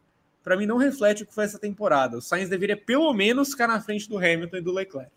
[0.45, 2.19] Para mim, não reflete o que foi essa temporada.
[2.19, 5.11] O Sainz deveria pelo menos ficar na frente do Hamilton e do Leclerc.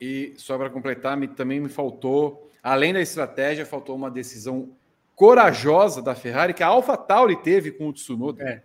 [0.00, 4.70] E só para completar, me, também me faltou, além da estratégia, faltou uma decisão
[5.18, 8.40] corajosa da Ferrari que a AlphaTauri teve com o Tsunoda.
[8.40, 8.62] É.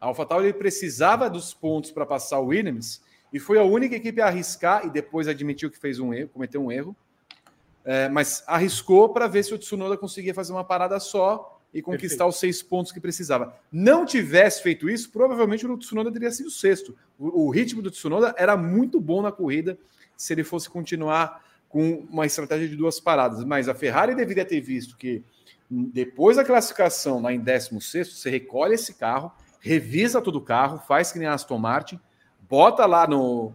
[0.00, 3.02] A AlphaTauri precisava dos pontos para passar o Williams
[3.32, 6.64] e foi a única equipe a arriscar e depois admitiu que fez um erro, cometeu
[6.64, 6.94] um erro.
[7.84, 12.24] É, mas arriscou para ver se o Tsunoda conseguia fazer uma parada só e conquistar
[12.24, 12.28] Perfeito.
[12.28, 13.56] os seis pontos que precisava.
[13.72, 16.96] Não tivesse feito isso, provavelmente o Tsunoda teria sido sexto.
[17.18, 19.76] O, o ritmo do Tsunoda era muito bom na corrida
[20.16, 23.42] se ele fosse continuar com uma estratégia de duas paradas.
[23.44, 25.24] Mas a Ferrari deveria ter visto que
[25.70, 31.10] depois da classificação, lá em 16, você recolhe esse carro, revisa todo o carro, faz
[31.10, 32.00] que nem a Aston Martin,
[32.48, 33.52] bota lá no.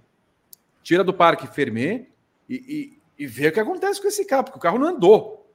[0.84, 2.08] Tira do parque Fermé
[2.50, 2.56] e,
[3.18, 5.48] e, e vê o que acontece com esse carro, porque o carro não andou.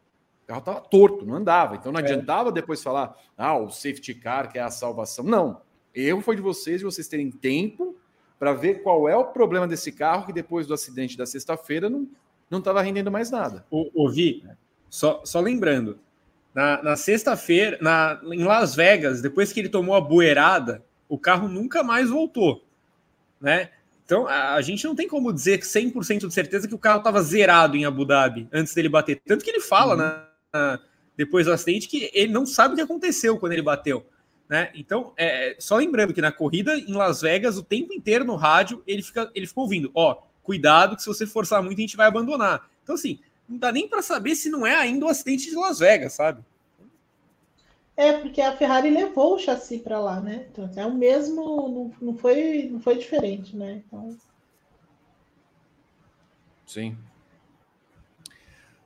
[0.44, 1.74] O carro estava torto, não andava.
[1.74, 2.02] Então não é.
[2.02, 5.24] adiantava depois falar, ah, o safety car que é a salvação.
[5.24, 5.60] Não.
[5.92, 7.96] Erro foi de vocês, de vocês terem tempo
[8.38, 12.58] para ver qual é o problema desse carro que depois do acidente da sexta-feira não
[12.58, 13.66] estava rendendo mais nada.
[13.70, 14.44] Ouvi,
[14.88, 15.98] só, só lembrando,
[16.56, 17.78] na, na sexta-feira,
[18.32, 22.64] em Las Vegas, depois que ele tomou a bueirada, o carro nunca mais voltou,
[23.38, 23.68] né?
[24.06, 27.22] Então, a, a gente não tem como dizer 100% de certeza que o carro estava
[27.22, 29.20] zerado em Abu Dhabi antes dele bater.
[29.26, 29.98] Tanto que ele fala, uhum.
[29.98, 30.80] na, na,
[31.14, 34.06] depois do acidente, que ele não sabe o que aconteceu quando ele bateu.
[34.48, 34.70] Né?
[34.74, 38.82] Então, é, só lembrando que na corrida em Las Vegas, o tempo inteiro no rádio,
[38.86, 42.06] ele, fica, ele ficou ouvindo: ó, cuidado que se você forçar muito, a gente vai
[42.06, 42.66] abandonar.
[42.82, 45.78] Então, assim, não dá nem para saber se não é ainda o acidente de Las
[45.78, 46.42] Vegas, sabe?
[47.96, 50.46] É, porque a Ferrari levou o chassi para lá, né?
[50.50, 53.82] Então, é o mesmo, não, não, foi, não foi diferente, né?
[53.86, 54.16] Então...
[56.66, 56.96] Sim.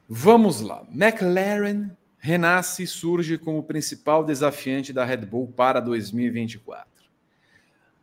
[0.09, 0.87] Vamos lá.
[0.93, 6.87] McLaren renasce e surge como principal desafiante da Red Bull para 2024.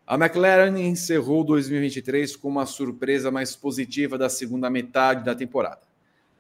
[0.06, 5.87] A McLaren encerrou 2023 com uma surpresa mais positiva da segunda metade da temporada.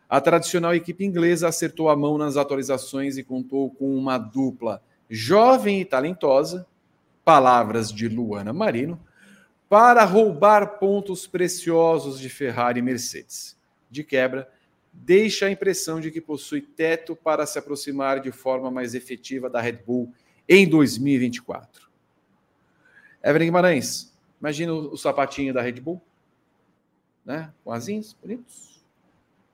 [0.10, 5.82] A tradicional equipe inglesa acertou a mão nas atualizações e contou com uma dupla jovem
[5.82, 6.66] e talentosa,
[7.26, 9.00] palavras de Luana Marino,
[9.70, 13.58] para roubar pontos preciosos de Ferrari e Mercedes.
[13.92, 14.50] De quebra,
[14.94, 19.60] deixa a impressão de que possui teto para se aproximar de forma mais efetiva da
[19.60, 20.14] Red Bull
[20.48, 21.88] em 2024.
[23.24, 26.02] Evelyn Guimarães, Imagina o, sapatinho da Red Bull,
[27.26, 27.52] né?
[27.64, 28.77] Com asinhos bonitos.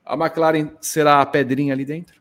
[0.04, 2.20] A McLaren será a pedrinha ali dentro?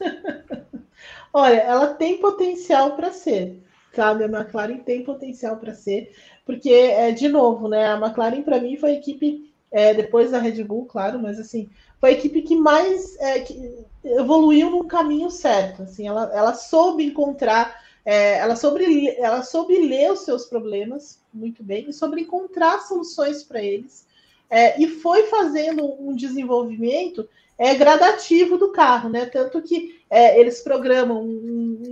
[1.32, 3.62] Olha, ela tem potencial para ser,
[3.94, 4.24] sabe?
[4.24, 6.12] A McLaren tem potencial para ser,
[6.44, 7.86] porque, é, de novo, né?
[7.86, 11.68] A McLaren, para mim, foi a equipe, é, depois da Red Bull, claro, mas assim,
[12.00, 15.82] foi a equipe que mais é, que evoluiu no caminho certo.
[15.82, 21.62] Assim, ela, ela soube encontrar, é, ela, soube, ela soube ler os seus problemas muito
[21.62, 24.06] bem e sobre encontrar soluções para eles.
[24.50, 29.26] É, e foi fazendo um desenvolvimento é, gradativo do carro, né?
[29.26, 31.82] Tanto que é, eles programam um,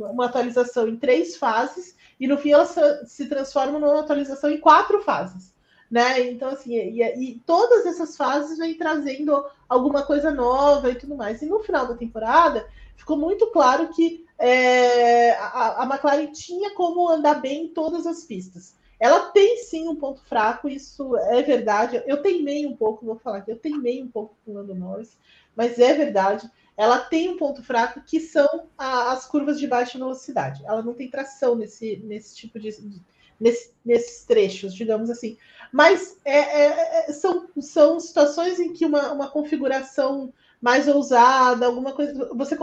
[0.00, 2.66] um, uma atualização em três fases e no fim ela
[3.04, 5.54] se transforma numa atualização em quatro fases
[5.94, 6.28] né?
[6.28, 11.40] Então, assim, e, e, todas essas fases vêm trazendo alguma coisa nova e tudo mais.
[11.40, 12.66] E no final da temporada,
[12.96, 18.24] ficou muito claro que é, a, a McLaren tinha como andar bem em todas as
[18.24, 18.74] pistas.
[19.04, 22.02] Ela tem sim um ponto fraco, isso é verdade.
[22.06, 25.18] Eu teimei um pouco, vou falar aqui, eu teimei um pouco com o Lando Norris,
[25.54, 26.50] mas é verdade.
[26.74, 30.64] Ela tem um ponto fraco que são a, as curvas de baixa velocidade.
[30.64, 32.74] Ela não tem tração nesse, nesse tipo de,
[33.38, 35.36] nesse, nesses trechos, digamos assim.
[35.70, 40.32] Mas é, é, é, são, são situações em que uma, uma configuração
[40.64, 42.56] mais ousada, alguma coisa, você,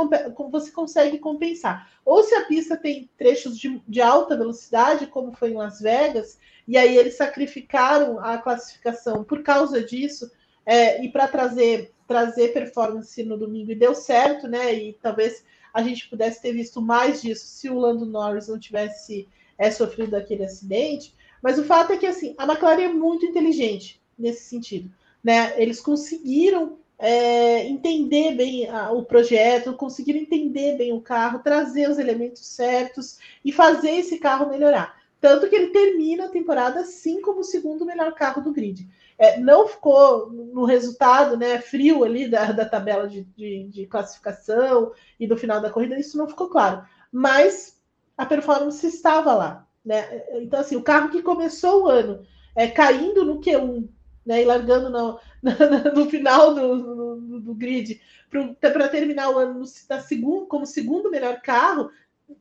[0.49, 1.87] você consegue compensar.
[2.03, 6.39] Ou se a pista tem trechos de, de alta velocidade, como foi em Las Vegas,
[6.67, 10.31] e aí eles sacrificaram a classificação por causa disso,
[10.65, 14.73] é, e para trazer, trazer performance no domingo, e deu certo, né?
[14.73, 19.29] E talvez a gente pudesse ter visto mais disso se o Lando Norris não tivesse
[19.59, 21.13] é sofrido daquele acidente.
[21.39, 24.91] Mas o fato é que assim, a McLaren é muito inteligente nesse sentido.
[25.23, 25.53] Né?
[25.61, 31.97] Eles conseguiram é, entender bem a, o projeto, conseguiram entender bem o carro, trazer os
[31.97, 35.01] elementos certos e fazer esse carro melhorar.
[35.19, 38.87] Tanto que ele termina a temporada sim como o segundo melhor carro do grid.
[39.17, 44.91] É, não ficou no resultado né, frio ali da, da tabela de, de, de classificação
[45.19, 46.83] e do final da corrida, isso não ficou claro.
[47.11, 47.79] Mas
[48.15, 49.67] a performance estava lá.
[49.83, 50.23] Né?
[50.33, 52.23] Então, assim, o carro que começou o ano
[52.55, 53.89] é, caindo no Q1
[54.25, 55.19] né, e largando no,
[55.95, 61.41] no, final do, do, do grid para terminar o ano no, segundo, como segundo melhor
[61.41, 61.89] carro,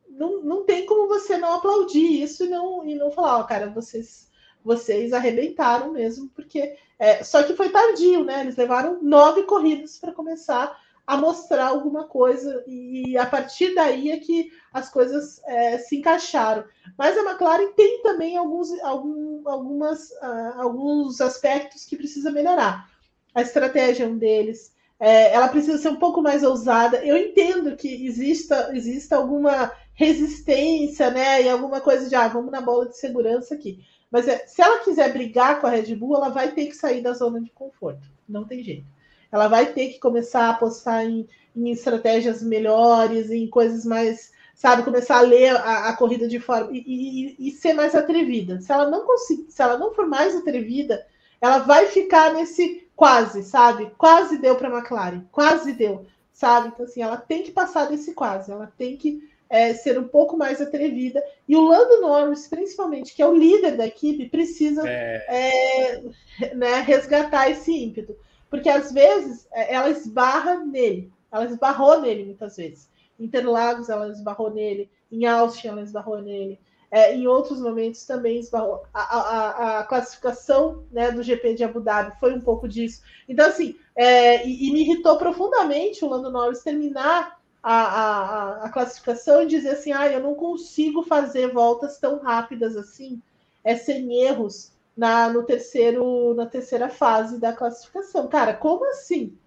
[0.09, 3.69] não, não tem como você não aplaudir isso e não, e não falar, ó, cara,
[3.69, 4.31] vocês
[4.63, 8.41] vocês arrebentaram mesmo, porque é, só que foi tardio, né?
[8.41, 14.17] Eles levaram nove corridas para começar a mostrar alguma coisa, e a partir daí é
[14.17, 16.63] que as coisas é, se encaixaram.
[16.97, 22.89] Mas a McLaren tem também alguns, algum, algumas, uh, alguns aspectos que precisa melhorar.
[23.33, 24.73] A estratégia é um deles.
[24.99, 27.03] É, ela precisa ser um pouco mais ousada.
[27.03, 31.43] Eu entendo que exista, exista alguma resistência, né?
[31.43, 33.83] E alguma coisa de ah, vamos na bola de segurança aqui.
[34.11, 37.01] Mas é, se ela quiser brigar com a Red Bull, ela vai ter que sair
[37.01, 38.07] da zona de conforto.
[38.27, 38.85] Não tem jeito
[39.31, 44.83] ela vai ter que começar a apostar em, em estratégias melhores, em coisas mais, sabe,
[44.83, 48.59] começar a ler a, a corrida de forma e, e, e, ser mais atrevida.
[48.59, 51.05] Se ela não conseguir, se ela não for mais atrevida,
[51.41, 53.91] ela vai ficar nesse quase, sabe?
[53.97, 56.69] Quase deu para a McLaren, quase deu, sabe?
[56.69, 60.37] Então assim, ela tem que passar desse quase, ela tem que é, ser um pouco
[60.37, 61.21] mais atrevida.
[61.47, 66.01] E o Lando Norris, principalmente, que é o líder da equipe, precisa é...
[66.39, 68.15] É, né, resgatar esse ímpeto
[68.51, 72.91] porque às vezes é, ela esbarra nele, ela esbarrou nele muitas vezes.
[73.17, 76.59] Em Interlagos ela esbarrou nele, em Austin ela esbarrou nele,
[76.91, 78.83] é, em outros momentos também esbarrou.
[78.93, 83.01] A, a, a, classificação né, do GP de Abu Dhabi foi um pouco disso.
[83.29, 89.41] Então, assim, é, e, e, me irritou profundamente o Lando Norris terminar a, a, classificação
[89.41, 93.21] e dizer assim: ah, eu não consigo fazer voltas tão rápidas assim,
[93.63, 98.27] é, sem erros na, no terceiro, na terceira fase da classificação.
[98.27, 99.37] Cara, como assim?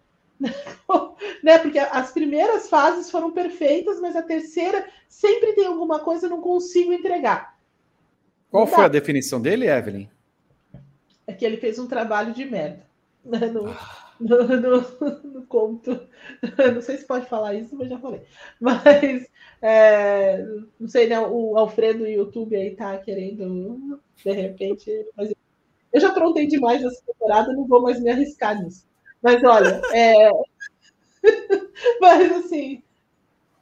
[1.42, 1.58] Né?
[1.58, 6.40] Porque as primeiras fases foram perfeitas, mas a terceira sempre tem alguma coisa, eu não
[6.40, 7.56] consigo entregar.
[8.50, 10.08] Qual foi a definição dele, Evelyn?
[11.26, 12.86] É que ele fez um trabalho de merda.
[13.24, 13.46] Né?
[13.46, 13.64] No,
[14.20, 16.08] no, no, no, conto.
[16.74, 18.22] Não sei se pode falar isso, mas já falei.
[18.60, 19.26] Mas
[19.60, 20.44] é,
[20.78, 21.18] não sei, né?
[21.18, 24.90] O Alfredo YouTube aí tá querendo, de repente.
[25.16, 25.34] Mas
[25.92, 28.86] eu já aprontei demais essa temporada, não vou mais me arriscar nisso.
[29.24, 30.30] Mas olha, é...
[31.98, 32.82] mas assim,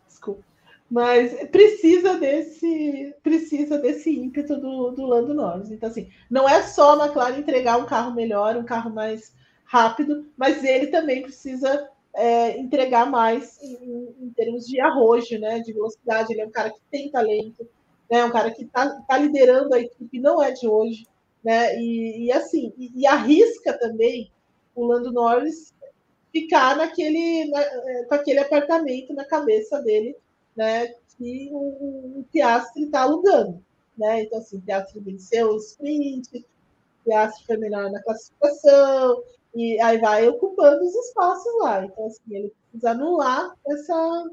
[0.08, 0.42] desculpa.
[0.90, 5.70] Mas precisa desse, precisa desse ímpeto do, do Lando Norris.
[5.70, 9.32] Então, assim, não é só a McLaren entregar um carro melhor, um carro mais
[9.64, 15.60] rápido, mas ele também precisa é, entregar mais em, em, termos de arrojo, né?
[15.60, 16.32] De velocidade.
[16.32, 17.64] Ele é um cara que tem talento,
[18.10, 18.24] né?
[18.24, 21.06] Um cara que está tá liderando a equipe, não é de hoje,
[21.44, 21.78] né?
[21.78, 24.31] E, e assim, e, e, arrisca também
[24.74, 25.74] o Lando Norris
[26.32, 30.16] ficar naquele, na, é, com aquele apartamento na cabeça dele,
[30.56, 30.88] né?
[31.16, 33.62] Que o, o Piastri está alugando,
[33.96, 34.22] né?
[34.22, 39.22] Então, assim, o Piastri venceu o sprint, o Piastri foi melhor na classificação,
[39.54, 41.84] e aí vai ocupando os espaços lá.
[41.84, 44.30] Então, assim, ele precisa anular essa,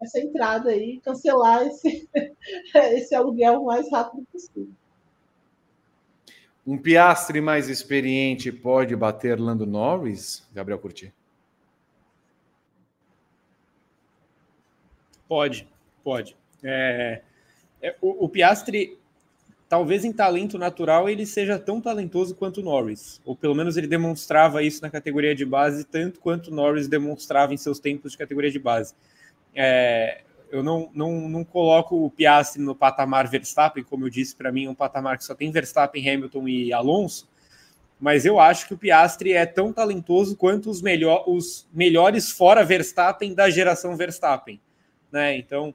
[0.00, 2.08] essa entrada aí, cancelar esse,
[2.94, 4.72] esse aluguel o mais rápido possível.
[6.66, 11.12] Um Piastre mais experiente pode bater Lando Norris, Gabriel Curti?
[15.28, 15.66] Pode,
[16.04, 16.36] pode.
[16.62, 17.22] É,
[17.80, 18.98] é, o, o Piastre
[19.68, 23.86] talvez em talento natural ele seja tão talentoso quanto o Norris, ou pelo menos ele
[23.86, 28.18] demonstrava isso na categoria de base, tanto quanto o Norris demonstrava em seus tempos de
[28.18, 28.94] categoria de base.
[29.54, 30.20] É,
[30.52, 34.66] eu não, não, não coloco o Piastri no patamar Verstappen, como eu disse, para mim
[34.66, 37.28] é um patamar que só tem Verstappen, Hamilton e Alonso,
[37.98, 42.64] mas eu acho que o Piastri é tão talentoso quanto os, melhor, os melhores fora
[42.64, 44.60] Verstappen da geração Verstappen.
[45.10, 45.36] Né?
[45.36, 45.74] Então,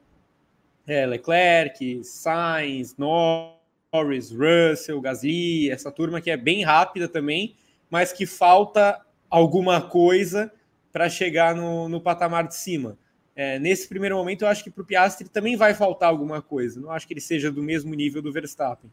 [0.85, 7.55] é, Leclerc, Sainz, Norris, Russell, Gasly, essa turma que é bem rápida também,
[7.89, 10.51] mas que falta alguma coisa
[10.91, 12.97] para chegar no, no, patamar de cima.
[13.39, 16.81] É, nesse primeiro momento, eu acho que para o Piastri também vai faltar alguma coisa.
[16.81, 18.91] Não acho que ele seja do mesmo nível do Verstappen.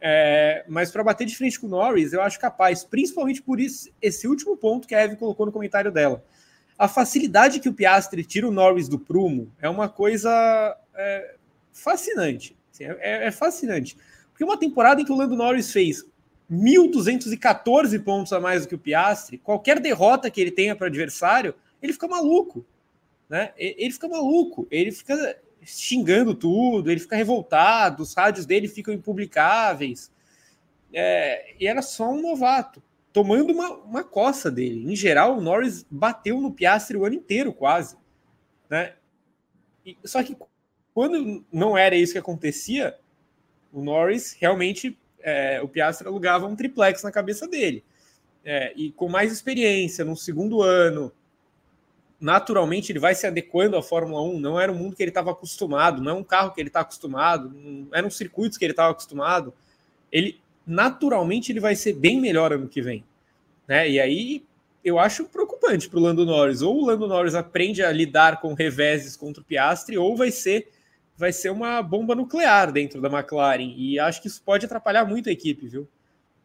[0.00, 3.90] É, mas para bater de frente com o Norris, eu acho capaz, principalmente por isso,
[4.00, 6.24] esse último ponto que a Eve colocou no comentário dela.
[6.78, 11.34] A facilidade que o Piastri tira o Norris do prumo é uma coisa é,
[11.74, 12.56] fascinante.
[12.72, 13.94] Assim, é, é, fascinante.
[14.30, 16.02] Porque uma temporada em que o Lando Norris fez
[16.50, 21.54] 1.214 pontos a mais do que o Piastri, qualquer derrota que ele tenha para adversário,
[21.82, 22.64] ele fica maluco.
[23.28, 23.52] Né?
[23.56, 30.12] Ele fica maluco, ele fica xingando tudo, ele fica revoltado, os rádios dele ficam impublicáveis.
[30.92, 32.82] É, e era só um novato,
[33.12, 34.90] tomando uma, uma coça dele.
[34.90, 37.96] Em geral, o Norris bateu no Piastri o ano inteiro, quase.
[38.70, 38.94] Né?
[39.84, 40.36] E, só que
[40.94, 42.96] quando não era isso que acontecia,
[43.72, 47.84] o Norris realmente, é, o Piastri alugava um triplex na cabeça dele.
[48.44, 51.12] É, e com mais experiência, no segundo ano,
[52.20, 54.40] naturalmente ele vai se adequando à Fórmula 1.
[54.40, 56.80] Não era um mundo que ele estava acostumado, não é um carro que ele está
[56.80, 59.52] acostumado, não eram circuitos que ele estava acostumado.
[60.10, 63.04] Ele naturalmente ele vai ser bem melhor ano que vem,
[63.68, 63.88] né?
[63.88, 64.44] E aí
[64.84, 66.62] eu acho preocupante para o Lando Norris.
[66.62, 70.68] Ou o Lando Norris aprende a lidar com reveses contra o Piastri, ou vai ser
[71.18, 73.72] vai ser uma bomba nuclear dentro da McLaren.
[73.76, 75.88] E acho que isso pode atrapalhar muito a equipe, viu?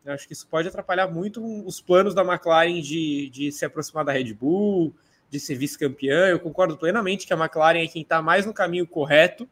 [0.06, 4.11] Acho que isso pode atrapalhar muito os planos da McLaren de, de se aproximar da
[4.11, 4.93] Red Bull,
[5.32, 6.28] de ser vice-campeã.
[6.28, 9.49] Eu concordo plenamente que a McLaren é quem está mais no caminho correto,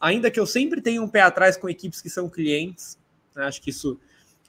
[0.00, 2.98] ainda que eu sempre tenha um pé atrás com equipes que são clientes.
[3.36, 3.44] Né?
[3.44, 4.00] Acho que isso.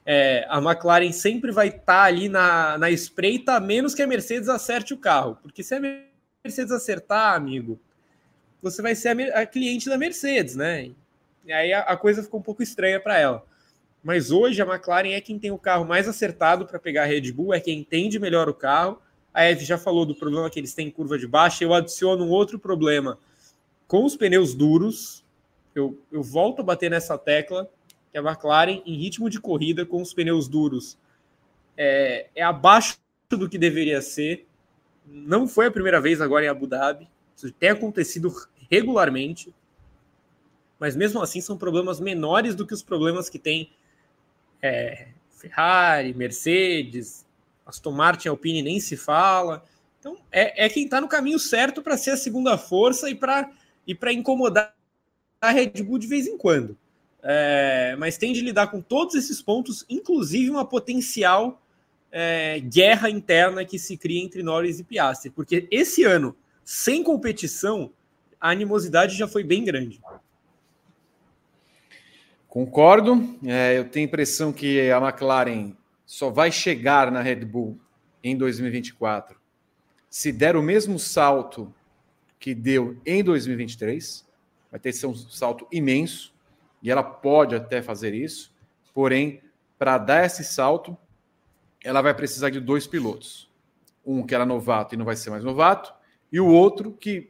[0.06, 4.08] É, a McLaren sempre vai estar tá ali na, na espreita, a menos que a
[4.08, 5.38] Mercedes acerte o carro.
[5.44, 7.80] Porque se a Mercedes acertar, amigo,
[8.62, 10.92] você vai ser a, a cliente da Mercedes, né?
[11.46, 13.46] E aí a, a coisa ficou um pouco estranha para ela.
[14.02, 17.34] Mas hoje a McLaren é quem tem o carro mais acertado para pegar a Red
[17.34, 19.02] Bull, é quem entende melhor o carro.
[19.40, 21.64] A Eve já falou do problema que eles têm em curva de baixa.
[21.64, 23.18] Eu adiciono um outro problema
[23.88, 25.24] com os pneus duros.
[25.74, 27.72] Eu, eu volto a bater nessa tecla
[28.12, 30.98] que a McLaren, em ritmo de corrida com os pneus duros,
[31.78, 32.98] é, é abaixo
[33.30, 34.46] do que deveria ser.
[35.06, 37.08] Não foi a primeira vez agora em Abu Dhabi.
[37.34, 38.36] Isso tem acontecido
[38.70, 39.56] regularmente,
[40.78, 43.72] mas mesmo assim são problemas menores do que os problemas que tem
[44.62, 47.26] é, Ferrari, Mercedes,
[47.70, 49.64] Aston Martin, Alpine nem se fala.
[50.00, 53.50] Então é, é quem está no caminho certo para ser a segunda força e para
[53.88, 54.76] e para incomodar
[55.42, 56.78] a Red Bull de vez em quando.
[57.24, 61.62] É, mas tem de lidar com todos esses pontos, inclusive uma potencial
[62.12, 67.92] é, guerra interna que se cria entre Norris e Piastri, porque esse ano sem competição,
[68.40, 70.00] a animosidade já foi bem grande.
[72.48, 73.38] Concordo.
[73.44, 75.74] É, eu tenho a impressão que a McLaren
[76.10, 77.80] só vai chegar na Red Bull
[78.24, 79.40] em 2024
[80.10, 81.72] se der o mesmo salto
[82.40, 84.28] que deu em 2023.
[84.72, 86.34] Vai ter que ser um salto imenso
[86.82, 88.52] e ela pode até fazer isso.
[88.92, 89.40] Porém,
[89.78, 90.98] para dar esse salto,
[91.84, 93.48] ela vai precisar de dois pilotos.
[94.04, 95.94] Um que era novato e não vai ser mais novato,
[96.32, 97.30] e o outro que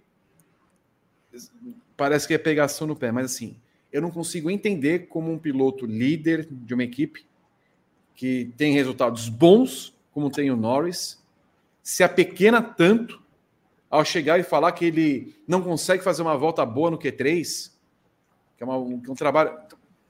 [1.97, 3.57] parece que é pegação no pé, mas assim,
[3.91, 7.27] eu não consigo entender como um piloto líder de uma equipe
[8.19, 11.23] que tem resultados bons, como tem o Norris,
[11.81, 13.23] se apequena tanto
[13.89, 17.71] ao chegar e falar que ele não consegue fazer uma volta boa no Q3.
[18.57, 19.57] que é, uma, que é um trabalho.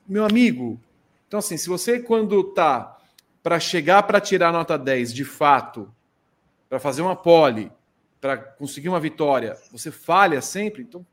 [0.07, 0.81] Meu amigo,
[1.27, 2.97] então assim, se você quando tá
[3.43, 5.93] para chegar para tirar nota 10 de fato,
[6.67, 7.71] para fazer uma pole,
[8.19, 11.05] para conseguir uma vitória, você falha sempre, então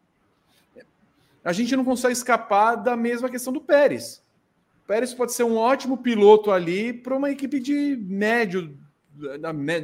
[1.44, 4.24] a gente não consegue escapar da mesma questão do Pérez.
[4.86, 8.78] Pérez pode ser um ótimo piloto ali para uma equipe de médio,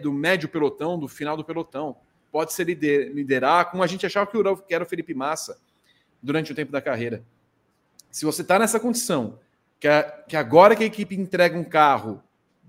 [0.00, 1.96] do médio pelotão, do final do pelotão.
[2.30, 5.58] Pode ser liderar, como a gente achava que era o Felipe Massa
[6.22, 7.22] durante o tempo da carreira.
[8.10, 9.38] Se você está nessa condição,
[9.80, 12.22] que, a, que agora que a equipe entrega um carro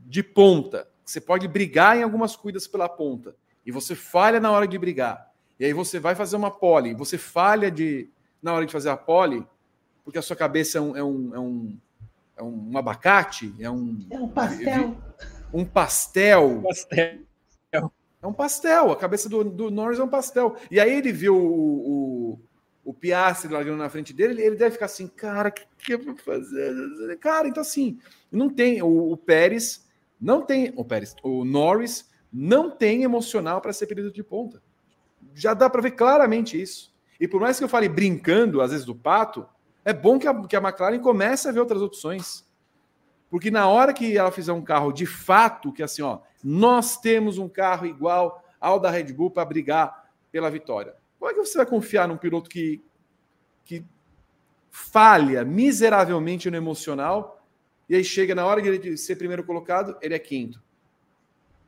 [0.06, 3.36] de ponta, você pode brigar em algumas cuidas pela ponta,
[3.66, 7.18] e você falha na hora de brigar, e aí você vai fazer uma pole, você
[7.18, 8.10] falha de,
[8.42, 9.46] na hora de fazer a pole,
[10.04, 11.78] porque a sua cabeça é um, é um, é um,
[12.38, 14.98] é um abacate, é um, é um pastel.
[15.54, 16.62] Um pastel.
[16.64, 17.20] pastel.
[18.24, 18.92] É um pastel.
[18.92, 20.56] A cabeça do, do Norris é um pastel.
[20.72, 22.40] E aí ele viu o, o,
[22.86, 26.04] o Piastri largando na frente dele, ele deve ficar assim, cara, o que, que eu
[26.04, 27.18] vou fazer?
[27.20, 28.00] Cara, então assim,
[28.32, 28.82] não tem.
[28.82, 29.86] O, o Pérez
[30.20, 30.74] não tem.
[30.78, 34.64] O Pérez, o Norris não tem emocional para ser período de ponta.
[35.36, 36.94] Já dá para ver claramente isso.
[37.20, 39.46] E por mais que eu fale brincando, às vezes, do pato,
[39.86, 42.46] é bom que a, que a McLaren comece a ver outras opções.
[43.30, 47.38] Porque na hora que ela fizer um carro de fato, que assim, ó, nós temos
[47.38, 50.96] um carro igual ao da Red Bull para brigar pela vitória.
[51.20, 52.84] Como é que você vai confiar num piloto que,
[53.66, 53.86] que
[54.70, 57.44] falha miseravelmente no emocional
[57.90, 60.62] e aí chega na hora de ser primeiro colocado, ele é quinto?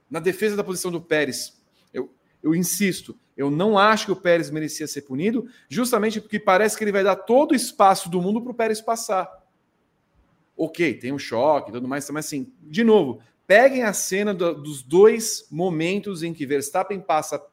[0.10, 1.62] Na defesa da posição do Pérez,
[1.94, 2.14] eu,
[2.45, 6.84] eu insisto, eu não acho que o Pérez merecia ser punido, justamente porque parece que
[6.84, 9.43] ele vai dar todo o espaço do mundo para o Pérez passar.
[10.55, 14.53] Ok, tem um choque e tudo mais, mas assim, de novo, peguem a cena do,
[14.53, 17.43] dos dois momentos em que Verstappen passa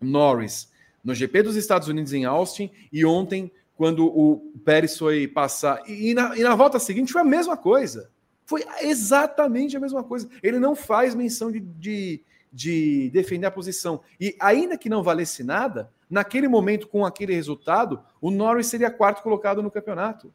[0.00, 0.72] Norris
[1.04, 5.82] no GP dos Estados Unidos em Austin e ontem, quando o Pérez foi passar.
[5.86, 8.10] E, e, na, e na volta seguinte foi a mesma coisa.
[8.46, 10.30] Foi exatamente a mesma coisa.
[10.42, 12.22] Ele não faz menção de, de
[12.52, 14.00] de defender a posição.
[14.20, 19.22] E ainda que não valesse nada, naquele momento, com aquele resultado, o Norris seria quarto
[19.22, 20.32] colocado no campeonato.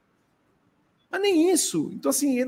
[1.09, 1.91] Mas nem isso.
[1.93, 2.39] Então, assim,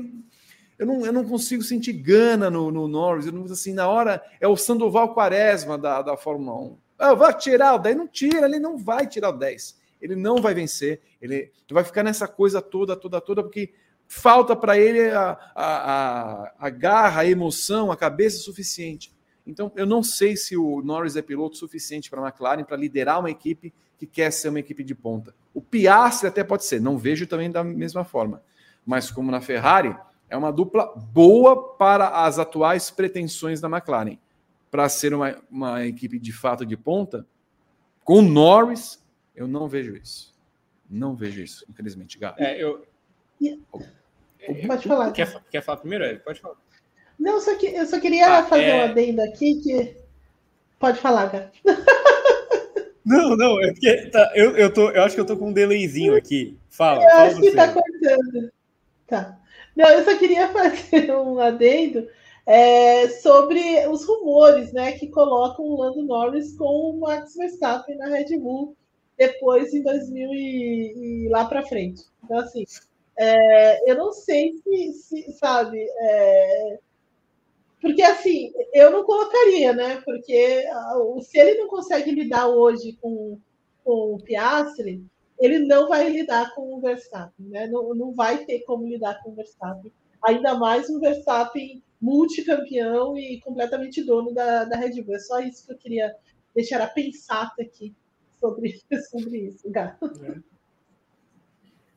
[0.78, 3.26] eu não, eu não consigo sentir gana no, no Norris.
[3.26, 6.78] Eu não, assim, na hora é o Sandoval Quaresma da, da Fórmula 1.
[6.98, 7.96] Ah, vai tirar o 10.
[7.96, 9.78] Não tira, ele não vai tirar o 10.
[10.00, 11.00] Ele não vai vencer.
[11.20, 13.72] Ele vai ficar nessa coisa toda, toda, toda, porque
[14.06, 19.15] falta para ele a, a, a, a garra, a emoção, a cabeça suficiente.
[19.46, 23.20] Então, eu não sei se o Norris é piloto suficiente para a McLaren para liderar
[23.20, 25.34] uma equipe que quer ser uma equipe de ponta.
[25.54, 28.42] O Piastri até pode ser, não vejo também da mesma forma.
[28.84, 29.96] Mas como na Ferrari,
[30.28, 34.18] é uma dupla boa para as atuais pretensões da McLaren.
[34.70, 37.24] Para ser uma, uma equipe de fato de ponta,
[38.04, 39.02] com Norris,
[39.34, 40.34] eu não vejo isso.
[40.88, 42.40] Não vejo isso, infelizmente, Gato.
[42.40, 42.84] É, eu...
[44.66, 45.12] Pode falar.
[45.12, 46.20] Quer, quer falar primeiro?
[46.20, 46.56] Pode falar.
[47.18, 48.80] Não, só que, eu só queria ah, fazer é...
[48.80, 49.96] um adendo aqui que.
[50.78, 51.52] Pode falar, cara.
[53.04, 55.52] Não, não, é porque tá, eu, eu, tô, eu acho que eu tô com um
[55.52, 56.58] delayzinho aqui.
[56.68, 57.04] Fala.
[57.04, 58.52] Eu fala acho que tá cortando.
[59.06, 59.38] Tá.
[59.76, 62.08] Não, eu só queria fazer um adendo
[62.44, 68.08] é, sobre os rumores, né, que colocam o Lando Norris com o Max Verstappen na
[68.08, 68.76] Red Bull
[69.16, 72.02] depois em 2000 e, e lá para frente.
[72.24, 72.64] Então, assim,
[73.18, 76.78] é, eu não sei se, se sabe, é,
[77.80, 80.00] porque assim, eu não colocaria, né?
[80.04, 80.64] Porque
[81.22, 83.38] se ele não consegue lidar hoje com,
[83.84, 85.04] com o Piastre,
[85.38, 87.66] ele não vai lidar com o Verstappen, né?
[87.66, 89.92] Não, não vai ter como lidar com o Verstappen.
[90.26, 95.16] Ainda mais um Verstappen multicampeão e completamente dono da, da Red Bull.
[95.16, 96.14] É só isso que eu queria
[96.54, 97.94] deixar a pensar aqui
[98.40, 98.80] sobre,
[99.10, 100.06] sobre isso, gato.
[100.24, 100.56] É.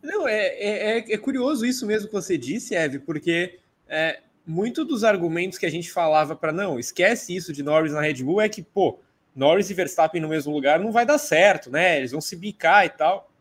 [0.02, 5.04] Não, é, é, é, curioso isso mesmo que você disse, Eve, porque é, muito dos
[5.04, 8.50] argumentos que a gente falava para não, esquece isso de Norris na Red Bull é
[8.50, 8.98] que, pô,
[9.36, 12.00] Norris e Verstappen no mesmo lugar não vai dar certo, né?
[12.00, 13.32] Eles vão se bicar e tal.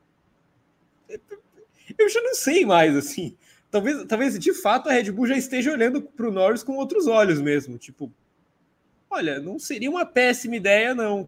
[1.99, 3.35] Eu já não sei mais, assim.
[3.71, 7.07] Talvez, talvez de fato a Red Bull já esteja olhando para o Norris com outros
[7.07, 7.79] olhos mesmo.
[7.79, 8.13] Tipo,
[9.09, 11.27] olha, não seria uma péssima ideia, não,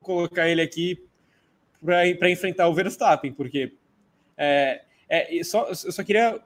[0.00, 1.04] colocar ele aqui
[1.84, 3.72] para enfrentar o Verstappen, porque
[4.36, 6.40] é, é, só, eu só queria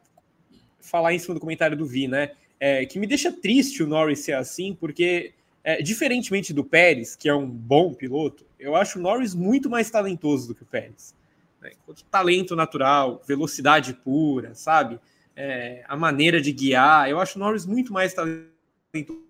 [0.80, 2.32] falar em cima do comentário do Vi, né?
[2.60, 5.32] É, que me deixa triste o Norris ser assim, porque,
[5.62, 9.90] é, diferentemente do Pérez, que é um bom piloto, eu acho o Norris muito mais
[9.90, 11.14] talentoso do que o Pérez.
[11.60, 11.72] Né?
[12.10, 14.98] Talento natural, velocidade pura, sabe?
[15.36, 19.22] É, a maneira de guiar, eu acho o Norris muito mais talentoso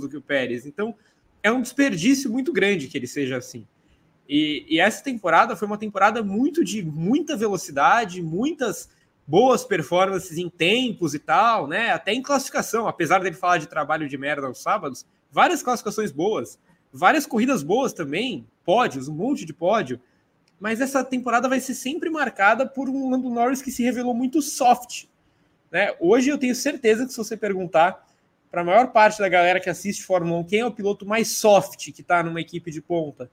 [0.00, 0.64] do que o Pérez.
[0.64, 0.94] Então,
[1.42, 3.66] é um desperdício muito grande que ele seja assim.
[4.28, 8.88] E, e, essa temporada foi uma temporada muito de muita velocidade, muitas
[9.32, 11.90] boas performances em tempos e tal, né?
[11.90, 16.58] Até em classificação, apesar dele falar de trabalho de merda aos sábados, várias classificações boas,
[16.92, 19.98] várias corridas boas também, pódios, um monte de pódio.
[20.60, 24.42] Mas essa temporada vai ser sempre marcada por um Lando Norris que se revelou muito
[24.42, 25.06] soft.
[25.70, 25.96] Né?
[25.98, 28.06] Hoje eu tenho certeza que se você perguntar
[28.50, 31.28] para a maior parte da galera que assiste Fórmula 1 quem é o piloto mais
[31.28, 33.30] soft que está numa equipe de ponta,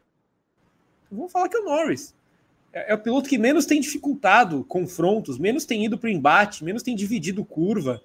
[1.12, 2.16] vamos falar que é o Norris.
[2.72, 6.64] É, é, o piloto que menos tem dificultado confrontos, menos tem ido para o embate,
[6.64, 8.02] menos tem dividido curva,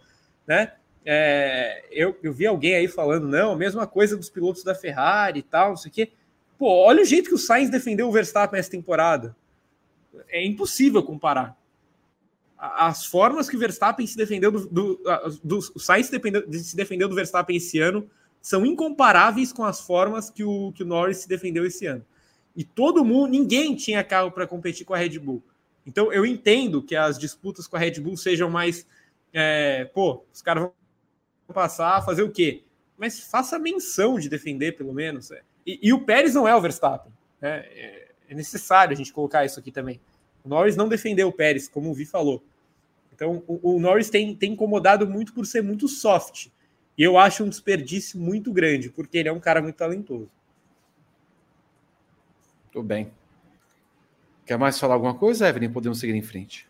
[0.46, 0.72] né?
[1.06, 5.40] É, eu, eu vi alguém aí falando, não, a mesma coisa dos pilotos da Ferrari
[5.40, 6.12] e tal, não sei o quê.
[6.58, 9.36] Pô, olha o jeito que o Sainz defendeu o Verstappen essa temporada.
[10.28, 11.56] É impossível comparar.
[12.56, 15.00] As formas que o Verstappen se defendeu do, do,
[15.42, 18.08] do o Sainz se defendeu, se defendeu do Verstappen esse ano
[18.40, 22.04] são incomparáveis com as formas que o, que o Norris se defendeu esse ano.
[22.56, 25.42] E todo mundo, ninguém tinha carro para competir com a Red Bull.
[25.86, 28.86] Então eu entendo que as disputas com a Red Bull sejam mais.
[29.32, 30.72] É, pô, os caras vão
[31.52, 32.62] passar, fazer o quê?
[32.96, 35.30] Mas faça menção de defender, pelo menos.
[35.30, 35.42] É.
[35.66, 37.12] E, e, o Pérez não é o Verstappen.
[37.40, 37.66] Né?
[37.66, 40.00] É, é, necessário a gente colocar isso aqui também.
[40.44, 42.42] O Norris não defendeu o Pérez, como o Vi falou.
[43.12, 46.48] Então o, o Norris tem, tem incomodado muito por ser muito soft.
[46.96, 50.30] E eu acho um desperdício muito grande, porque ele é um cara muito talentoso.
[52.74, 53.08] Tudo bem.
[54.44, 55.70] Quer mais falar alguma coisa, Evelyn?
[55.70, 56.66] Podemos seguir em frente.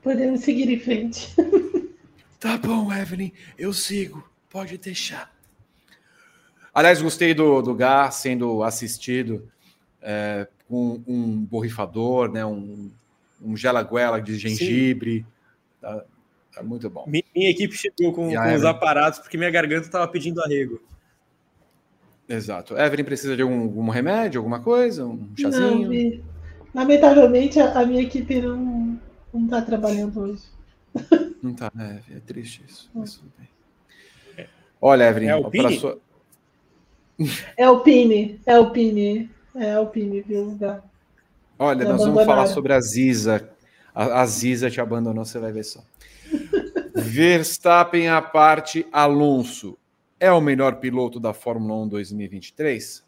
[0.00, 1.34] Podemos seguir em frente.
[2.40, 4.26] tá bom, Evelyn, eu sigo.
[4.48, 5.30] Pode deixar.
[6.72, 9.46] Aliás, gostei do, do Gá sendo assistido
[10.00, 12.90] é, com um borrifador, né, um,
[13.42, 15.26] um gelaguela de gengibre.
[15.82, 16.02] Tá,
[16.54, 17.04] tá, muito bom.
[17.06, 20.80] Minha, minha equipe chegou com, com os aparatos porque minha garganta estava pedindo arrego.
[22.30, 22.78] Exato.
[22.78, 25.04] Evelyn precisa de algum, algum remédio, alguma coisa?
[25.04, 25.90] Um chazinho?
[25.90, 26.20] Não,
[26.72, 29.00] lamentavelmente a, a, minha equipe não,
[29.34, 30.44] não tá trabalhando hoje.
[31.42, 32.00] Não tá, né?
[32.08, 32.88] É triste isso.
[32.94, 34.46] Mas tudo bem.
[34.80, 35.78] Olha, Evelyn, é o Pini?
[35.78, 35.98] Sua...
[37.56, 40.56] É o Pini, é o Pini, é o Pini, viu?
[41.58, 43.50] Olha, nós vamos falar sobre a Ziza.
[43.92, 45.82] A, a Ziza te abandonou, você vai ver só.
[46.94, 49.76] Verstappen à parte, Alonso
[50.20, 53.02] é o melhor piloto da Fórmula 1 2023?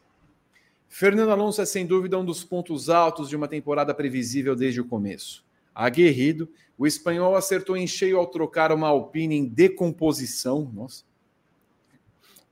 [0.89, 4.85] Fernando Alonso é sem dúvida um dos pontos altos de uma temporada previsível desde o
[4.87, 5.45] começo.
[5.75, 11.05] Aguerrido, o espanhol acertou em cheio ao trocar uma Alpine em decomposição, nossa,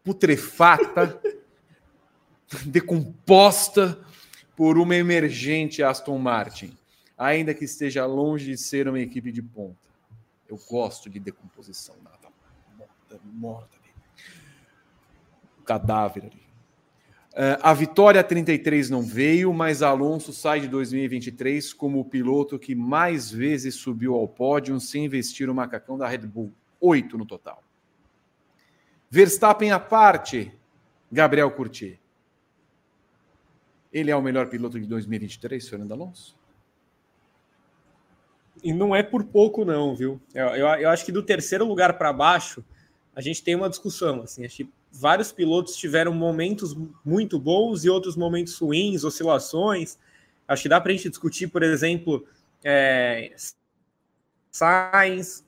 [0.04, 1.20] putrefata,
[2.66, 3.98] decomposta
[4.54, 6.76] por uma emergente Aston Martin,
[7.16, 9.88] ainda que esteja longe de ser uma equipe de ponta.
[10.46, 12.28] Eu gosto de decomposição, nada
[12.76, 13.79] morta, morta
[15.70, 16.42] cadáver ali.
[17.32, 22.74] Uh, a vitória 33 não veio, mas Alonso sai de 2023 como o piloto que
[22.74, 26.52] mais vezes subiu ao pódio sem investir o macacão da Red Bull.
[26.80, 27.62] Oito no total.
[29.08, 30.52] Verstappen à parte,
[31.10, 32.00] Gabriel Curtier.
[33.92, 36.36] Ele é o melhor piloto de 2023, Fernando Alonso?
[38.60, 40.20] E não é por pouco, não, viu?
[40.34, 42.64] Eu, eu, eu acho que do terceiro lugar para baixo,
[43.14, 44.22] a gente tem uma discussão.
[44.22, 49.98] Assim, acho que vários pilotos tiveram momentos muito bons e outros momentos ruins, oscilações.
[50.46, 52.26] Acho que dá para a gente discutir, por exemplo,
[52.64, 53.32] é,
[54.50, 55.44] Sainz.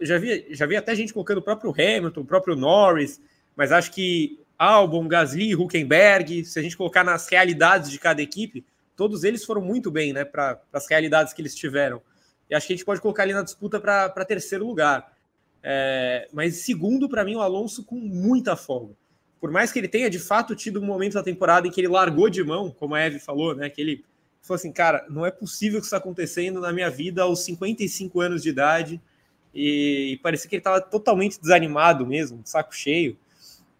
[0.00, 3.20] Já vi, já vi até gente colocando o próprio Hamilton, o próprio Norris,
[3.56, 8.64] mas acho que Albon, Gasly, Huckenberg, se a gente colocar nas realidades de cada equipe,
[8.94, 12.00] todos eles foram muito bem, né, para as realidades que eles tiveram.
[12.48, 15.11] E acho que a gente pode colocar ali na disputa para terceiro lugar.
[15.62, 18.94] É, mas segundo, para mim, o Alonso com muita folga.
[19.40, 21.88] Por mais que ele tenha de fato tido um momento da temporada em que ele
[21.88, 23.68] largou de mão, como a Eve falou, né?
[23.68, 24.04] Que ele
[24.40, 28.20] falou assim, cara, não é possível que isso está acontecendo na minha vida aos 55
[28.20, 29.00] anos de idade.
[29.54, 33.16] E, e parecia que ele estava totalmente desanimado mesmo, saco cheio.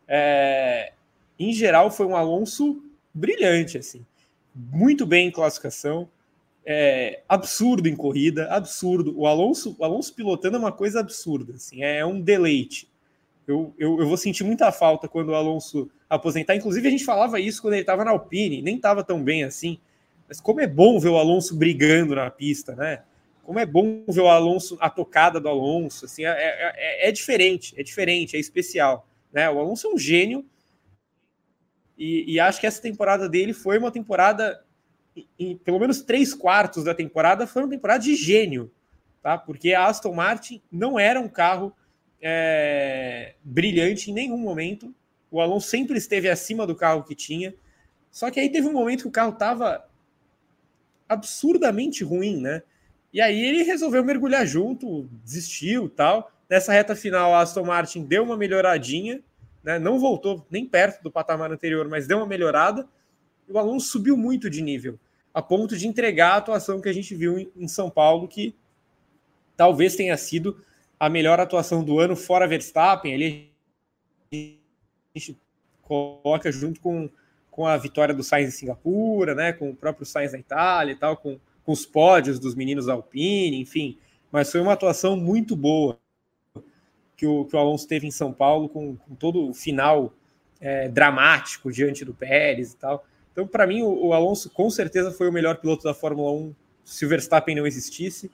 [0.06, 0.92] É,
[1.38, 2.82] em geral, foi um Alonso
[3.12, 4.04] brilhante, assim.
[4.54, 6.08] Muito bem em classificação
[6.64, 9.18] é, absurdo em corrida, absurdo.
[9.18, 12.90] O Alonso, o Alonso pilotando é uma coisa absurda, assim, é um deleite.
[13.46, 16.54] Eu, eu, eu vou sentir muita falta quando o Alonso aposentar.
[16.54, 19.78] Inclusive, a gente falava isso quando ele estava na Alpine, nem estava tão bem assim.
[20.28, 23.02] Mas como é bom ver o Alonso brigando na pista, né?
[23.42, 27.12] Como é bom ver o Alonso, a tocada do Alonso, assim, é, é, é, é
[27.12, 29.06] diferente, é diferente, é especial.
[29.32, 29.50] Né?
[29.50, 30.44] O Alonso é um gênio
[31.98, 34.62] e, e acho que essa temporada dele foi uma temporada
[35.38, 38.70] em pelo menos três quartos da temporada foram temporada de gênio,
[39.22, 39.36] tá?
[39.36, 41.74] Porque a Aston Martin não era um carro
[42.20, 44.94] é, brilhante em nenhum momento
[45.28, 47.52] O Alonso sempre esteve acima do carro que tinha.
[48.12, 49.84] Só que aí teve um momento que o carro estava
[51.08, 52.62] absurdamente ruim, né?
[53.12, 56.30] E aí ele resolveu mergulhar junto, desistiu tal.
[56.48, 59.20] Nessa reta final, a Aston Martin deu uma melhoradinha,
[59.62, 59.78] né?
[59.78, 62.86] não voltou nem perto do patamar anterior, mas deu uma melhorada.
[63.52, 64.98] O Alonso subiu muito de nível,
[65.34, 68.54] a ponto de entregar a atuação que a gente viu em São Paulo, que
[69.56, 70.62] talvez tenha sido
[70.98, 73.12] a melhor atuação do ano fora Verstappen.
[73.12, 73.52] Ele
[75.14, 75.38] a gente
[75.82, 77.10] coloca junto com,
[77.50, 80.96] com a vitória do Sainz em Singapura, né, com o próprio Sainz na Itália e
[80.96, 83.98] tal, com, com os pódios dos meninos Alpine, enfim.
[84.30, 85.98] Mas foi uma atuação muito boa
[87.14, 90.14] que o, que o Alonso teve em São Paulo, com, com todo o final
[90.60, 93.04] é, dramático diante do Pérez e tal.
[93.32, 96.54] Então, para mim, o, Alonso com certeza foi o melhor piloto da Fórmula 1
[96.84, 98.30] se o Verstappen não existisse.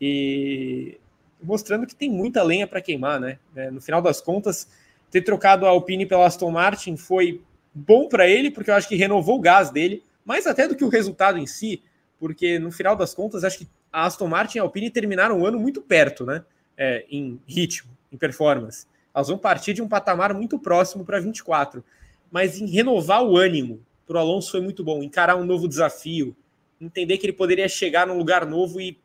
[0.00, 0.98] E
[1.42, 3.38] mostrando que tem muita lenha para queimar, né?
[3.56, 4.68] É, no final das contas,
[5.10, 7.40] ter trocado a Alpine pela Aston Martin foi
[7.72, 10.84] bom para ele, porque eu acho que renovou o gás dele, mais até do que
[10.84, 11.82] o resultado em si,
[12.18, 15.46] porque no final das contas, acho que a Aston Martin e a Alpine terminaram o
[15.46, 16.44] ano muito perto, né?
[16.76, 18.86] É, em ritmo, em performance.
[19.14, 21.84] Elas vão partir de um patamar muito próximo para 24.
[22.30, 25.02] Mas em renovar o ânimo para o Alonso foi muito bom.
[25.02, 26.36] Encarar um novo desafio,
[26.80, 28.98] entender que ele poderia chegar num lugar novo e,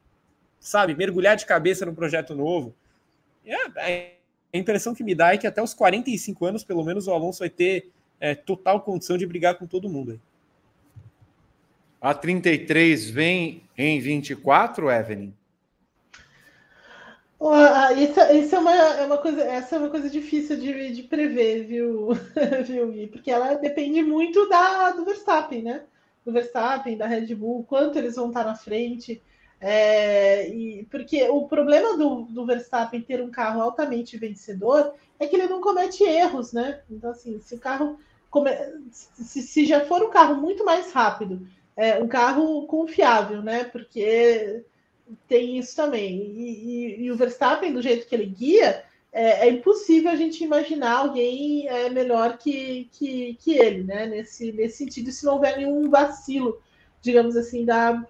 [0.59, 2.75] sabe, mergulhar de cabeça num projeto novo.
[3.45, 4.15] É, é
[4.53, 7.39] a impressão que me dá é que até os 45 anos, pelo menos, o Alonso
[7.39, 10.19] vai ter é, total condição de brigar com todo mundo.
[12.01, 15.33] A 33 vem em 24, Evelyn?
[17.97, 21.65] Isso, isso é, uma, é uma coisa, essa é uma coisa difícil de, de prever,
[21.65, 22.09] viu,
[22.65, 23.07] viu, Gui?
[23.07, 25.83] Porque ela depende muito da, do Verstappen, né?
[26.25, 29.21] Do Verstappen, da Red Bull, quanto eles vão estar na frente.
[29.61, 35.35] É, e, porque o problema do, do Verstappen ter um carro altamente vencedor é que
[35.35, 36.81] ele não comete erros, né?
[36.89, 37.99] Então, assim, se o carro.
[38.29, 38.51] Come,
[38.91, 43.63] se, se já for um carro muito mais rápido, é, um carro confiável, né?
[43.63, 44.63] Porque
[45.27, 46.33] tem isso também.
[46.35, 50.43] E, e, e o Verstappen, do jeito que ele guia, é, é impossível a gente
[50.43, 54.05] imaginar alguém é, melhor que, que, que ele, né?
[54.05, 56.61] Nesse, nesse sentido, se não houver nenhum vacilo,
[57.01, 58.05] digamos assim, da,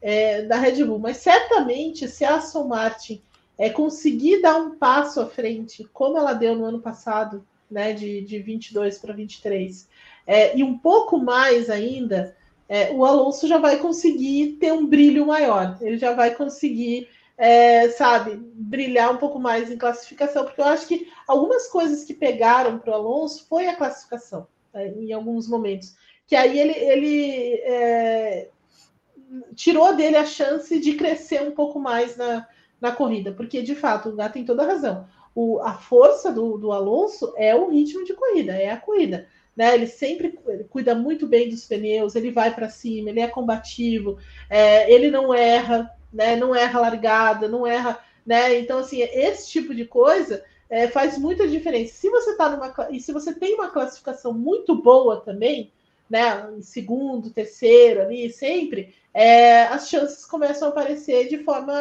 [0.00, 0.98] é, da Red Bull.
[0.98, 3.22] Mas certamente, se a Aston Martin
[3.56, 8.20] é, conseguir dar um passo à frente, como ela deu no ano passado, né, de,
[8.22, 9.88] de 22 para 23,
[10.26, 12.36] é, e um pouco mais ainda,
[12.68, 17.88] é, o Alonso já vai conseguir ter um brilho maior, ele já vai conseguir, é,
[17.90, 22.78] sabe, brilhar um pouco mais em classificação, porque eu acho que algumas coisas que pegaram
[22.78, 25.94] para o Alonso foi a classificação, né, em alguns momentos,
[26.26, 28.48] que aí ele, ele é,
[29.54, 32.46] tirou dele a chance de crescer um pouco mais na,
[32.80, 35.06] na corrida, porque de fato o Gato tem toda a razão.
[35.34, 39.28] O, a força do, do Alonso é o ritmo de corrida, é a corrida.
[39.56, 39.74] Né?
[39.74, 44.18] Ele sempre ele cuida muito bem dos pneus, ele vai para cima, ele é combativo,
[44.48, 46.36] é, ele não erra, né?
[46.36, 47.98] não erra largada, não erra.
[48.24, 48.58] Né?
[48.58, 51.94] Então, assim, esse tipo de coisa é, faz muita diferença.
[51.94, 52.74] Se você tá numa.
[52.90, 55.70] E se você tem uma classificação muito boa também,
[56.08, 56.50] né?
[56.56, 61.72] Em segundo, terceiro ali, sempre, é, as chances começam a aparecer de forma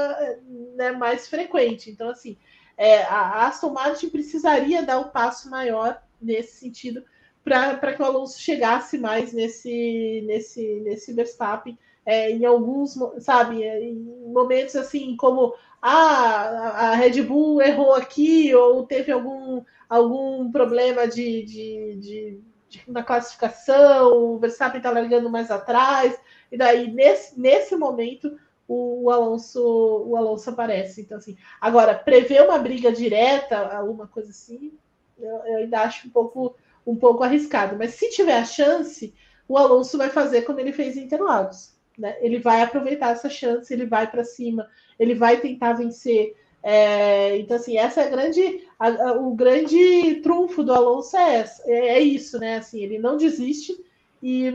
[0.76, 1.90] né, mais frequente.
[1.90, 2.38] Então, assim,
[2.78, 7.04] é, a Aston Martin precisaria dar um passo maior nesse sentido
[7.44, 13.96] para que o Alonso chegasse mais nesse, nesse, nesse Verstappen é, em alguns, sabe, em
[14.32, 21.44] momentos assim como ah, a Red Bull errou aqui ou teve algum, algum problema de,
[21.44, 26.20] de, de, de na classificação, o Verstappen está largando mais atrás.
[26.52, 28.38] E daí, nesse, nesse momento,
[28.68, 29.62] o, o, Alonso
[30.08, 31.02] o Alonso aparece.
[31.02, 34.72] Então, assim, agora, prever uma briga direta, alguma coisa assim,
[35.20, 36.56] eu, eu ainda acho um pouco,
[36.86, 37.76] um pouco arriscado.
[37.78, 39.14] Mas se tiver a chance,
[39.48, 41.74] o Alonso vai fazer como ele fez em Interlagos.
[41.98, 42.16] Né?
[42.22, 44.68] Ele vai aproveitar essa chance, ele vai para cima,
[44.98, 46.36] ele vai tentar vencer.
[46.64, 51.36] É, então, assim, essa é a grande, a, a, o grande trunfo do Alonso é,
[51.36, 52.58] essa, é, é, isso, né?
[52.58, 53.76] Assim, ele não desiste
[54.22, 54.54] e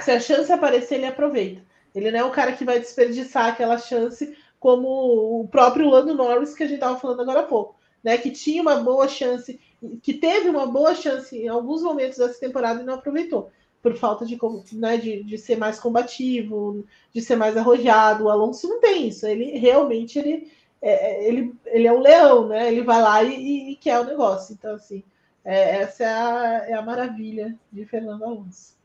[0.00, 1.62] se a chance aparecer, ele aproveita.
[1.94, 6.54] Ele não é o cara que vai desperdiçar aquela chance como o próprio Lando Norris
[6.54, 8.16] que a gente estava falando agora há pouco, né?
[8.18, 9.60] Que tinha uma boa chance,
[10.02, 13.50] que teve uma boa chance em alguns momentos dessa temporada e não aproveitou
[13.82, 14.38] por falta de,
[14.72, 18.24] né, de, de ser mais combativo, de ser mais arrojado.
[18.24, 19.26] O Alonso não tem isso.
[19.26, 20.52] Ele realmente ele
[20.82, 22.68] é, é ele, ele é um leão, né?
[22.68, 24.52] Ele vai lá e, e quer o negócio.
[24.52, 25.02] Então, assim,
[25.44, 28.76] é, essa é a, é a maravilha de Fernando Alonso.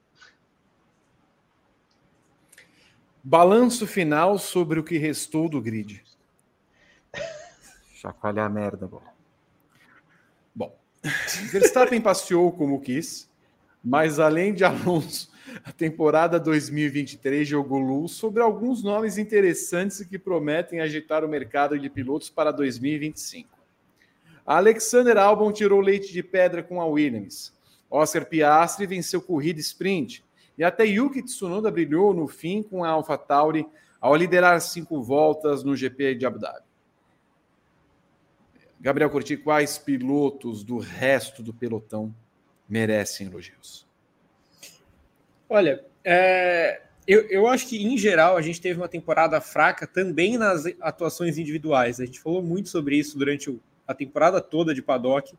[3.24, 6.04] Balanço final sobre o que restou do grid.
[7.94, 9.13] Chacoalhar a merda agora.
[11.52, 13.30] Verstappen passeou como quis,
[13.84, 15.30] mas além de Alonso,
[15.64, 21.90] a temporada 2023 jogou luz sobre alguns nomes interessantes que prometem agitar o mercado de
[21.90, 23.50] pilotos para 2025.
[24.46, 27.54] Alexander Albon tirou leite de pedra com a Williams.
[27.90, 30.24] Oscar Piastri venceu corrida sprint.
[30.58, 33.66] E até Yuki Tsunoda brilhou no fim com a AlphaTauri
[34.00, 36.73] ao liderar cinco voltas no GP de Abu Dhabi.
[38.84, 42.14] Gabriel Curti, quais pilotos do resto do pelotão
[42.68, 43.88] merecem elogios?
[45.48, 50.38] Olha, é, eu, eu acho que em geral a gente teve uma temporada fraca também
[50.38, 52.02] nas atuações individuais.
[52.02, 53.58] A gente falou muito sobre isso durante o,
[53.88, 55.34] a temporada toda de paddock.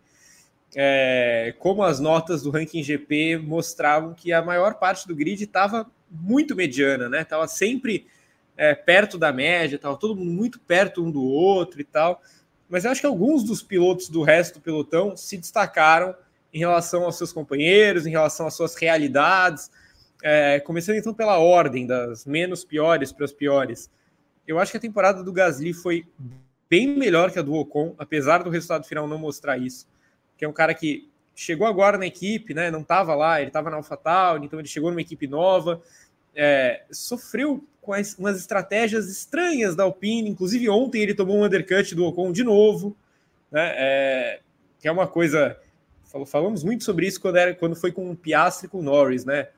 [0.75, 5.87] É, como as notas do ranking GP mostravam que a maior parte do grid estava
[6.11, 7.25] muito mediana, né?
[7.25, 8.07] Tava sempre
[8.57, 12.23] é, perto da média, tava todo mundo muito perto um do outro e tal
[12.75, 16.13] mas eu acho que alguns dos pilotos do resto do pelotão se destacaram
[16.53, 19.71] em relação aos seus companheiros, em relação às suas realidades.
[20.21, 23.89] É, começando então pela ordem, das menos piores para as piores.
[24.45, 26.05] Eu acho que a temporada do Gasly foi
[26.69, 29.87] bem melhor que a do Ocon, apesar do resultado final não mostrar isso.
[30.37, 32.73] Que é um cara que chegou agora na equipe, né?
[32.73, 35.81] Não estava lá, ele estava na AlphaTauri, então ele chegou numa equipe nova,
[36.35, 40.31] é, sofreu com as, umas estratégias estranhas da Alpine.
[40.31, 42.97] Inclusive, ontem ele tomou um undercut do Ocon de novo,
[43.51, 43.73] né?
[43.77, 44.41] É,
[44.81, 45.59] que é uma coisa.
[46.27, 49.25] Falamos muito sobre isso quando, era, quando foi com o Piastri e com o Norris,
[49.25, 49.49] né?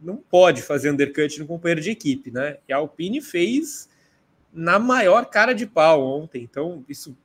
[0.00, 2.56] Não pode fazer undercut no companheiro de equipe, né?
[2.66, 3.88] E a Alpine fez
[4.52, 6.42] na maior cara de pau ontem.
[6.42, 7.16] Então, isso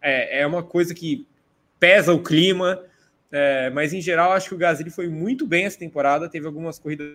[0.00, 1.26] é, é uma coisa que
[1.80, 2.84] pesa o clima.
[3.32, 6.28] É, mas em geral, acho que o Gasly foi muito bem essa temporada.
[6.28, 7.08] Teve algumas corridas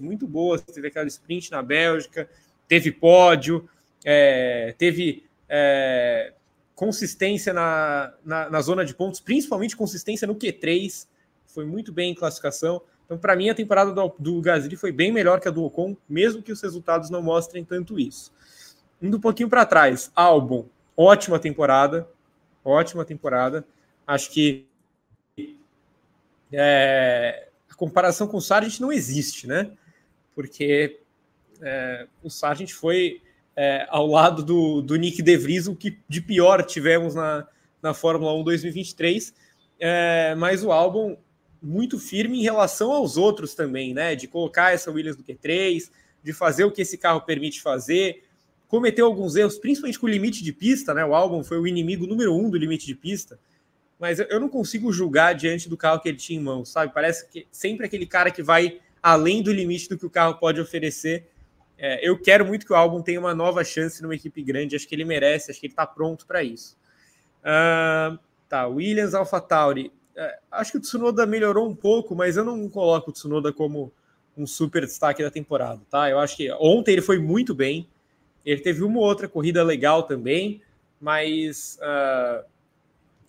[0.00, 2.28] muito boas, teve aquela sprint na Bélgica,
[2.68, 3.68] teve pódio,
[4.04, 6.32] é, teve é,
[6.74, 11.06] consistência na, na, na, zona de pontos, principalmente consistência no Q3,
[11.46, 12.80] foi muito bem em classificação.
[13.04, 15.96] Então, para mim, a temporada do, do Gasly foi bem melhor que a do Ocon,
[16.08, 18.32] mesmo que os resultados não mostrem tanto isso.
[19.02, 20.66] Indo um pouquinho para trás, Albon,
[20.96, 22.08] ótima temporada,
[22.64, 23.64] ótima temporada.
[24.06, 24.66] Acho que
[26.52, 27.48] é,
[27.80, 29.70] comparação com o Sargent não existe, né?
[30.34, 31.00] Porque
[31.62, 33.22] é, o Sargent foi
[33.56, 37.48] é, ao lado do, do Nick De Vries o que de pior tivemos na,
[37.80, 39.34] na Fórmula 1 2023,
[39.78, 41.16] é, mas o álbum
[41.62, 44.14] muito firme em relação aos outros também, né?
[44.14, 45.90] De colocar essa Williams no Q3,
[46.22, 48.24] de fazer o que esse carro permite fazer,
[48.68, 51.02] cometeu alguns erros, principalmente com o limite de pista, né?
[51.02, 53.38] O álbum foi o inimigo número um do limite de pista
[54.00, 56.92] mas eu não consigo julgar diante do carro que ele tinha em mãos, sabe?
[56.92, 60.58] Parece que sempre aquele cara que vai além do limite do que o carro pode
[60.58, 61.28] oferecer.
[61.76, 64.88] É, eu quero muito que o álbum tenha uma nova chance numa equipe grande, acho
[64.88, 66.78] que ele merece, acho que ele está pronto para isso.
[67.40, 68.18] Uh,
[68.48, 69.92] tá, Williams AlphaTauri.
[70.16, 73.92] Uh, acho que o Tsunoda melhorou um pouco, mas eu não coloco o Tsunoda como
[74.34, 76.08] um super destaque da temporada, tá?
[76.08, 77.86] Eu acho que ontem ele foi muito bem,
[78.46, 80.62] ele teve uma ou outra corrida legal também,
[80.98, 82.44] mas uh,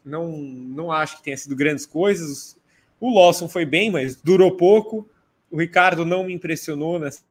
[0.03, 2.57] não, não acho que tenha sido grandes coisas.
[2.99, 5.07] O Lawson foi bem, mas durou pouco.
[5.49, 7.23] O Ricardo não me impressionou nessa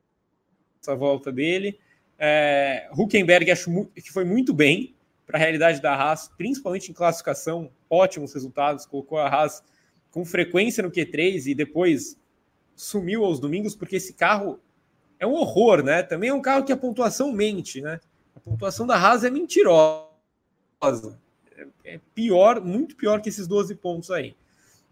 [0.97, 1.79] volta dele.
[2.19, 4.95] É, Huckenberg acho que foi muito bem
[5.27, 8.85] para a realidade da Haas, principalmente em classificação, ótimos resultados.
[8.85, 9.63] Colocou a Haas
[10.11, 12.17] com frequência no Q3 e depois
[12.75, 14.59] sumiu aos domingos, porque esse carro
[15.19, 16.03] é um horror, né?
[16.03, 18.01] Também é um carro que a pontuação mente, né?
[18.35, 20.11] A pontuação da Haas é mentirosa
[21.85, 24.35] é pior, muito pior que esses 12 pontos aí.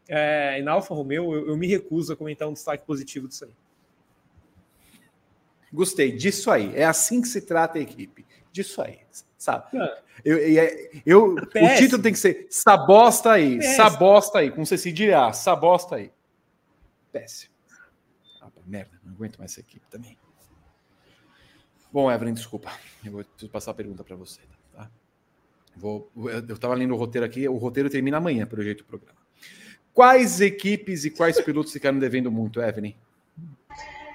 [0.09, 3.45] É, e na Alfa Romeo, eu, eu, me recuso a comentar um destaque positivo disso
[3.45, 3.51] aí.
[5.71, 6.75] Gostei disso aí.
[6.75, 8.25] É assim que se trata a equipe.
[8.51, 9.01] Disso aí,
[9.37, 9.77] sabe?
[9.77, 10.03] É.
[10.25, 13.77] Eu, eu, eu o título tem que ser Sabosta aí, Péssimo.
[13.77, 16.11] Sabosta aí, com se dirá, Sabosta aí.
[17.13, 17.55] Péssimo.
[18.41, 20.17] Ah, merda, não aguento mais essa equipe também.
[21.93, 22.73] Bom, Evelyn, desculpa.
[23.05, 24.41] Eu vou passar a pergunta para você.
[25.79, 29.17] Vou, eu estava lendo o roteiro aqui, o roteiro termina amanhã, pelo jeito do programa.
[29.95, 32.95] Quais equipes e quais pilotos ficaram devendo muito, Evelyn?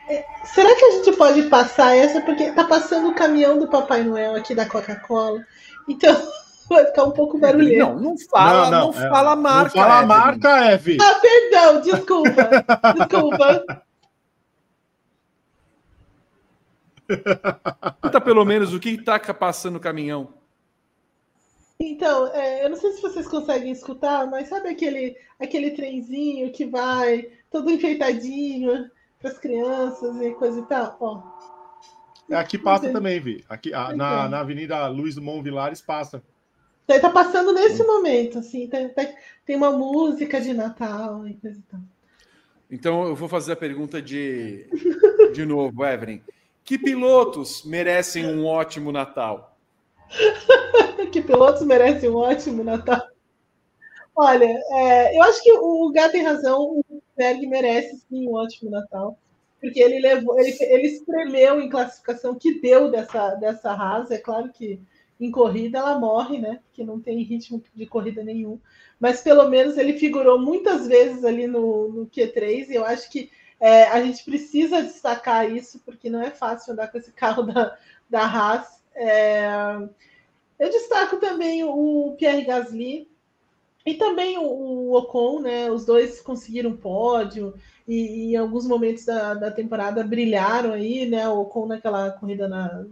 [0.10, 2.19] É, será que a gente pode passar essa?
[2.22, 5.45] Porque tá passando o caminhão do Papai Noel aqui da Coca-Cola.
[5.88, 6.14] Então
[6.68, 7.94] vai ficar um pouco barulhento.
[7.94, 9.77] Não, não fala, não, não, não é, fala a marca.
[9.77, 10.98] Não fala a marca, Evelyn.
[11.02, 12.49] Ah, perdão, desculpa.
[12.99, 13.84] desculpa.
[18.02, 20.43] Conta pelo menos o que está passando o caminhão.
[21.89, 26.65] Então, é, eu não sei se vocês conseguem escutar, mas sabe aquele, aquele trenzinho que
[26.65, 28.89] vai todo enfeitadinho
[29.19, 30.97] para as crianças e coisa e tal?
[30.99, 31.22] Ó.
[32.30, 33.43] É, aqui passa também, Vi.
[33.49, 36.23] Aqui, a, na, na Avenida Luiz Dumont Vilares passa.
[36.88, 38.89] Tá, tá passando nesse momento, assim, tem,
[39.45, 41.80] tem uma música de Natal e coisa e tal.
[42.72, 44.68] Então eu vou fazer a pergunta de,
[45.34, 46.22] de novo, Evelyn.
[46.64, 49.57] Que pilotos merecem um ótimo Natal?
[51.14, 53.07] que pilotos merecem um ótimo Natal?
[54.15, 58.72] Olha, é, eu acho que o Gá tem razão, o Berg merece sim um ótimo
[58.72, 59.18] Natal,
[59.61, 64.15] porque ele levou, ele, ele espremeu em classificação que deu dessa, dessa raça.
[64.15, 64.80] É claro que
[65.19, 66.60] em corrida ela morre, né?
[66.65, 68.60] Porque não tem ritmo de corrida nenhum.
[68.99, 73.31] Mas pelo menos ele figurou muitas vezes ali no, no Q3, e eu acho que
[73.60, 77.77] é, a gente precisa destacar isso, porque não é fácil andar com esse carro da,
[78.10, 78.84] da Haas.
[78.95, 79.48] É,
[80.59, 83.07] eu destaco também o Pierre Gasly
[83.85, 85.69] e também o, Ocon, né?
[85.69, 87.53] Os dois conseguiram pódio
[87.88, 91.27] e, e, em alguns momentos da, da temporada brilharam aí, né?
[91.27, 92.85] O Ocon naquela corrida na,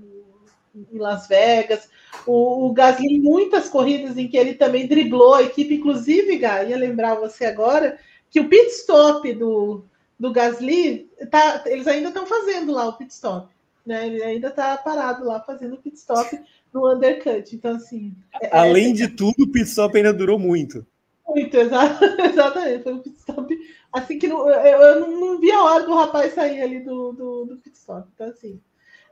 [0.75, 1.89] em Las Vegas,
[2.25, 6.77] o, o Gasly muitas corridas em que ele também driblou a equipe, inclusive, Gá, ia
[6.77, 7.97] lembrar você agora
[8.29, 9.83] que o pit stop do,
[10.19, 13.53] do Gasly, tá, eles ainda estão fazendo lá o pit stop,
[13.85, 14.07] né?
[14.07, 16.39] Ele ainda está parado lá fazendo o pit stop
[16.73, 17.55] no undercut.
[17.55, 18.15] Então, assim.
[18.41, 20.85] É, é Além é, de tudo, o pit stop ainda durou muito.
[21.27, 22.83] Muito, exatamente.
[22.83, 23.57] Foi um pit stop.
[23.93, 27.11] Assim que não, eu, eu não, não, vi a hora do rapaz sair ali do,
[27.13, 28.07] do, do pit stop.
[28.13, 28.59] Então, assim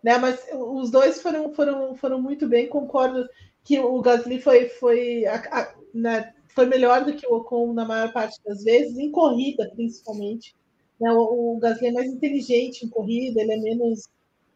[0.04, 0.18] né?
[0.18, 2.68] Mas os dois foram, foram, foram muito bem.
[2.68, 3.28] Concordo
[3.64, 7.86] que o Gasly foi, foi, a, a, né, foi melhor do que o Ocon na
[7.86, 10.56] maior parte das vezes, em corrida principalmente.
[11.00, 11.12] Né?
[11.12, 14.08] O, o Gasly é mais inteligente em corrida, ele é menos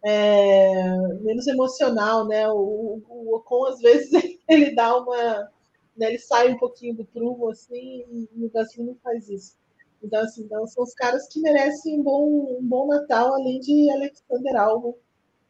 [0.03, 2.47] é, menos emocional, né?
[2.49, 4.11] O, o, Ocon às vezes
[4.49, 5.49] ele dá uma,
[5.97, 9.55] né, ele sai um pouquinho do prumo assim, e o Gasly não faz isso.
[10.03, 13.89] Então assim, então são os caras que merecem um bom, um bom Natal, além de
[13.91, 14.95] Alexander Albon,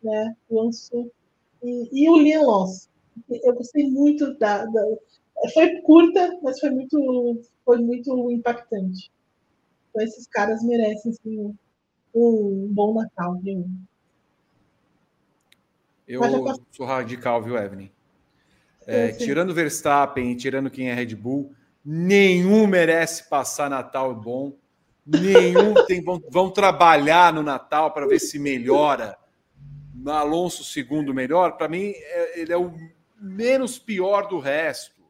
[0.03, 0.35] né?
[0.49, 1.11] Lançou.
[1.63, 2.89] E, e o Liam Loss.
[3.29, 4.81] Eu gostei muito da, da,
[5.53, 9.11] Foi curta, mas foi muito, foi muito impactante.
[9.89, 11.55] Então, esses caras merecem um,
[12.15, 13.65] um bom Natal, viu?
[16.07, 16.21] Eu
[16.71, 17.89] sou radical, viu, Evelyn?
[18.85, 21.53] É, tirando Verstappen, tirando quem é Red Bull,
[21.83, 24.53] nenhum merece passar Natal bom.
[25.05, 29.17] Nenhum tem, vão, vão trabalhar no Natal para ver se melhora.
[30.05, 32.73] Alonso segundo melhor, para mim é, ele é o
[33.17, 35.01] menos pior do resto.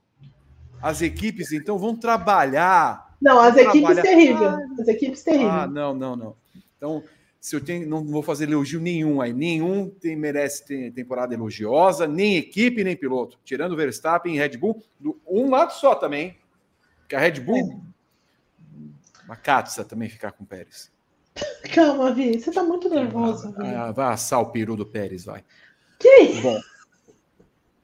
[0.80, 3.16] As equipes então vão trabalhar.
[3.20, 4.54] Não, as equipes terríveis.
[4.80, 5.50] As equipes terríveis.
[5.50, 6.36] Ah, não, não, não.
[6.78, 7.04] Então,
[7.44, 12.08] se eu tenho, não vou fazer elogio nenhum aí, nenhum tem, merece ter temporada elogiosa,
[12.08, 13.38] nem equipe, nem piloto.
[13.44, 16.38] Tirando o Verstappen e Red Bull, do, um lado só também.
[17.06, 19.26] Que a Red Bull, é.
[19.26, 20.90] uma catsa também ficar com o Pérez.
[21.76, 23.54] Calma, Vi, você tá muito nervoso.
[23.58, 25.44] Ah, vai assar o peru do Pérez, vai.
[26.00, 26.40] Que?
[26.42, 26.58] Bom,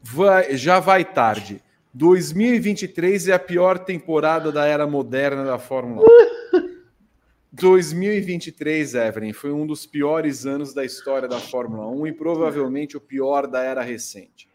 [0.01, 1.61] vai, já vai tarde.
[1.93, 6.38] 2023 é a pior temporada da era moderna da Fórmula 1.
[7.51, 13.01] 2023, Evelyn, foi um dos piores anos da história da Fórmula 1 e provavelmente o
[13.01, 14.47] pior da era recente.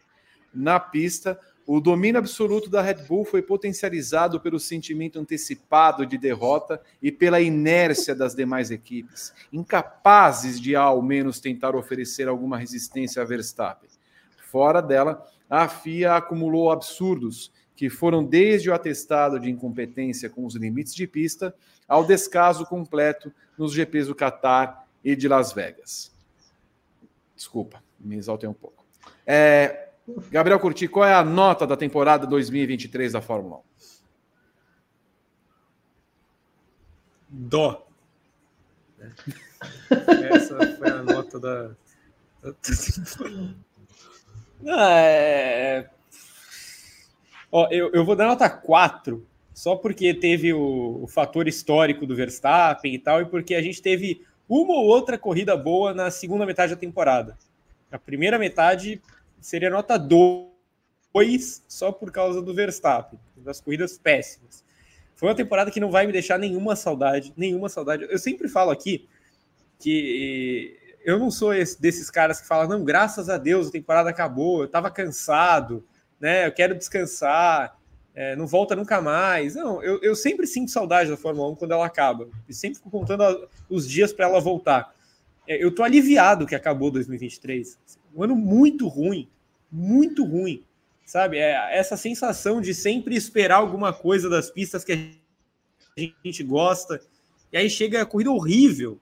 [0.55, 6.81] Na pista, o domínio absoluto da Red Bull foi potencializado pelo sentimento antecipado de derrota
[7.03, 13.25] e pela inércia das demais equipes, incapazes de ao menos tentar oferecer alguma resistência a
[13.25, 13.91] Verstappen.
[14.53, 20.55] Fora dela, a FIA acumulou absurdos que foram desde o atestado de incompetência com os
[20.55, 21.53] limites de pista
[21.89, 26.13] ao descaso completo nos GPs do Qatar e de Las Vegas.
[27.37, 28.85] Desculpa, me exaltei um pouco.
[29.27, 29.89] É,
[30.31, 33.63] Gabriel Curti, qual é a nota da temporada 2023 da Fórmula 1?
[37.31, 37.87] Dó.
[40.31, 41.71] Essa foi a nota da.
[44.67, 45.91] Ah, é...
[47.53, 52.17] Ó, eu, eu vou dar nota 4, só porque teve o, o fator histórico do
[52.17, 56.45] Verstappen e tal, e porque a gente teve uma ou outra corrida boa na segunda
[56.45, 57.39] metade da temporada.
[57.91, 59.01] A primeira metade
[59.41, 64.65] seria nota 2 só por causa do Verstappen, das corridas péssimas.
[65.15, 68.07] Foi uma temporada que não vai me deixar nenhuma saudade, nenhuma saudade.
[68.11, 69.09] Eu sempre falo aqui
[69.79, 74.11] que eu não sou esse, desses caras que falam, não, graças a Deus a temporada
[74.11, 75.87] acabou, eu estava cansado,
[76.19, 76.47] né?
[76.47, 77.79] Eu quero descansar,
[78.15, 79.57] é, não volta nunca mais.
[79.57, 82.29] Não, eu, eu sempre sinto saudade da Fórmula 1 quando ela acaba.
[82.49, 84.95] E sempre fico contando a, os dias para ela voltar.
[85.47, 87.79] É, eu tô aliviado que acabou 2023.
[88.15, 89.29] Um ano muito ruim,
[89.71, 90.63] muito ruim,
[91.05, 91.39] sabe?
[91.39, 97.01] É essa sensação de sempre esperar alguma coisa das pistas que a gente gosta,
[97.53, 99.01] e aí chega a corrida horrível,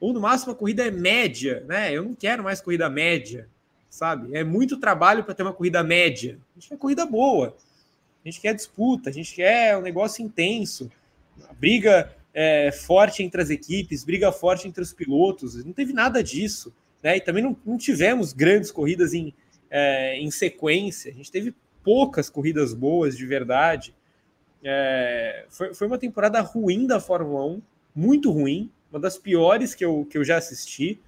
[0.00, 1.92] ou no máximo a corrida é média, né?
[1.92, 3.48] Eu não quero mais corrida média,
[3.88, 4.36] sabe?
[4.36, 6.38] É muito trabalho para ter uma corrida média.
[6.52, 7.56] A gente quer corrida boa,
[8.24, 10.90] a gente quer disputa, a gente quer um negócio intenso,
[11.58, 15.64] briga é, forte entre as equipes, briga forte entre os pilotos.
[15.64, 17.16] Não teve nada disso, né?
[17.16, 19.34] E também não, não tivemos grandes corridas em,
[19.70, 21.10] é, em sequência.
[21.10, 23.94] A gente teve poucas corridas boas de verdade.
[24.62, 27.62] É, foi, foi uma temporada ruim da Fórmula 1,
[27.94, 31.00] muito ruim, uma das piores que eu, que eu já assisti.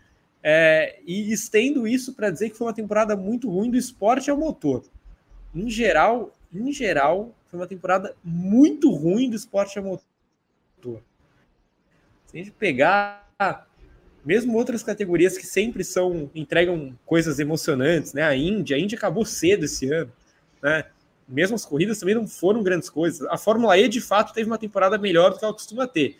[0.43, 4.39] É, e estendo isso para dizer que foi uma temporada muito ruim do esporte ao
[4.39, 4.83] motor.
[5.55, 11.03] Em geral, em geral, foi uma temporada muito ruim do esporte ao motor.
[12.27, 13.29] Se a gente pegar
[14.25, 18.23] mesmo outras categorias que sempre são entregam coisas emocionantes, né?
[18.23, 20.13] A Índia, a Índia acabou cedo esse ano,
[20.63, 20.85] né?
[21.27, 23.27] Mesmo as corridas também não foram grandes coisas.
[23.31, 26.17] A Fórmula E de fato teve uma temporada melhor do que ela costuma ter,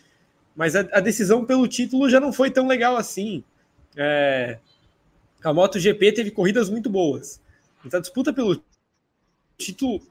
[0.55, 3.43] mas a, a decisão pelo título já não foi tão legal assim.
[3.95, 4.57] É,
[5.43, 7.41] a MotoGP teve corridas muito boas.
[7.85, 8.63] Então a disputa pelo
[9.57, 10.01] título,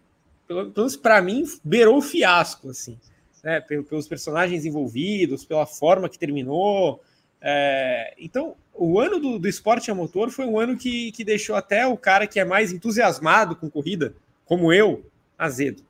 [0.50, 2.98] pelo menos para mim, beirou o fiasco, assim,
[3.44, 3.60] né?
[3.60, 7.00] Pelos personagens envolvidos, pela forma que terminou.
[7.40, 11.54] É, então, o ano do, do, esporte a motor foi um ano que, que deixou
[11.54, 14.12] até o cara que é mais entusiasmado com corrida,
[14.44, 15.04] como eu,
[15.38, 15.84] azedo.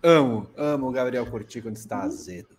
[0.00, 2.56] amo, amo o Gabriel Curti quando está azedo.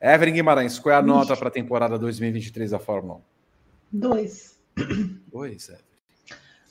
[0.00, 3.20] Evelyn Guimarães, qual é a nota para a temporada 2023 da Fórmula
[3.92, 4.00] 1?
[4.00, 4.58] Dois.
[5.30, 5.91] Dois, Evelyn.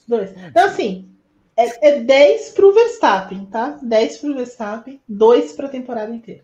[0.08, 0.32] Dois.
[0.32, 1.10] Então, assim,
[1.56, 3.80] é, é 10 para o Verstappen, tá?
[3.82, 6.44] 10 para o Verstappen, 2 para a temporada inteira.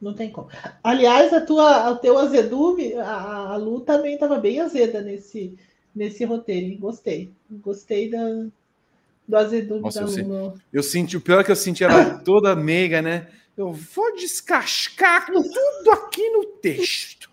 [0.00, 0.48] Não tem como.
[0.82, 5.56] Aliás, a tua, o teu azedume, a, a Lu também estava bem azeda nesse,
[5.94, 6.76] nesse roteiro.
[6.76, 7.30] Gostei.
[7.48, 8.46] Gostei da,
[9.28, 10.54] do azedume Nossa, da Lu.
[10.72, 13.28] Eu senti, o pior é que eu senti ela toda meiga, né?
[13.56, 17.30] Eu vou descascar tudo aqui no texto.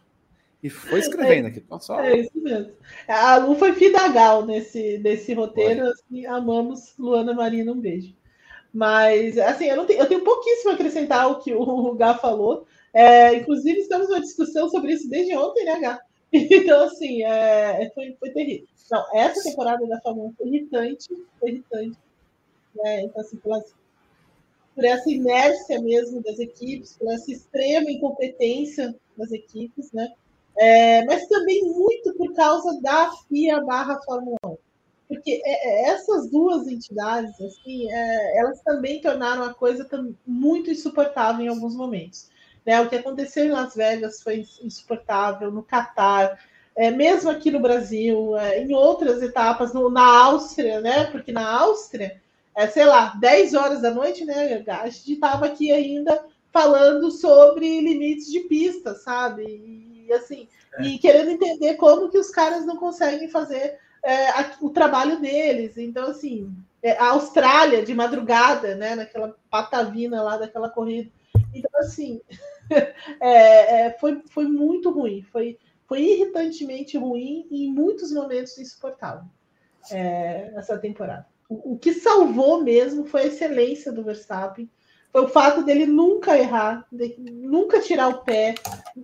[0.62, 1.64] E foi escrevendo aqui.
[1.80, 2.00] Só...
[2.02, 2.74] É isso mesmo.
[3.08, 5.88] A Lu foi fidagal nesse, nesse roteiro.
[5.88, 7.72] Assim, amamos Luana Marina.
[7.72, 8.14] Um beijo.
[8.74, 12.68] Mas, assim, eu, não tenho, eu tenho pouquíssimo a acrescentar o que o Gá falou.
[12.94, 16.00] É, inclusive, estamos numa discussão sobre isso desde ontem, né, Gá?
[16.32, 18.68] Então, assim, é, foi, foi terrível.
[18.92, 21.08] Não, essa temporada da Fórmula 1 foi irritante,
[21.40, 21.98] foi irritante.
[22.76, 23.02] Né?
[23.02, 23.74] Então, assim, pelas,
[24.76, 30.12] por essa inércia mesmo das equipes, por essa extrema incompetência das equipes, né?
[30.60, 34.58] É, mas também muito por causa da FIA barra Fórmula 1
[35.10, 39.90] porque é, é, essas duas entidades, assim, é, elas também tornaram a coisa
[40.26, 42.30] muito insuportável em alguns momentos.
[42.64, 42.80] Né?
[42.80, 46.38] O que aconteceu em Las Vegas foi insuportável, no Catar,
[46.76, 51.06] é, mesmo aqui no Brasil, é, em outras etapas, no, na Áustria, né?
[51.06, 52.22] Porque na Áustria,
[52.56, 54.64] é, sei lá, 10 horas da noite, né?
[54.68, 56.24] A gente estava aqui ainda
[56.54, 59.44] falando sobre limites de pista, sabe?
[59.44, 60.48] E assim,
[60.80, 65.78] e querendo entender como que os caras não conseguem fazer é, a, o trabalho deles.
[65.78, 71.12] Então, assim, é, a Austrália de madrugada, né, naquela patavina lá daquela corrida.
[71.54, 72.22] Então, assim,
[73.20, 75.58] é, é, foi, foi muito ruim, foi,
[75.88, 79.26] foi irritantemente ruim e em muitos momentos insuportável
[79.92, 81.28] é, essa temporada.
[81.50, 84.70] O, o, que salvou mesmo foi a excelência do Verstappen,
[85.12, 88.56] foi o fato dele nunca errar, de, nunca tirar o pé,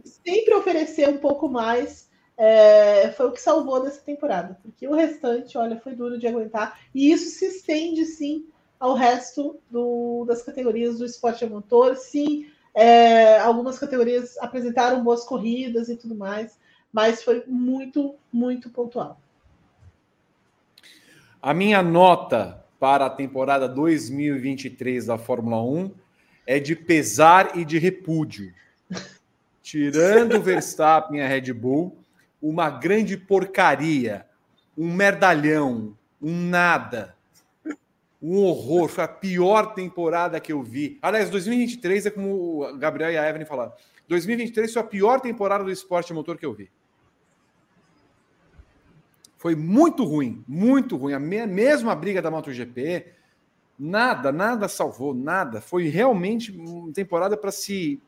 [0.04, 2.06] sempre oferecer um pouco mais
[2.38, 6.80] é, foi o que salvou dessa temporada, porque o restante, olha, foi duro de aguentar,
[6.94, 8.46] e isso se estende sim
[8.80, 11.96] ao resto do, das categorias do esporte a motor.
[11.96, 16.60] Sim, é, algumas categorias apresentaram boas corridas e tudo mais,
[16.92, 19.20] mas foi muito, muito pontual.
[21.42, 25.92] A minha nota para a temporada 2023 da Fórmula 1
[26.46, 28.54] é de pesar e de repúdio.
[29.62, 31.98] Tirando o Verstappen e a Red Bull,
[32.42, 34.26] uma grande porcaria,
[34.78, 37.16] um merdalhão, um nada,
[38.22, 38.88] um horror.
[38.88, 41.00] Foi a pior temporada que eu vi.
[41.02, 43.74] Aliás, 2023 é como o Gabriel e a Evelyn falaram.
[44.08, 46.70] 2023 foi a pior temporada do esporte motor que eu vi.
[49.46, 51.14] Foi muito ruim, muito ruim.
[51.14, 53.06] A mesma briga da MotoGP,
[53.78, 55.62] nada, nada salvou, nada.
[55.62, 58.02] Foi realmente uma temporada para se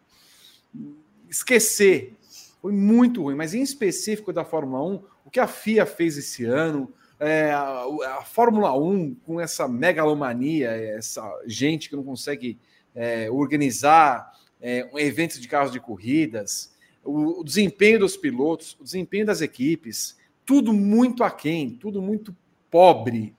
[1.30, 2.16] esquecer.
[2.60, 6.44] Foi muito ruim, mas em específico da Fórmula 1, o que a FIA fez esse
[6.44, 7.86] ano, é, a,
[8.18, 12.58] a, Fórmula 1 com essa megalomania, essa gente que não consegue
[12.96, 19.28] é, organizar é, eventos de carros de corridas, o, o, desempenho dos pilotos, o desempenho
[19.28, 20.18] das equipes,
[20.48, 22.34] tudo muito aquém, tudo muito
[22.72, 23.36] pobre,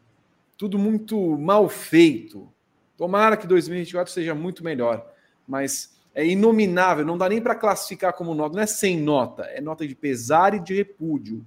[0.59, 2.53] tudo muito mal feito.
[2.99, 5.11] Tomara que 2024 seja muito melhor,
[5.47, 9.59] mas é inominável, não dá nem para classificar como nota, não é sem nota, é
[9.59, 11.47] nota de pesar e de repúdio.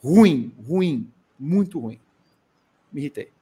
[0.00, 2.00] Ruim, ruim, muito ruim.
[2.92, 3.32] Me irritei.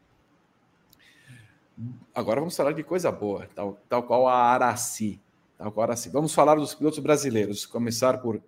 [2.15, 5.21] Agora vamos falar de coisa boa, tal, tal qual a Araci.
[5.59, 6.09] Tal qual a Araci.
[6.09, 8.41] Vamos falar dos pilotos brasileiros, começar por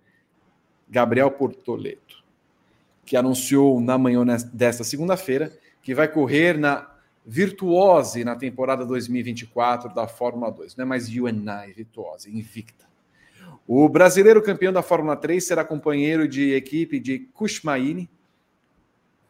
[0.89, 2.24] Gabriel Portoleto,
[3.05, 6.89] que anunciou na manhã desta segunda-feira que vai correr na
[7.25, 10.75] virtuose na temporada 2024 da Fórmula 2.
[10.75, 12.85] Não é mais UNI, virtuose, invicta.
[13.67, 18.09] O brasileiro campeão da Fórmula 3 será companheiro de equipe de Kushmaini.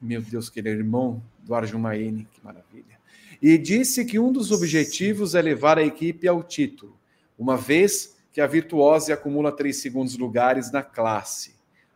[0.02, 3.00] Meu Deus, que ele é irmão do Arjumaini, que maravilha.
[3.42, 6.98] E disse que um dos objetivos é levar a equipe ao título,
[7.38, 11.55] uma vez que a Virtuose acumula três segundos lugares na classe.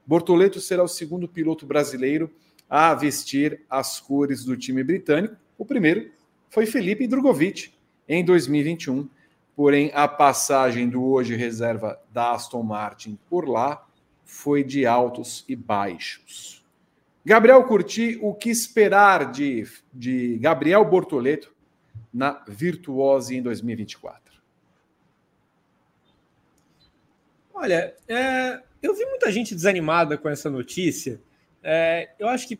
[0.09, 2.31] Bortoleto será o segundo piloto brasileiro
[2.67, 6.09] a vestir as cores do time britânico o primeiro
[6.49, 7.71] foi Felipe Drogovic,
[8.07, 9.07] em 2021.
[9.55, 13.85] Porém, a passagem do hoje reserva da Aston Martin por lá
[14.25, 16.65] foi de altos e baixos.
[17.23, 21.53] Gabriel Curti, o que esperar de, de Gabriel Bortoleto
[22.11, 24.41] na Virtuose em 2024?
[27.53, 31.21] Olha, é, eu vi muita gente desanimada com essa notícia.
[31.63, 32.59] É, eu acho que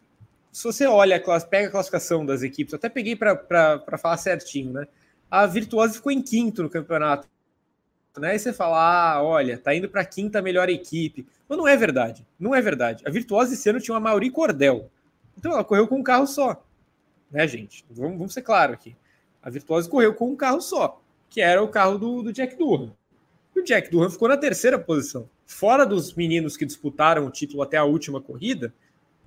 [0.52, 4.88] se você olha, pega a classificação das equipes, até peguei para falar certinho, né?
[5.30, 7.28] A Virtuosa ficou em quinto no campeonato.
[8.18, 8.36] Né?
[8.36, 11.26] E você fala, ah, olha, tá indo para a quinta melhor equipe.
[11.48, 12.26] Mas não é verdade.
[12.40, 13.04] Não é verdade.
[13.06, 14.90] A Virtuosa esse ano tinha uma Mauri Cordel.
[15.38, 16.62] Então ela correu com um carro só.
[17.32, 17.86] Né, gente?
[17.90, 18.96] Vamos, vamos ser claro aqui.
[19.41, 22.91] A Virtuosa correu com um carro só, que era o carro do, do Jack Durham.
[23.56, 25.30] E o Jack Durham ficou na terceira posição.
[25.49, 28.71] Fora dos meninos que disputaram o título até a última corrida,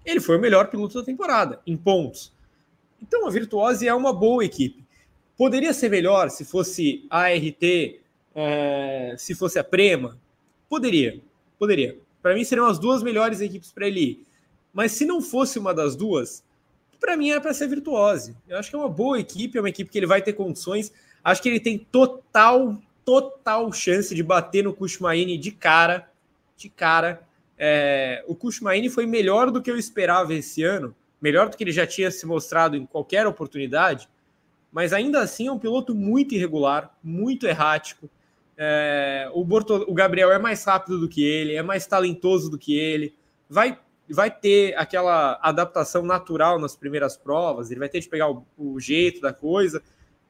[0.04, 2.32] ele foi o melhor piloto da temporada, em pontos.
[3.02, 4.84] Então a Virtuose é uma boa equipe.
[5.36, 7.62] Poderia ser melhor se fosse a ART,
[8.36, 10.16] é, se fosse a Prema?
[10.68, 11.20] Poderia,
[11.58, 11.98] poderia.
[12.22, 14.26] Para mim seriam as duas melhores equipes para ele ir.
[14.72, 16.44] Mas se não fosse uma das duas,
[17.00, 18.34] para mim é para ser Virtuose.
[18.48, 20.92] Eu acho que é uma boa equipe, é uma equipe que ele vai ter condições.
[21.22, 26.11] Acho que ele tem total, total chance de bater no Kushmaini de cara,
[26.56, 27.26] de cara
[27.64, 31.70] é, o Kushmaini foi melhor do que eu esperava esse ano, melhor do que ele
[31.70, 34.08] já tinha se mostrado em qualquer oportunidade,
[34.72, 38.10] mas ainda assim é um piloto muito irregular, muito errático.
[38.56, 42.76] É, o, o Gabriel é mais rápido do que ele, é mais talentoso do que
[42.76, 43.14] ele,
[43.48, 43.78] vai,
[44.10, 48.80] vai ter aquela adaptação natural nas primeiras provas, ele vai ter de pegar o, o
[48.80, 49.80] jeito da coisa,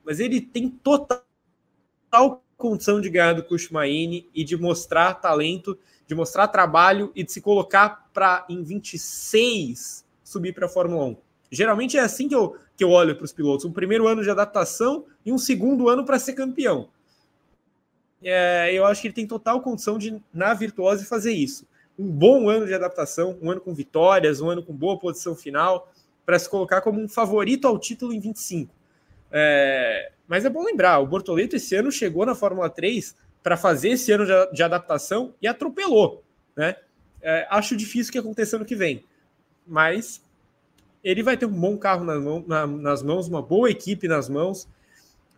[0.04, 5.76] mas ele tem total condição de ganhar do Kushmaini e de mostrar talento
[6.12, 11.16] de mostrar trabalho e de se colocar para em 26 subir para a Fórmula 1.
[11.50, 14.30] Geralmente é assim que eu, que eu olho para os pilotos: um primeiro ano de
[14.30, 16.88] adaptação e um segundo ano para ser campeão.
[18.22, 21.66] É, eu acho que ele tem total condição de, na virtuose, fazer isso.
[21.98, 25.90] Um bom ano de adaptação, um ano com vitórias, um ano com boa posição final,
[26.24, 28.72] para se colocar como um favorito ao título em 25.
[29.30, 33.90] É, mas é bom lembrar: o Bortoleto esse ano chegou na Fórmula 3 para fazer
[33.90, 36.24] esse ano de, de, adaptação e atropelou,
[36.56, 36.74] né?
[37.20, 39.04] É, acho difícil que aconteça no que vem,
[39.66, 40.24] mas
[41.04, 44.66] ele vai ter um bom carro mão, na, nas mãos, uma boa equipe nas mãos,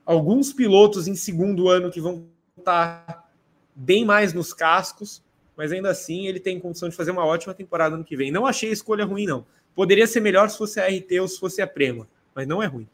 [0.07, 3.29] alguns pilotos em segundo ano que vão estar
[3.75, 5.25] bem mais nos cascos,
[5.57, 8.31] mas ainda assim ele tem condição de fazer uma ótima temporada no que vem.
[8.31, 9.45] Não achei a escolha ruim, não.
[9.75, 12.67] Poderia ser melhor se fosse a RT ou se fosse a Prema, mas não é
[12.67, 12.87] ruim.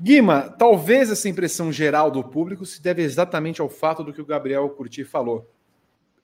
[0.00, 4.26] Guima, talvez essa impressão geral do público se deve exatamente ao fato do que o
[4.26, 5.50] Gabriel Curti falou.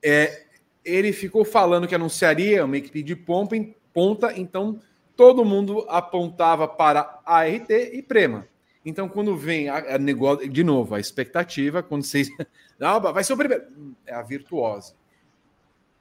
[0.03, 0.45] É,
[0.85, 4.81] ele ficou falando que anunciaria uma equipe de pompa em ponta, então
[5.17, 8.47] todo mundo apontava para a RT e Prema.
[8.85, 12.29] Então, quando vem a, a negócio, de novo, a expectativa, quando vocês.
[12.79, 13.65] Não, vai ser o primeiro.
[14.05, 14.95] É a virtuosa.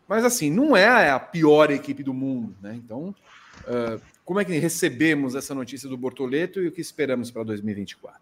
[0.08, 2.76] Mas assim, não é a pior equipe do mundo, né?
[2.76, 3.16] Então,
[3.62, 8.22] uh, como é que recebemos essa notícia do Bortoleto e o que esperamos para 2024?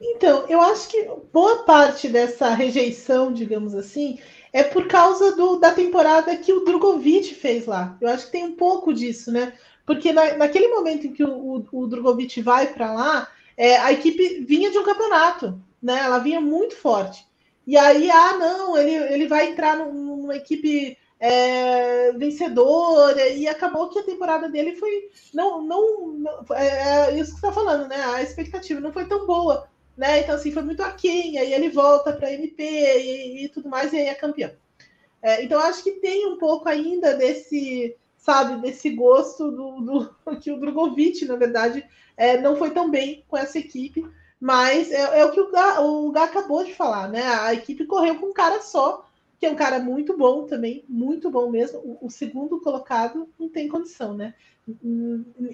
[0.00, 4.18] Então, eu acho que boa parte dessa rejeição, digamos assim,
[4.52, 7.96] é por causa do, da temporada que o Drogovic fez lá.
[8.00, 9.52] Eu acho que tem um pouco disso, né?
[9.86, 13.92] Porque na, naquele momento em que o, o, o Drogovic vai para lá, é, a
[13.92, 16.00] equipe vinha de um campeonato, né?
[16.00, 17.26] Ela vinha muito forte.
[17.66, 23.98] E aí, ah, não, ele, ele vai entrar numa equipe é, vencedora, e acabou que
[23.98, 25.10] a temporada dele foi.
[25.32, 26.66] Não, não, não é,
[27.08, 27.96] é, isso que você está falando, né?
[27.96, 30.20] A expectativa não foi tão boa, né?
[30.20, 33.96] Então, assim, foi muito aquém, aí ele volta para MP e, e, tudo mais, e
[33.96, 34.50] aí é campeão.
[35.22, 40.52] É, então, acho que tem um pouco ainda desse, sabe, desse gosto do, do que
[40.52, 41.88] o Drogovic, na verdade,
[42.18, 44.04] é, não foi tão bem com essa equipe.
[44.38, 47.22] Mas é, é o que o Gá, o Gá acabou de falar, né?
[47.22, 49.08] A equipe correu com um cara só,
[49.38, 51.78] que é um cara muito bom também, muito bom mesmo.
[51.78, 54.34] O, o segundo colocado não tem condição, né?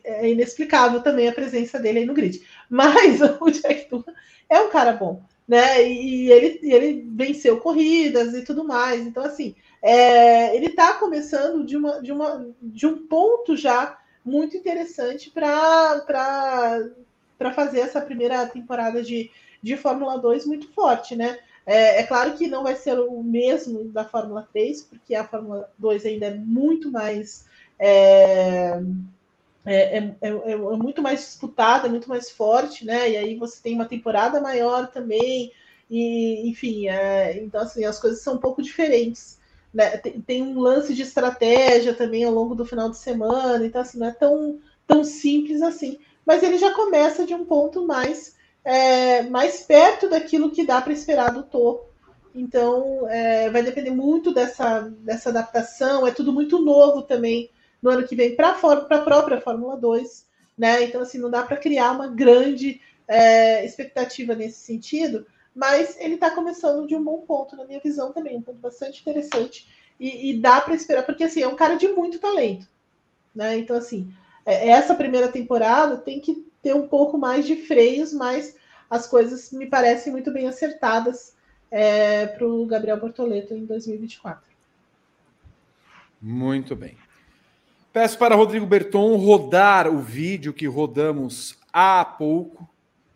[0.05, 2.47] É inexplicável também a presença dele aí no grid.
[2.69, 4.15] Mas o Jack Doohan
[4.48, 5.82] é um cara bom, né?
[5.89, 9.05] E ele, ele venceu corridas e tudo mais.
[9.07, 14.57] Então, assim, é, ele está começando de, uma, de, uma, de um ponto já muito
[14.57, 16.02] interessante para
[17.55, 19.31] fazer essa primeira temporada de,
[19.62, 21.39] de Fórmula 2 muito forte, né?
[21.70, 25.70] É, é, claro que não vai ser o mesmo da Fórmula 3, porque a Fórmula
[25.78, 27.47] 2 ainda é muito mais.
[27.78, 28.82] É,
[29.64, 33.10] é, é, é, é, muito mais disputada, muito mais forte, né?
[33.10, 35.52] E aí você tem uma temporada maior também,
[35.88, 36.86] e enfim,
[37.36, 39.38] então assim, as coisas são um pouco diferentes.
[39.72, 39.97] Né?
[39.98, 43.98] Tem, tem, um lance de estratégia também ao longo do final de semana, então assim,
[43.98, 46.01] não é tão, tão simples assim.
[46.26, 48.34] Mas ele já começa de um ponto mais,
[48.65, 51.89] é, mais perto daquilo que dá para esperar do topo.
[52.35, 57.51] Então é, vai depender muito dessa, dessa adaptação, é tudo muito novo também
[57.82, 60.27] no ano que vem para a própria Fórmula 2.
[60.57, 60.85] Né?
[60.85, 66.31] Então, assim, não dá para criar uma grande é, expectativa nesse sentido, mas ele está
[66.31, 69.66] começando de um bom ponto, na minha visão também, um ponto bastante interessante.
[69.99, 72.69] E, e dá para esperar, porque assim, é um cara de muito talento.
[73.35, 73.59] Né?
[73.59, 74.12] Então, assim,
[74.45, 78.57] é, essa primeira temporada tem que ter um pouco mais de freios, mas
[78.89, 81.35] as coisas me parecem muito bem acertadas
[81.70, 84.51] é, para o Gabriel Bortoleto em 2024.
[86.20, 86.99] Muito bem.
[87.93, 92.69] Peço para Rodrigo Berton rodar o vídeo que rodamos há pouco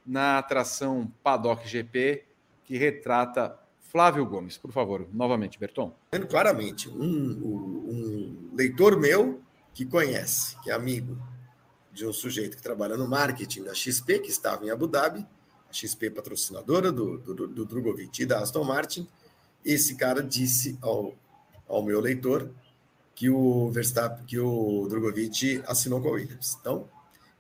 [0.07, 2.25] na atração Paddock GP,
[2.65, 4.57] que retrata Flávio Gomes.
[4.57, 5.95] Por favor, novamente, Berton.
[6.29, 9.41] Claramente, um, um leitor meu
[9.73, 11.17] que conhece, que é amigo
[11.95, 15.25] de um sujeito que trabalha no marketing da XP, que estava em Abu Dhabi,
[15.71, 19.09] a XP patrocinadora do, do, do Drogovic e da Aston Martin,
[19.65, 21.15] esse cara disse ao,
[21.69, 22.51] ao meu leitor
[23.15, 26.59] que o Verstappen, que o Drogovic assinou com a Williams.
[26.61, 26.89] Então,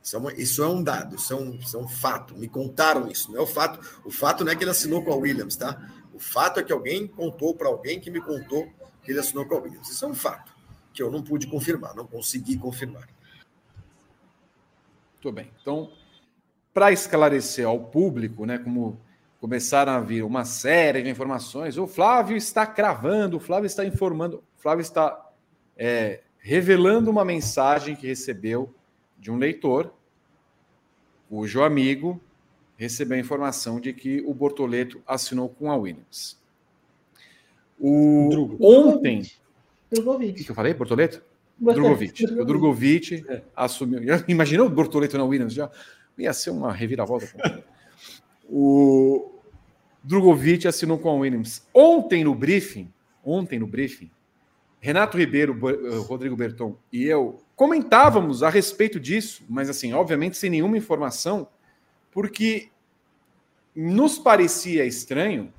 [0.01, 2.36] isso é, uma, isso é, um dado, isso é um, isso é um fato.
[2.36, 3.81] Me contaram isso, não é o fato.
[4.05, 5.90] O fato não é que ele assinou com a Williams, tá?
[6.12, 8.70] O fato é que alguém contou para alguém que me contou
[9.02, 9.89] que ele assinou com a Williams.
[9.89, 10.52] Isso é um fato
[10.93, 13.09] que eu não pude confirmar, não consegui confirmar.
[15.24, 15.51] Muito bem.
[15.62, 15.90] Então,
[16.74, 19.01] para esclarecer ao público, né, como
[19.40, 24.44] começaram a vir uma série de informações, o Flávio está cravando, o Flávio está informando,
[24.59, 25.30] o Flávio está
[25.78, 28.74] é, revelando uma mensagem que recebeu
[29.18, 29.94] de um leitor,
[31.30, 32.20] cujo amigo
[32.76, 36.38] recebeu a informação de que o Bortoleto assinou com a Williams.
[37.80, 38.59] O Drugo.
[38.60, 39.22] ontem.
[39.90, 40.42] Drogovic.
[40.42, 40.74] O que eu falei?
[40.74, 41.22] Bortoleto?
[41.59, 42.24] Drogovic.
[42.24, 43.43] O Drogovic é.
[43.55, 44.01] assumiu.
[44.28, 45.55] Imaginou o Bortoleto na Williams?
[45.55, 45.70] Já
[46.18, 47.64] ia ser uma reviravolta.
[48.48, 49.31] o
[50.02, 51.66] Drogovic assinou com a Williams.
[51.72, 52.93] Ontem no briefing,
[53.24, 54.10] ontem no briefing,
[54.81, 60.51] Renato Ribeiro, eh, Rodrigo Berton e eu comentávamos a respeito disso, mas assim, obviamente sem
[60.51, 61.48] nenhuma informação,
[62.10, 62.68] porque
[63.74, 65.51] nos parecia estranho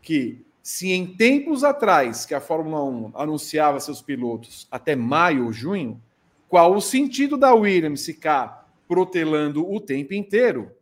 [0.00, 5.52] que se em tempos atrás que a Fórmula 1 anunciava seus pilotos até maio ou
[5.52, 6.00] junho,
[6.48, 10.72] qual o sentido da Williams ficar protelando o tempo inteiro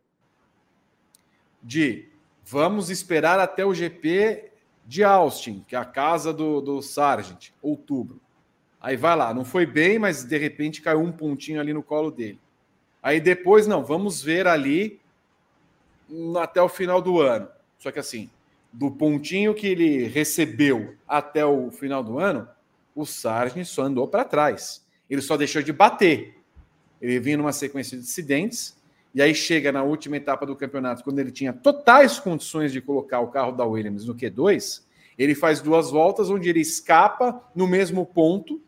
[1.62, 2.08] de
[2.44, 4.50] vamos esperar até o GP
[4.86, 8.20] de Austin, que é a casa do, do Sargent, outubro.
[8.80, 12.10] Aí vai lá, não foi bem, mas de repente caiu um pontinho ali no colo
[12.10, 12.40] dele.
[13.02, 14.98] Aí depois, não, vamos ver ali
[16.40, 17.48] até o final do ano.
[17.78, 18.30] Só que assim,
[18.72, 22.48] do pontinho que ele recebeu até o final do ano,
[22.94, 24.84] o Sargent só andou para trás.
[25.08, 26.36] Ele só deixou de bater.
[27.00, 28.76] Ele vinha numa sequência de acidentes,
[29.14, 33.20] e aí chega na última etapa do campeonato, quando ele tinha totais condições de colocar
[33.20, 34.82] o carro da Williams no Q2,
[35.16, 38.60] ele faz duas voltas onde ele escapa no mesmo ponto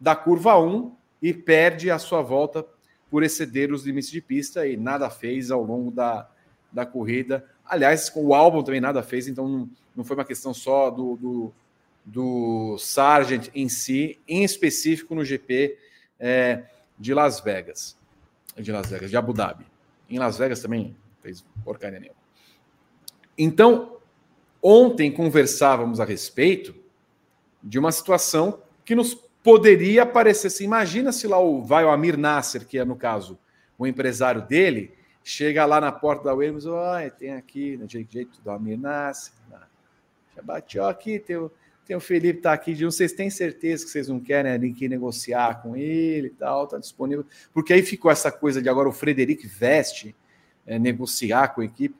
[0.00, 2.64] da curva 1 e perde a sua volta
[3.10, 6.28] por exceder os limites de pista e nada fez ao longo da,
[6.72, 7.44] da corrida.
[7.68, 11.52] Aliás, com o álbum também nada fez, então não, foi uma questão só do, do,
[12.04, 15.76] do Sargent em si, em específico no GP
[16.18, 16.64] é,
[16.98, 17.96] de Las Vegas.
[18.56, 19.66] De Las Vegas, de Abu Dhabi.
[20.08, 22.18] Em Las Vegas também fez porcaria nenhuma.
[23.36, 23.98] Então,
[24.62, 26.74] ontem conversávamos a respeito
[27.62, 30.64] de uma situação que nos poderia parecer assim.
[30.64, 33.38] Imagina se lá o vai o Amir Nasser, que é no caso
[33.78, 34.92] o empresário dele,
[35.28, 39.34] chega lá na porta da Williams, olha, tem aqui, né, jeito do Amir Nasser,
[40.34, 44.20] já bateu aqui, tem o, Felipe tá aqui, de vocês têm certeza que vocês não
[44.20, 48.62] querem né, que negociar com ele e tal, tá disponível, porque aí ficou essa coisa
[48.62, 50.16] de agora o Frederic Veste
[50.66, 51.94] é, negociar com a equipe.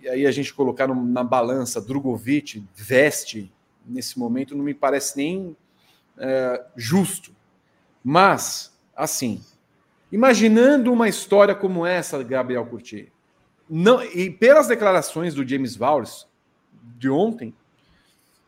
[0.00, 3.52] e aí a gente colocar na balança Drogovic, Veste,
[3.84, 5.56] nesse momento, não me parece nem
[6.16, 7.34] é, justo.
[8.04, 9.42] Mas, assim,
[10.10, 13.12] imaginando uma história como essa, Gabriel Curti,
[13.68, 16.26] não, e pelas declarações do James Vowles
[16.96, 17.54] de ontem,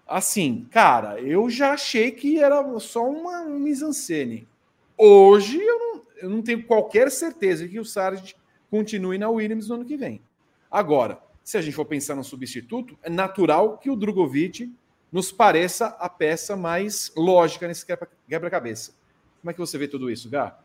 [0.09, 4.49] assim, cara, eu já achei que era só uma mise-en-scène.
[4.97, 8.33] Hoje eu não, eu não tenho qualquer certeza que o Sargent
[8.71, 10.23] continue na Williams no ano que vem.
[10.71, 14.73] Agora, se a gente for pensar no substituto, é natural que o Drogovic
[15.13, 17.85] nos pareça a peça mais lógica nesse
[18.29, 18.93] quebra-cabeça.
[19.41, 20.57] Como é que você vê tudo isso, Gá?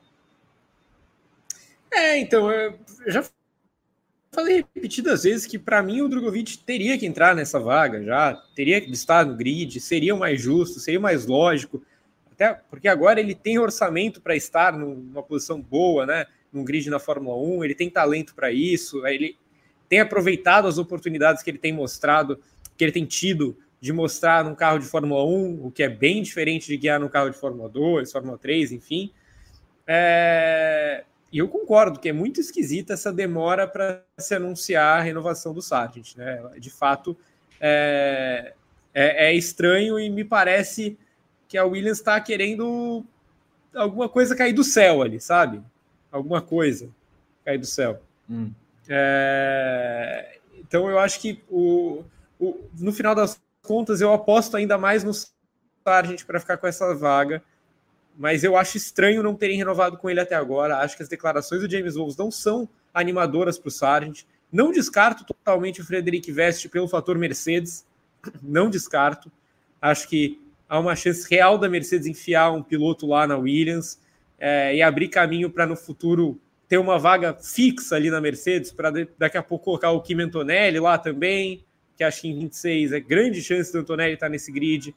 [1.95, 2.77] É, então, eu
[3.07, 3.23] já
[4.31, 8.81] falei repetidas vezes que para mim o Drogovic teria que entrar nessa vaga já, teria
[8.81, 11.81] que estar no grid, seria o mais justo, seria o mais lógico,
[12.29, 16.25] até porque agora ele tem orçamento para estar numa posição boa, né?
[16.51, 19.37] Num grid na Fórmula 1, ele tem talento para isso, ele
[19.87, 22.37] tem aproveitado as oportunidades que ele tem mostrado,
[22.75, 26.21] que ele tem tido de mostrar num carro de Fórmula 1, o que é bem
[26.21, 29.13] diferente de guiar num carro de Fórmula 2, Fórmula 3, enfim.
[29.87, 31.05] É...
[31.35, 35.61] E eu concordo que é muito esquisita essa demora para se anunciar a renovação do
[35.61, 36.15] Sargent.
[36.15, 36.41] Né?
[36.57, 37.17] De fato,
[37.59, 38.53] é...
[38.93, 40.97] É, é estranho e me parece
[41.49, 43.03] que a Williams está querendo
[43.75, 45.61] alguma coisa cair do céu ali, sabe?
[46.09, 46.89] Alguma coisa
[47.43, 48.01] cair do céu.
[48.29, 48.53] Hum.
[48.87, 50.39] É...
[50.57, 52.05] Então eu acho que o,
[52.39, 55.11] o, no final das contas, eu aposto ainda mais no
[55.83, 57.43] Sargent para ficar com essa vaga.
[58.17, 60.77] Mas eu acho estranho não terem renovado com ele até agora.
[60.77, 64.23] Acho que as declarações do James Wolves não são animadoras para o Sargent.
[64.51, 67.85] Não descarto totalmente o Frederic Veste pelo fator Mercedes.
[68.41, 69.31] Não descarto.
[69.81, 73.99] Acho que há uma chance real da Mercedes enfiar um piloto lá na Williams
[74.39, 78.91] é, e abrir caminho para no futuro ter uma vaga fixa ali na Mercedes para
[79.19, 81.63] daqui a pouco colocar o Kim Antonelli lá também
[81.95, 84.93] que acho que em 26 é grande chance do Antonelli estar nesse grid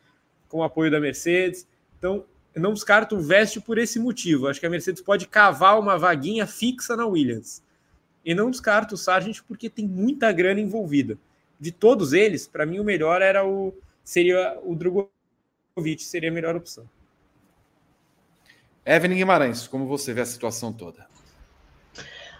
[0.48, 1.66] com o apoio da Mercedes.
[1.98, 2.24] Então,
[2.58, 4.46] não descarto o Veste por esse motivo.
[4.46, 7.62] Acho que a Mercedes pode cavar uma vaguinha fixa na Williams.
[8.24, 11.18] E não descarto o Sargent porque tem muita grana envolvida.
[11.58, 13.74] De todos eles, para mim o melhor era o
[14.04, 16.88] seria o Drogovic, seria a melhor opção.
[18.86, 21.06] Evelyn Guimarães, como você vê a situação toda?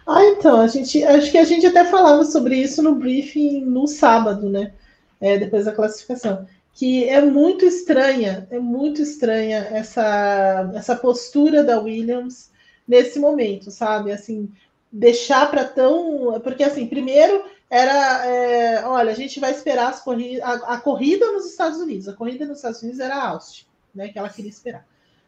[0.07, 3.87] Ah, então, a gente, acho que a gente até falava sobre isso no briefing no
[3.87, 4.73] sábado, né?
[5.21, 6.47] É, depois da classificação.
[6.79, 12.51] Que é muito estranha, é muito estranha essa, essa postura da Williams
[12.87, 14.13] nesse momento, sabe?
[14.13, 14.53] Assim,
[14.93, 16.41] deixar para tão.
[16.41, 21.33] Porque, assim, primeiro era: é, olha, a gente vai esperar as corridas, a, a, corrida
[21.33, 22.09] nos Estados Unidos.
[22.09, 24.09] A corrida nos Estados Unidos era a Austin, né?
[24.09, 24.87] Que ela queria esperar.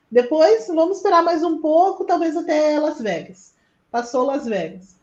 [0.09, 3.51] Depois, vamos esperar mais um pouco, talvez até Las Vegas
[3.91, 4.97] passou Las Vegas.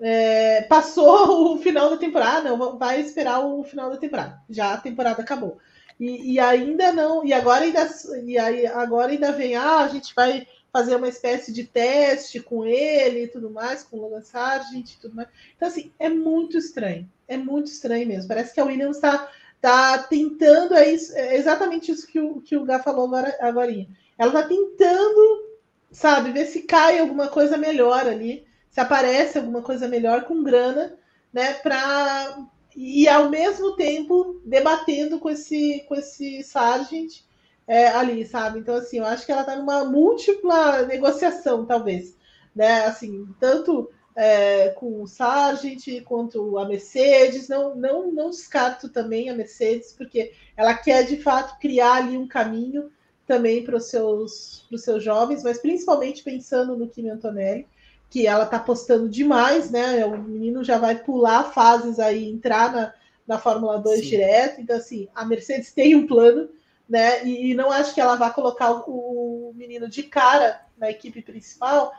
[0.00, 4.40] É, passou o final da temporada, vai esperar o final da temporada.
[4.50, 5.58] Já a temporada acabou.
[5.98, 7.88] E, e ainda não, e agora ainda,
[8.24, 12.66] e aí, agora ainda vem, ah, a gente vai fazer uma espécie de teste com
[12.66, 15.28] ele e tudo mais, com o Logan Sargent e tudo mais.
[15.56, 17.08] Então, assim, é muito estranho.
[17.28, 18.28] É muito estranho mesmo.
[18.28, 19.30] Parece que a Williams está
[19.60, 23.36] tá tentando, é, isso, é exatamente isso que o, que o Gá falou agora.
[23.40, 23.86] agora.
[24.18, 25.54] Ela está tentando
[25.94, 26.32] sabe?
[26.32, 30.94] Ver se cai alguma coisa melhor ali, se aparece alguma coisa melhor com grana,
[31.32, 31.54] né?
[31.54, 32.36] Para
[32.76, 37.22] e ao mesmo tempo debatendo com esse com esse sargent
[37.66, 38.58] é, ali, sabe?
[38.58, 42.16] Então assim, eu acho que ela está numa múltipla negociação, talvez,
[42.54, 42.84] né?
[42.84, 49.34] Assim, tanto é, com o Sargent quanto a Mercedes, não, não, não descarto também a
[49.34, 52.90] Mercedes, porque ela quer de fato criar ali um caminho
[53.26, 57.66] também para os seus, seus jovens, mas principalmente pensando no Kimi Antonelli,
[58.14, 60.06] que ela está apostando demais, né?
[60.06, 62.94] O menino já vai pular fases aí, entrar na,
[63.26, 64.06] na Fórmula 2 Sim.
[64.06, 64.60] direto.
[64.60, 66.48] Então, assim, a Mercedes tem um plano,
[66.88, 67.26] né?
[67.26, 71.22] E, e não acho que ela vá colocar o, o, menino de cara na equipe
[71.22, 71.92] principal,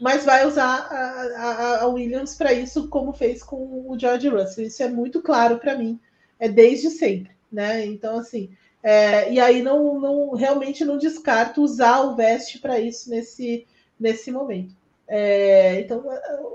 [0.00, 4.66] mas vai usar a, a, a Williams para isso, como fez com o George Russell.
[4.66, 5.96] Isso é muito claro para mim,
[6.40, 7.86] é desde sempre, né?
[7.86, 8.50] Então, assim,
[8.82, 13.64] é, e aí não, não realmente não descarto usar o veste para isso nesse,
[14.00, 14.81] nesse momento.
[15.08, 16.04] É, então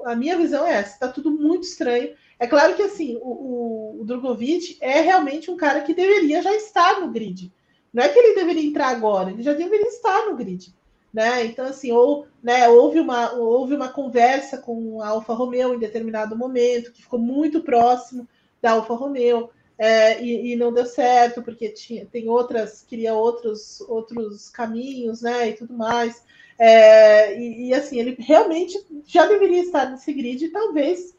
[0.05, 2.13] a, minha visão é essa, está tudo muito estranho.
[2.39, 6.53] É claro que assim, o, o, o, Drogovic é realmente um cara que deveria já
[6.53, 7.51] estar no grid.
[7.93, 10.75] Não é que ele deveria entrar agora, ele já deveria estar no grid.
[11.13, 11.45] Né?
[11.45, 16.35] Então, assim, ou, né, houve, uma, houve uma conversa com a Alfa Romeo em determinado
[16.35, 18.27] momento, que ficou muito próximo
[18.61, 23.79] da Alfa Romeo é, e, e, não deu certo, porque tinha, tem outras, queria outros,
[23.81, 26.23] outros caminhos, né, e tudo mais.
[26.59, 31.15] É, e, e, assim, ele realmente já deveria estar nesse grid, talvez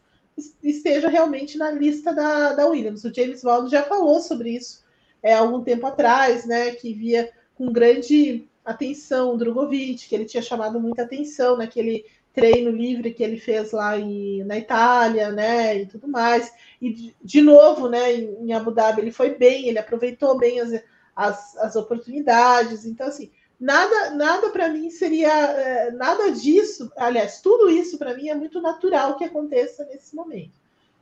[0.62, 3.04] esteja realmente na lista da, da Williams.
[3.04, 4.84] O James Waldo já falou sobre isso
[5.22, 6.72] é, algum tempo atrás, né?
[6.72, 12.70] Que via com grande atenção o Drogovic, que ele tinha chamado muita atenção naquele treino
[12.70, 16.52] livre que ele fez lá em, na Itália, né, e tudo mais.
[16.80, 20.60] E de, de novo, né, em, em, Abu Dhabi ele foi bem, ele aproveitou bem
[20.60, 20.82] as,
[21.16, 22.84] as, as oportunidades.
[22.84, 26.90] Então, assim, nada nada para mim seria é, nada disso.
[26.96, 30.52] Aliás, tudo isso para mim é muito natural que aconteça nesse momento,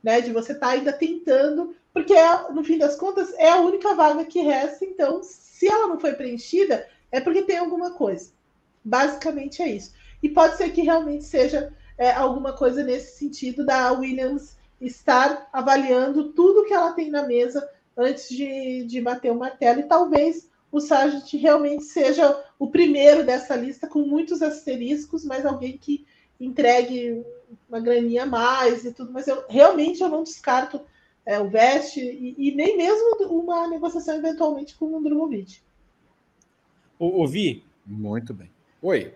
[0.02, 3.60] né, de você estar tá ainda tentando, porque é, no fim das contas é a
[3.60, 4.84] única vaga que resta.
[4.84, 8.30] Então, se ela não foi preenchida, é porque tem alguma coisa.
[8.84, 9.92] Basicamente é isso.
[10.22, 16.32] E pode ser que realmente seja é, alguma coisa nesse sentido da Williams estar avaliando
[16.32, 19.80] tudo que ela tem na mesa antes de, de bater o martelo.
[19.80, 25.76] E talvez o Sargent realmente seja o primeiro dessa lista, com muitos asteriscos, mas alguém
[25.78, 26.06] que
[26.38, 27.24] entregue
[27.68, 29.12] uma graninha a mais e tudo.
[29.12, 30.80] Mas eu realmente eu não descarto
[31.24, 35.60] é, o Veste e, e, nem mesmo uma negociação eventualmente com o Drogovic.
[36.98, 37.64] Ouvi?
[37.84, 38.50] Muito bem.
[38.82, 39.12] Oi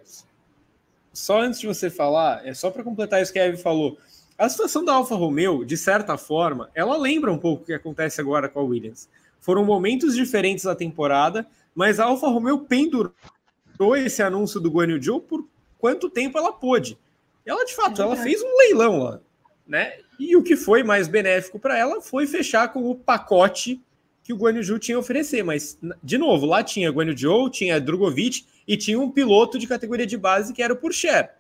[1.13, 3.99] só antes de você falar, é só para completar isso que a Eve falou.
[4.39, 8.21] A situação da Alfa Romeo, de certa forma, ela lembra um pouco o que acontece
[8.21, 9.09] agora com a Williams.
[9.41, 13.13] Foram momentos diferentes da temporada, mas a Alfa Romeo pendurou
[13.97, 15.47] esse anúncio do Guan Yu Zhou por
[15.79, 16.99] quanto tempo ela pôde.
[17.45, 19.21] Ela, de fato, é ela fez um leilão lá,
[19.67, 19.95] né?
[20.19, 23.81] E o que foi mais benéfico para ela foi fechar com o pacote
[24.23, 25.43] que o Guan Yu Zhou tinha a oferecer.
[25.43, 29.67] Mas, de novo, lá tinha Guan Yu Zhou, tinha Drogovic, e tinha um piloto de
[29.67, 31.31] categoria de base que era o Purcher.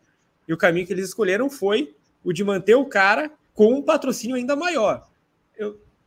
[0.48, 1.94] E o caminho que eles escolheram foi
[2.24, 5.06] o de manter o cara com um patrocínio ainda maior.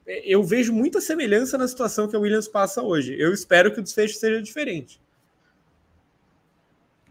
[0.05, 3.15] Eu, eu vejo muita semelhança na situação que a Williams passa hoje.
[3.19, 4.99] Eu espero que o desfecho seja diferente.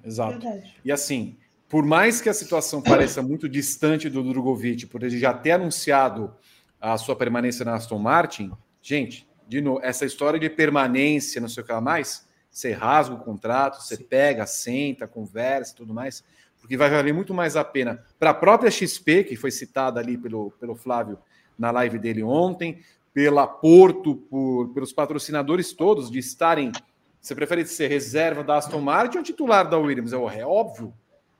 [0.04, 0.38] Exato.
[0.38, 0.74] Verdade.
[0.84, 1.36] E assim,
[1.68, 6.34] por mais que a situação pareça muito distante do Drogovic, por ele já ter anunciado
[6.80, 8.52] a sua permanência na Aston Martin,
[8.82, 13.14] gente, de novo, essa história de permanência, não sei o que lá mais, você rasga
[13.14, 14.04] o contrato, você Sim.
[14.04, 16.22] pega, senta, conversa e tudo mais,
[16.60, 20.18] porque vai valer muito mais a pena para a própria XP, que foi citada ali
[20.18, 21.18] pelo, pelo Flávio
[21.58, 22.80] na live dele ontem,
[23.12, 26.72] pela Porto, por, pelos patrocinadores todos, de estarem.
[27.20, 30.12] Você prefere ser reserva da Aston Martin ou titular da Williams?
[30.12, 30.92] É, é óbvio,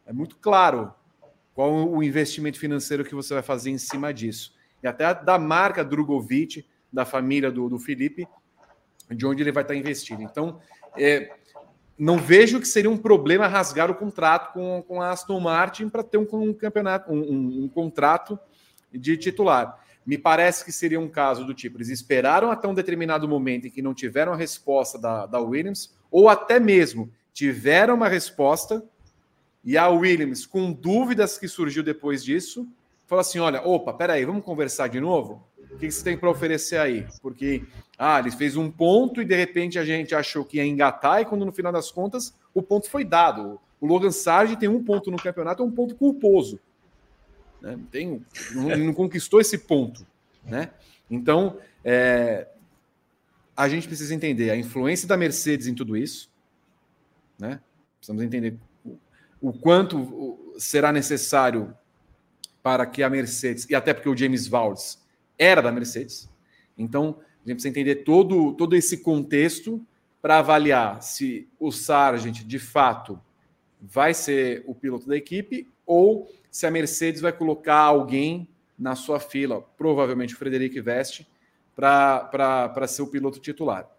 [0.06, 0.92] é muito claro
[1.54, 4.54] qual o investimento financeiro que você vai fazer em cima disso.
[4.82, 8.26] E até da marca Drogovic, da família do, do Felipe,
[9.10, 10.22] de onde ele vai estar investindo.
[10.22, 10.60] Então,
[10.96, 11.32] é,
[11.98, 16.02] não vejo que seria um problema rasgar o contrato com, com a Aston Martin para
[16.02, 18.38] ter um, um campeonato, um, um, um, contrato
[18.92, 19.78] de titular.
[20.04, 23.70] Me parece que seria um caso do tipo: eles esperaram até um determinado momento em
[23.70, 28.84] que não tiveram a resposta da, da Williams, ou até mesmo tiveram uma resposta,
[29.64, 32.68] e a Williams, com dúvidas que surgiu depois disso,
[33.06, 35.46] falou assim: olha, opa, peraí, vamos conversar de novo?
[35.70, 37.06] O que você tem para oferecer aí?
[37.22, 37.62] Porque,
[37.96, 41.24] ah, ele fez um ponto e de repente a gente achou que ia engatar, e
[41.24, 43.60] quando no final das contas o ponto foi dado.
[43.80, 46.60] O Logan Sargent tem um ponto no campeonato, é um ponto culposo.
[47.62, 47.78] Né?
[47.90, 50.04] Tem, não, não conquistou esse ponto.
[50.44, 50.70] Né?
[51.08, 52.48] Então, é,
[53.56, 56.28] a gente precisa entender a influência da Mercedes em tudo isso.
[57.38, 57.60] Né?
[57.98, 58.98] Precisamos entender o,
[59.40, 61.72] o quanto será necessário
[62.62, 64.98] para que a Mercedes, e até porque o James Valls
[65.38, 66.28] era da Mercedes.
[66.76, 69.84] Então, a gente precisa entender todo, todo esse contexto
[70.20, 73.20] para avaliar se o Sargent, de fato,
[73.80, 78.46] vai ser o piloto da equipe ou se a Mercedes vai colocar alguém
[78.78, 81.26] na sua fila, provavelmente o Frederico Veste,
[81.74, 83.90] para ser o piloto titular.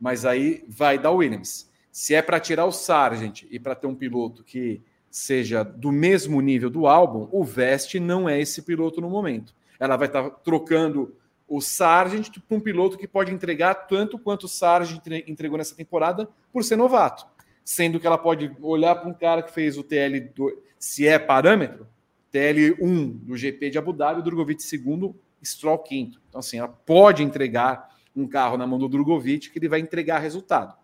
[0.00, 1.70] Mas aí vai dar Williams.
[1.92, 6.40] Se é para tirar o Sargent e para ter um piloto que seja do mesmo
[6.40, 11.16] nível do álbum, o Veste não é esse piloto no momento ela vai estar trocando
[11.48, 16.28] o Sargent para um piloto que pode entregar tanto quanto o Sargent entregou nessa temporada
[16.52, 17.26] por ser novato.
[17.64, 20.32] Sendo que ela pode olhar para um cara que fez o TL,
[20.80, 21.86] se é parâmetro,
[22.32, 26.20] TL1 do GP de Abu Dhabi, Drogovic segundo, Stroll quinto.
[26.28, 30.18] Então, assim, ela pode entregar um carro na mão do Drogovic que ele vai entregar
[30.18, 30.74] resultado.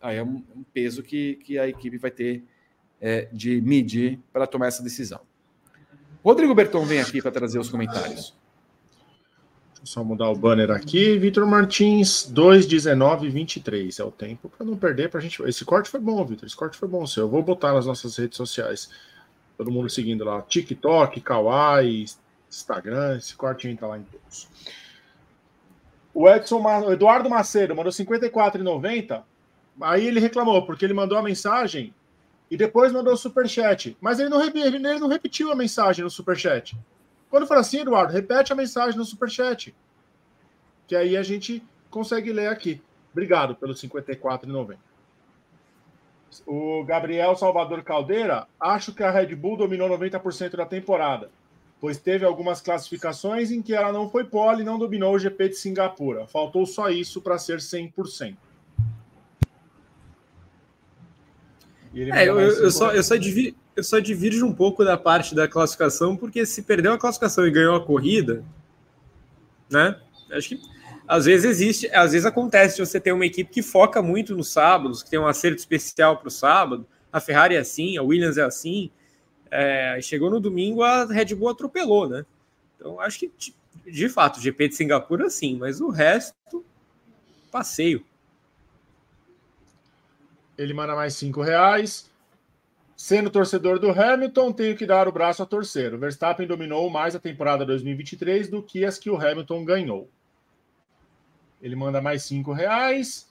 [0.00, 0.42] Aí é um,
[0.72, 2.44] peso que, que a equipe vai ter
[3.00, 5.20] é, de medir para tomar essa decisão.
[6.24, 8.36] Rodrigo Berton vem aqui para trazer os comentários.
[9.68, 11.18] Deixa eu só mudar o banner aqui.
[11.18, 15.42] Vitor Martins, 2,19,23 é o tempo para não perder para a gente.
[15.42, 16.46] Esse corte foi bom, Vitor.
[16.46, 17.24] Esse corte foi bom seu.
[17.24, 18.88] Eu vou botar nas nossas redes sociais.
[19.58, 20.40] Todo mundo seguindo lá.
[20.40, 22.06] TikTok, Kawaii,
[22.48, 23.16] Instagram.
[23.16, 24.48] Esse corte entra lá em todos.
[26.14, 29.24] O Edson, o Eduardo Macedo mandou 54,90.
[29.80, 31.92] Aí ele reclamou, porque ele mandou a mensagem
[32.48, 33.96] e depois mandou o superchat.
[34.00, 36.78] Mas ele não, ele não repetiu a mensagem no superchat.
[37.28, 39.74] Quando for assim, Eduardo, repete a mensagem no superchat.
[40.86, 42.80] Que aí a gente consegue ler aqui.
[43.12, 44.76] Obrigado pelo 54,90.
[46.46, 51.30] O Gabriel Salvador Caldeira, acho que a Red Bull dominou 90% da temporada,
[51.80, 55.50] pois teve algumas classificações em que ela não foi pole e não dominou o GP
[55.50, 56.26] de Singapura.
[56.26, 58.36] Faltou só isso para ser 100%.
[62.12, 65.48] É, eu, eu, só, eu, só divi, eu só divirjo um pouco da parte da
[65.48, 68.44] classificação, porque se perdeu a classificação e ganhou a corrida,
[69.70, 69.98] né?
[70.30, 70.77] Acho que
[71.08, 74.52] às vezes existe, às vezes acontece de você ter uma equipe que foca muito nos
[74.52, 76.86] sábados, que tem um acerto especial para o sábado.
[77.10, 78.90] A Ferrari é assim, a Williams é assim.
[79.50, 82.26] É, chegou no domingo, a Red Bull atropelou, né?
[82.76, 83.32] Então acho que
[83.86, 86.62] de fato o GP de Singapura sim, mas o resto
[87.50, 88.04] passeio.
[90.58, 92.10] Ele manda mais cinco reais.
[92.94, 95.94] Sendo torcedor do Hamilton, tenho que dar o braço a torcer.
[95.94, 100.10] O Verstappen dominou mais a temporada 2023 do que as que o Hamilton ganhou.
[101.60, 103.28] Ele manda mais cinco reais.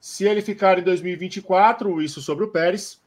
[0.00, 3.00] Se ele ficar em 2024, isso sobre o Pérez,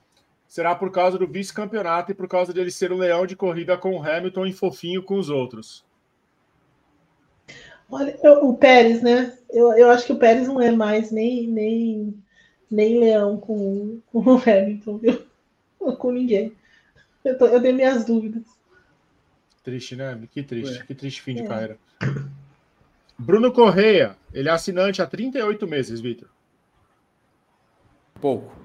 [0.47, 3.95] será por causa do vice-campeonato e por causa dele ser um leão de corrida com
[3.95, 5.85] o Hamilton e fofinho com os outros.
[7.89, 9.37] Olha, eu, o Pérez, né?
[9.49, 12.23] Eu, eu acho que o Pérez não é mais nem, nem,
[12.69, 15.29] nem leão com, com o Hamilton, viu?
[15.97, 16.53] com ninguém.
[17.23, 18.43] Eu, tô, eu tenho minhas dúvidas.
[19.63, 20.19] Triste, né?
[20.31, 20.79] Que triste.
[20.79, 20.83] É.
[20.83, 21.47] Que triste fim de é.
[21.47, 21.77] carreira.
[23.21, 26.29] Bruno Correia, ele é assinante há 38 meses, Vitor.
[28.21, 28.55] Pouco.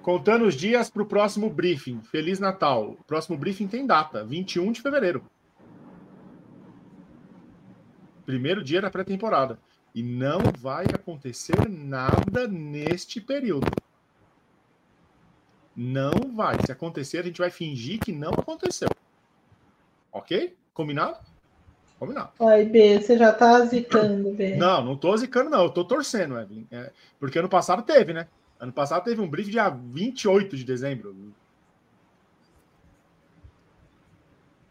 [0.00, 2.00] Contando os dias para o próximo briefing.
[2.02, 2.92] Feliz Natal.
[2.92, 5.24] O próximo briefing tem data, 21 de fevereiro.
[8.24, 9.58] Primeiro dia da pré-temporada.
[9.92, 13.66] E não vai acontecer nada neste período.
[15.74, 16.56] Não vai.
[16.64, 18.88] Se acontecer, a gente vai fingir que não aconteceu.
[20.12, 20.56] Ok?
[20.72, 21.18] Combinado?
[22.00, 22.30] Combinado.
[22.38, 24.56] Oi, B, você já tá zicando, B.
[24.56, 25.64] Não, não tô zicando, não.
[25.64, 26.66] Eu tô torcendo, Evelyn.
[26.70, 28.26] É, porque ano passado teve, né?
[28.58, 31.14] Ano passado teve um brief dia 28 de dezembro.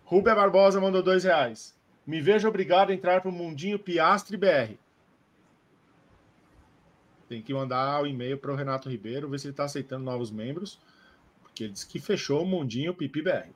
[0.04, 1.78] Rubia Barbosa mandou dois reais.
[2.06, 4.74] Me vejo obrigado a entrar para o Mundinho Piastre BR.
[7.28, 10.32] Tem que mandar o e-mail para o Renato Ribeiro, ver se ele está aceitando novos
[10.32, 10.80] membros,
[11.44, 13.52] porque ele disse que fechou o Mundinho Pipi BR.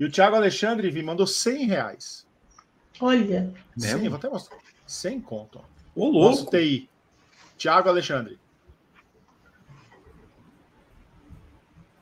[0.00, 2.26] E o Thiago Alexandre vi, mandou 100 reais.
[3.00, 3.52] Olha.
[3.76, 4.58] Sim, vou até mostrar.
[4.86, 5.60] Sem conto.
[5.94, 6.30] Ô, louco.
[6.30, 6.88] Nosso TI.
[7.56, 8.38] Tiago Alexandre.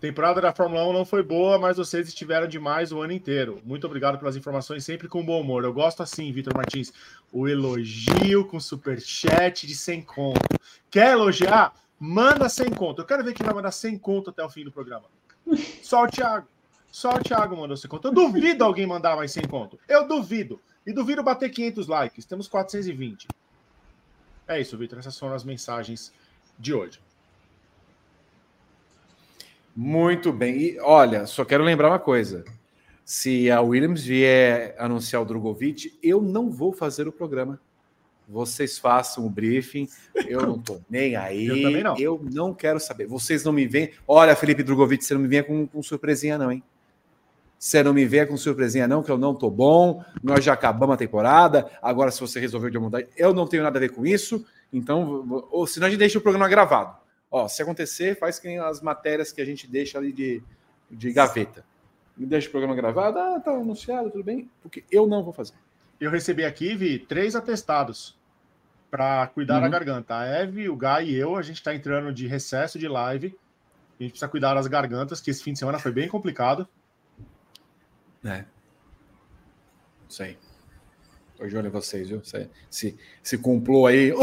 [0.02, 3.62] Temporada da Fórmula 1 não foi boa, mas vocês estiveram demais o ano inteiro.
[3.64, 5.62] Muito obrigado pelas informações, sempre com bom humor.
[5.62, 6.92] Eu gosto assim, Vitor Martins.
[7.32, 10.58] O elogio com superchat de 100 conto.
[10.90, 11.72] Quer elogiar?
[12.00, 13.02] Manda 100 conto.
[13.02, 15.04] Eu quero ver quem vai mandar 100 conto até o fim do programa.
[15.84, 16.48] Só o Thiago.
[16.90, 18.08] Só o Thiago mandou 100 conto.
[18.08, 19.78] Eu duvido alguém mandar mais 100 conto.
[19.88, 20.60] Eu duvido.
[20.86, 22.24] E duvido bater 500 likes.
[22.24, 23.28] Temos 420.
[24.48, 24.98] É isso, Vitor.
[24.98, 26.12] Essas foram as mensagens
[26.58, 27.00] de hoje.
[29.74, 30.60] Muito bem.
[30.60, 32.44] E olha, só quero lembrar uma coisa.
[33.04, 37.60] Se a Williams vier anunciar o Drogovic, eu não vou fazer o programa.
[38.28, 39.88] Vocês façam o briefing.
[40.26, 41.46] Eu não tô nem aí.
[41.46, 41.98] Eu também não.
[41.98, 43.06] Eu não quero saber.
[43.06, 43.92] Vocês não me veem.
[44.06, 46.62] Olha, Felipe Drogovic, você não me venha com, com surpresinha, não, hein?
[47.62, 50.04] Você não me vê com surpresinha, não, que eu não tô bom.
[50.20, 51.70] Nós já acabamos a temporada.
[51.80, 54.44] Agora, se você resolveu de mudar, eu não tenho nada a ver com isso.
[54.72, 56.96] Então, ou senão a gente deixa o programa gravado.
[57.30, 60.42] Ó, se acontecer, faz que as matérias que a gente deixa ali de,
[60.90, 61.64] de gaveta.
[62.16, 63.16] Me deixa o programa gravado.
[63.16, 64.50] Ah, tá anunciado, tudo bem.
[64.60, 65.54] Porque eu não vou fazer.
[66.00, 68.18] Eu recebi aqui, Vi, três atestados
[68.90, 69.60] para cuidar uhum.
[69.60, 70.18] da garganta.
[70.18, 73.28] A Eve, o Guy e eu, a gente está entrando de recesso de live.
[74.00, 76.66] A gente precisa cuidar das gargantas, que esse fim de semana foi bem complicado.
[78.24, 78.44] É.
[80.08, 80.38] Sei.
[81.36, 82.22] Tô de olho em vocês, viu?
[82.22, 84.12] Se, se, se complô aí.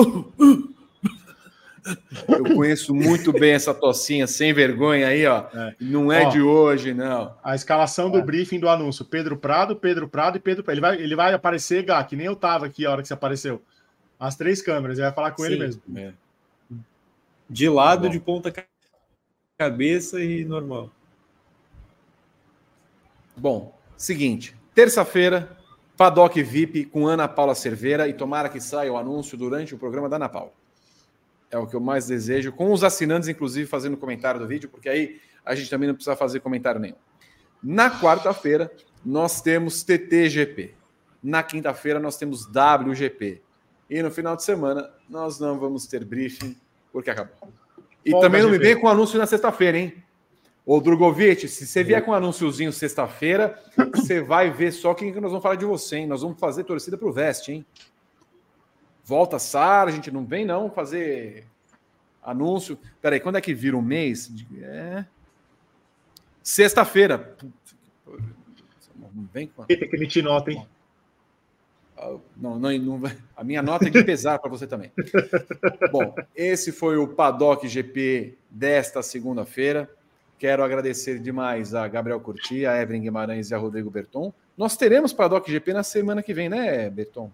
[2.28, 5.48] Eu conheço muito bem essa tocinha sem vergonha aí, ó.
[5.54, 5.76] É.
[5.80, 7.36] Não é ó, de hoje, não.
[7.44, 8.22] A escalação do é.
[8.22, 10.64] briefing do anúncio: Pedro Prado, Pedro Prado e Pedro.
[10.68, 13.14] Ele vai, ele vai aparecer, Gá, que nem eu tava aqui a hora que você
[13.14, 13.62] apareceu.
[14.20, 15.82] As três câmeras, ele vai falar com Sim, ele mesmo.
[15.96, 16.14] É.
[17.50, 18.54] De lado, tá de ponta
[19.58, 20.92] cabeça e normal.
[23.36, 25.58] Bom, Seguinte, terça-feira,
[25.98, 30.08] Paddock VIP com Ana Paula Cerveira e tomara que saia o anúncio durante o programa
[30.08, 30.54] da Ana Paula.
[31.52, 34.88] É o que eu mais desejo, com os assinantes, inclusive, fazendo comentário do vídeo, porque
[34.88, 36.96] aí a gente também não precisa fazer comentário nenhum.
[37.62, 38.72] Na quarta-feira,
[39.06, 40.76] nós temos TTGP.
[41.22, 43.42] Na quinta-feira, nós temos WGP.
[43.90, 46.56] E no final de semana, nós não vamos ter briefing,
[46.94, 47.52] porque acabou.
[48.06, 50.02] E Bom, também não me vem com anúncio na sexta-feira, hein?
[50.72, 53.60] Ô, Drogovic, se você vier com um anúnciozinho sexta-feira,
[53.92, 56.06] você vai ver só quem que nós vamos falar de você, hein?
[56.06, 57.66] Nós vamos fazer torcida pro Veste, hein?
[59.04, 61.48] Volta Sara, a gente não vem não fazer
[62.22, 62.78] anúncio.
[63.02, 64.32] Peraí, quando é que vira um mês?
[64.62, 65.06] É...
[66.44, 67.36] Sexta-feira.
[68.96, 69.64] Não vem com.
[69.64, 70.68] Tem que emitir nota, hein?
[71.98, 73.02] Ah, não, não, não,
[73.36, 74.92] a minha nota é de pesar para você também.
[75.92, 79.90] Bom, esse foi o Paddock GP desta segunda-feira.
[80.40, 84.34] Quero agradecer demais a Gabriel Curti, a Evelyn Guimarães e a Rodrigo Berton.
[84.58, 87.30] Nós teremos Paddock GP na semana que vem, né, Berton?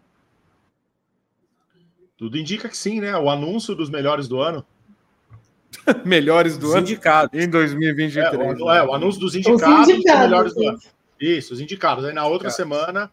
[2.18, 3.16] Tudo indica que sim, né?
[3.16, 4.66] O anúncio dos melhores do ano.
[6.04, 7.40] melhores do os ano indicados.
[7.40, 8.34] em 2023.
[8.34, 10.80] É, o, é, o anúncio dos indicados, indicados melhores do ano.
[11.20, 12.06] Isso, os indicados.
[12.06, 13.12] Aí na outra semana,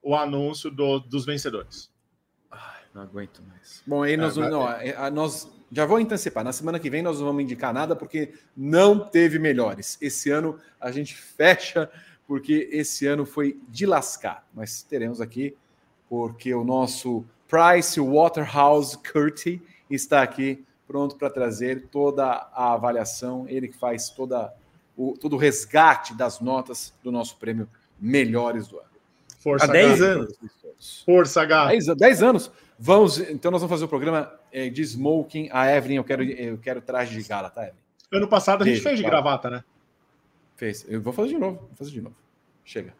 [0.00, 1.90] o anúncio do, dos vencedores.
[2.52, 3.82] Ai, não aguento mais.
[3.84, 6.44] Bom, aí nós, é, não, é, nós já vou antecipar.
[6.44, 9.98] Na semana que vem nós não vamos indicar nada porque não teve melhores.
[10.00, 11.90] Esse ano a gente fecha
[12.26, 14.46] porque esse ano foi de lascar.
[14.54, 15.56] Mas teremos aqui
[16.08, 19.60] porque o nosso Price Waterhouse Curti
[19.90, 24.54] está aqui pronto para trazer toda a avaliação, ele que faz toda
[24.96, 27.68] o, todo o resgate das notas do nosso prêmio
[28.00, 28.88] Melhores do Ano.
[29.38, 30.38] Força Há 10 anos.
[31.04, 31.66] Força H.
[31.66, 32.50] 10, 10, anos.
[32.78, 35.48] Vamos, então nós vamos fazer o programa é, de smoking.
[35.52, 37.78] A Evelyn, eu quero, eu quero traje de gala, tá, Evelyn?
[38.12, 39.64] Ano passado a gente Beijo, fez de gravata, né?
[40.56, 40.84] Fez.
[40.88, 41.58] Eu vou fazer de novo.
[41.58, 42.16] Vou fazer de novo.
[42.64, 42.94] Chega.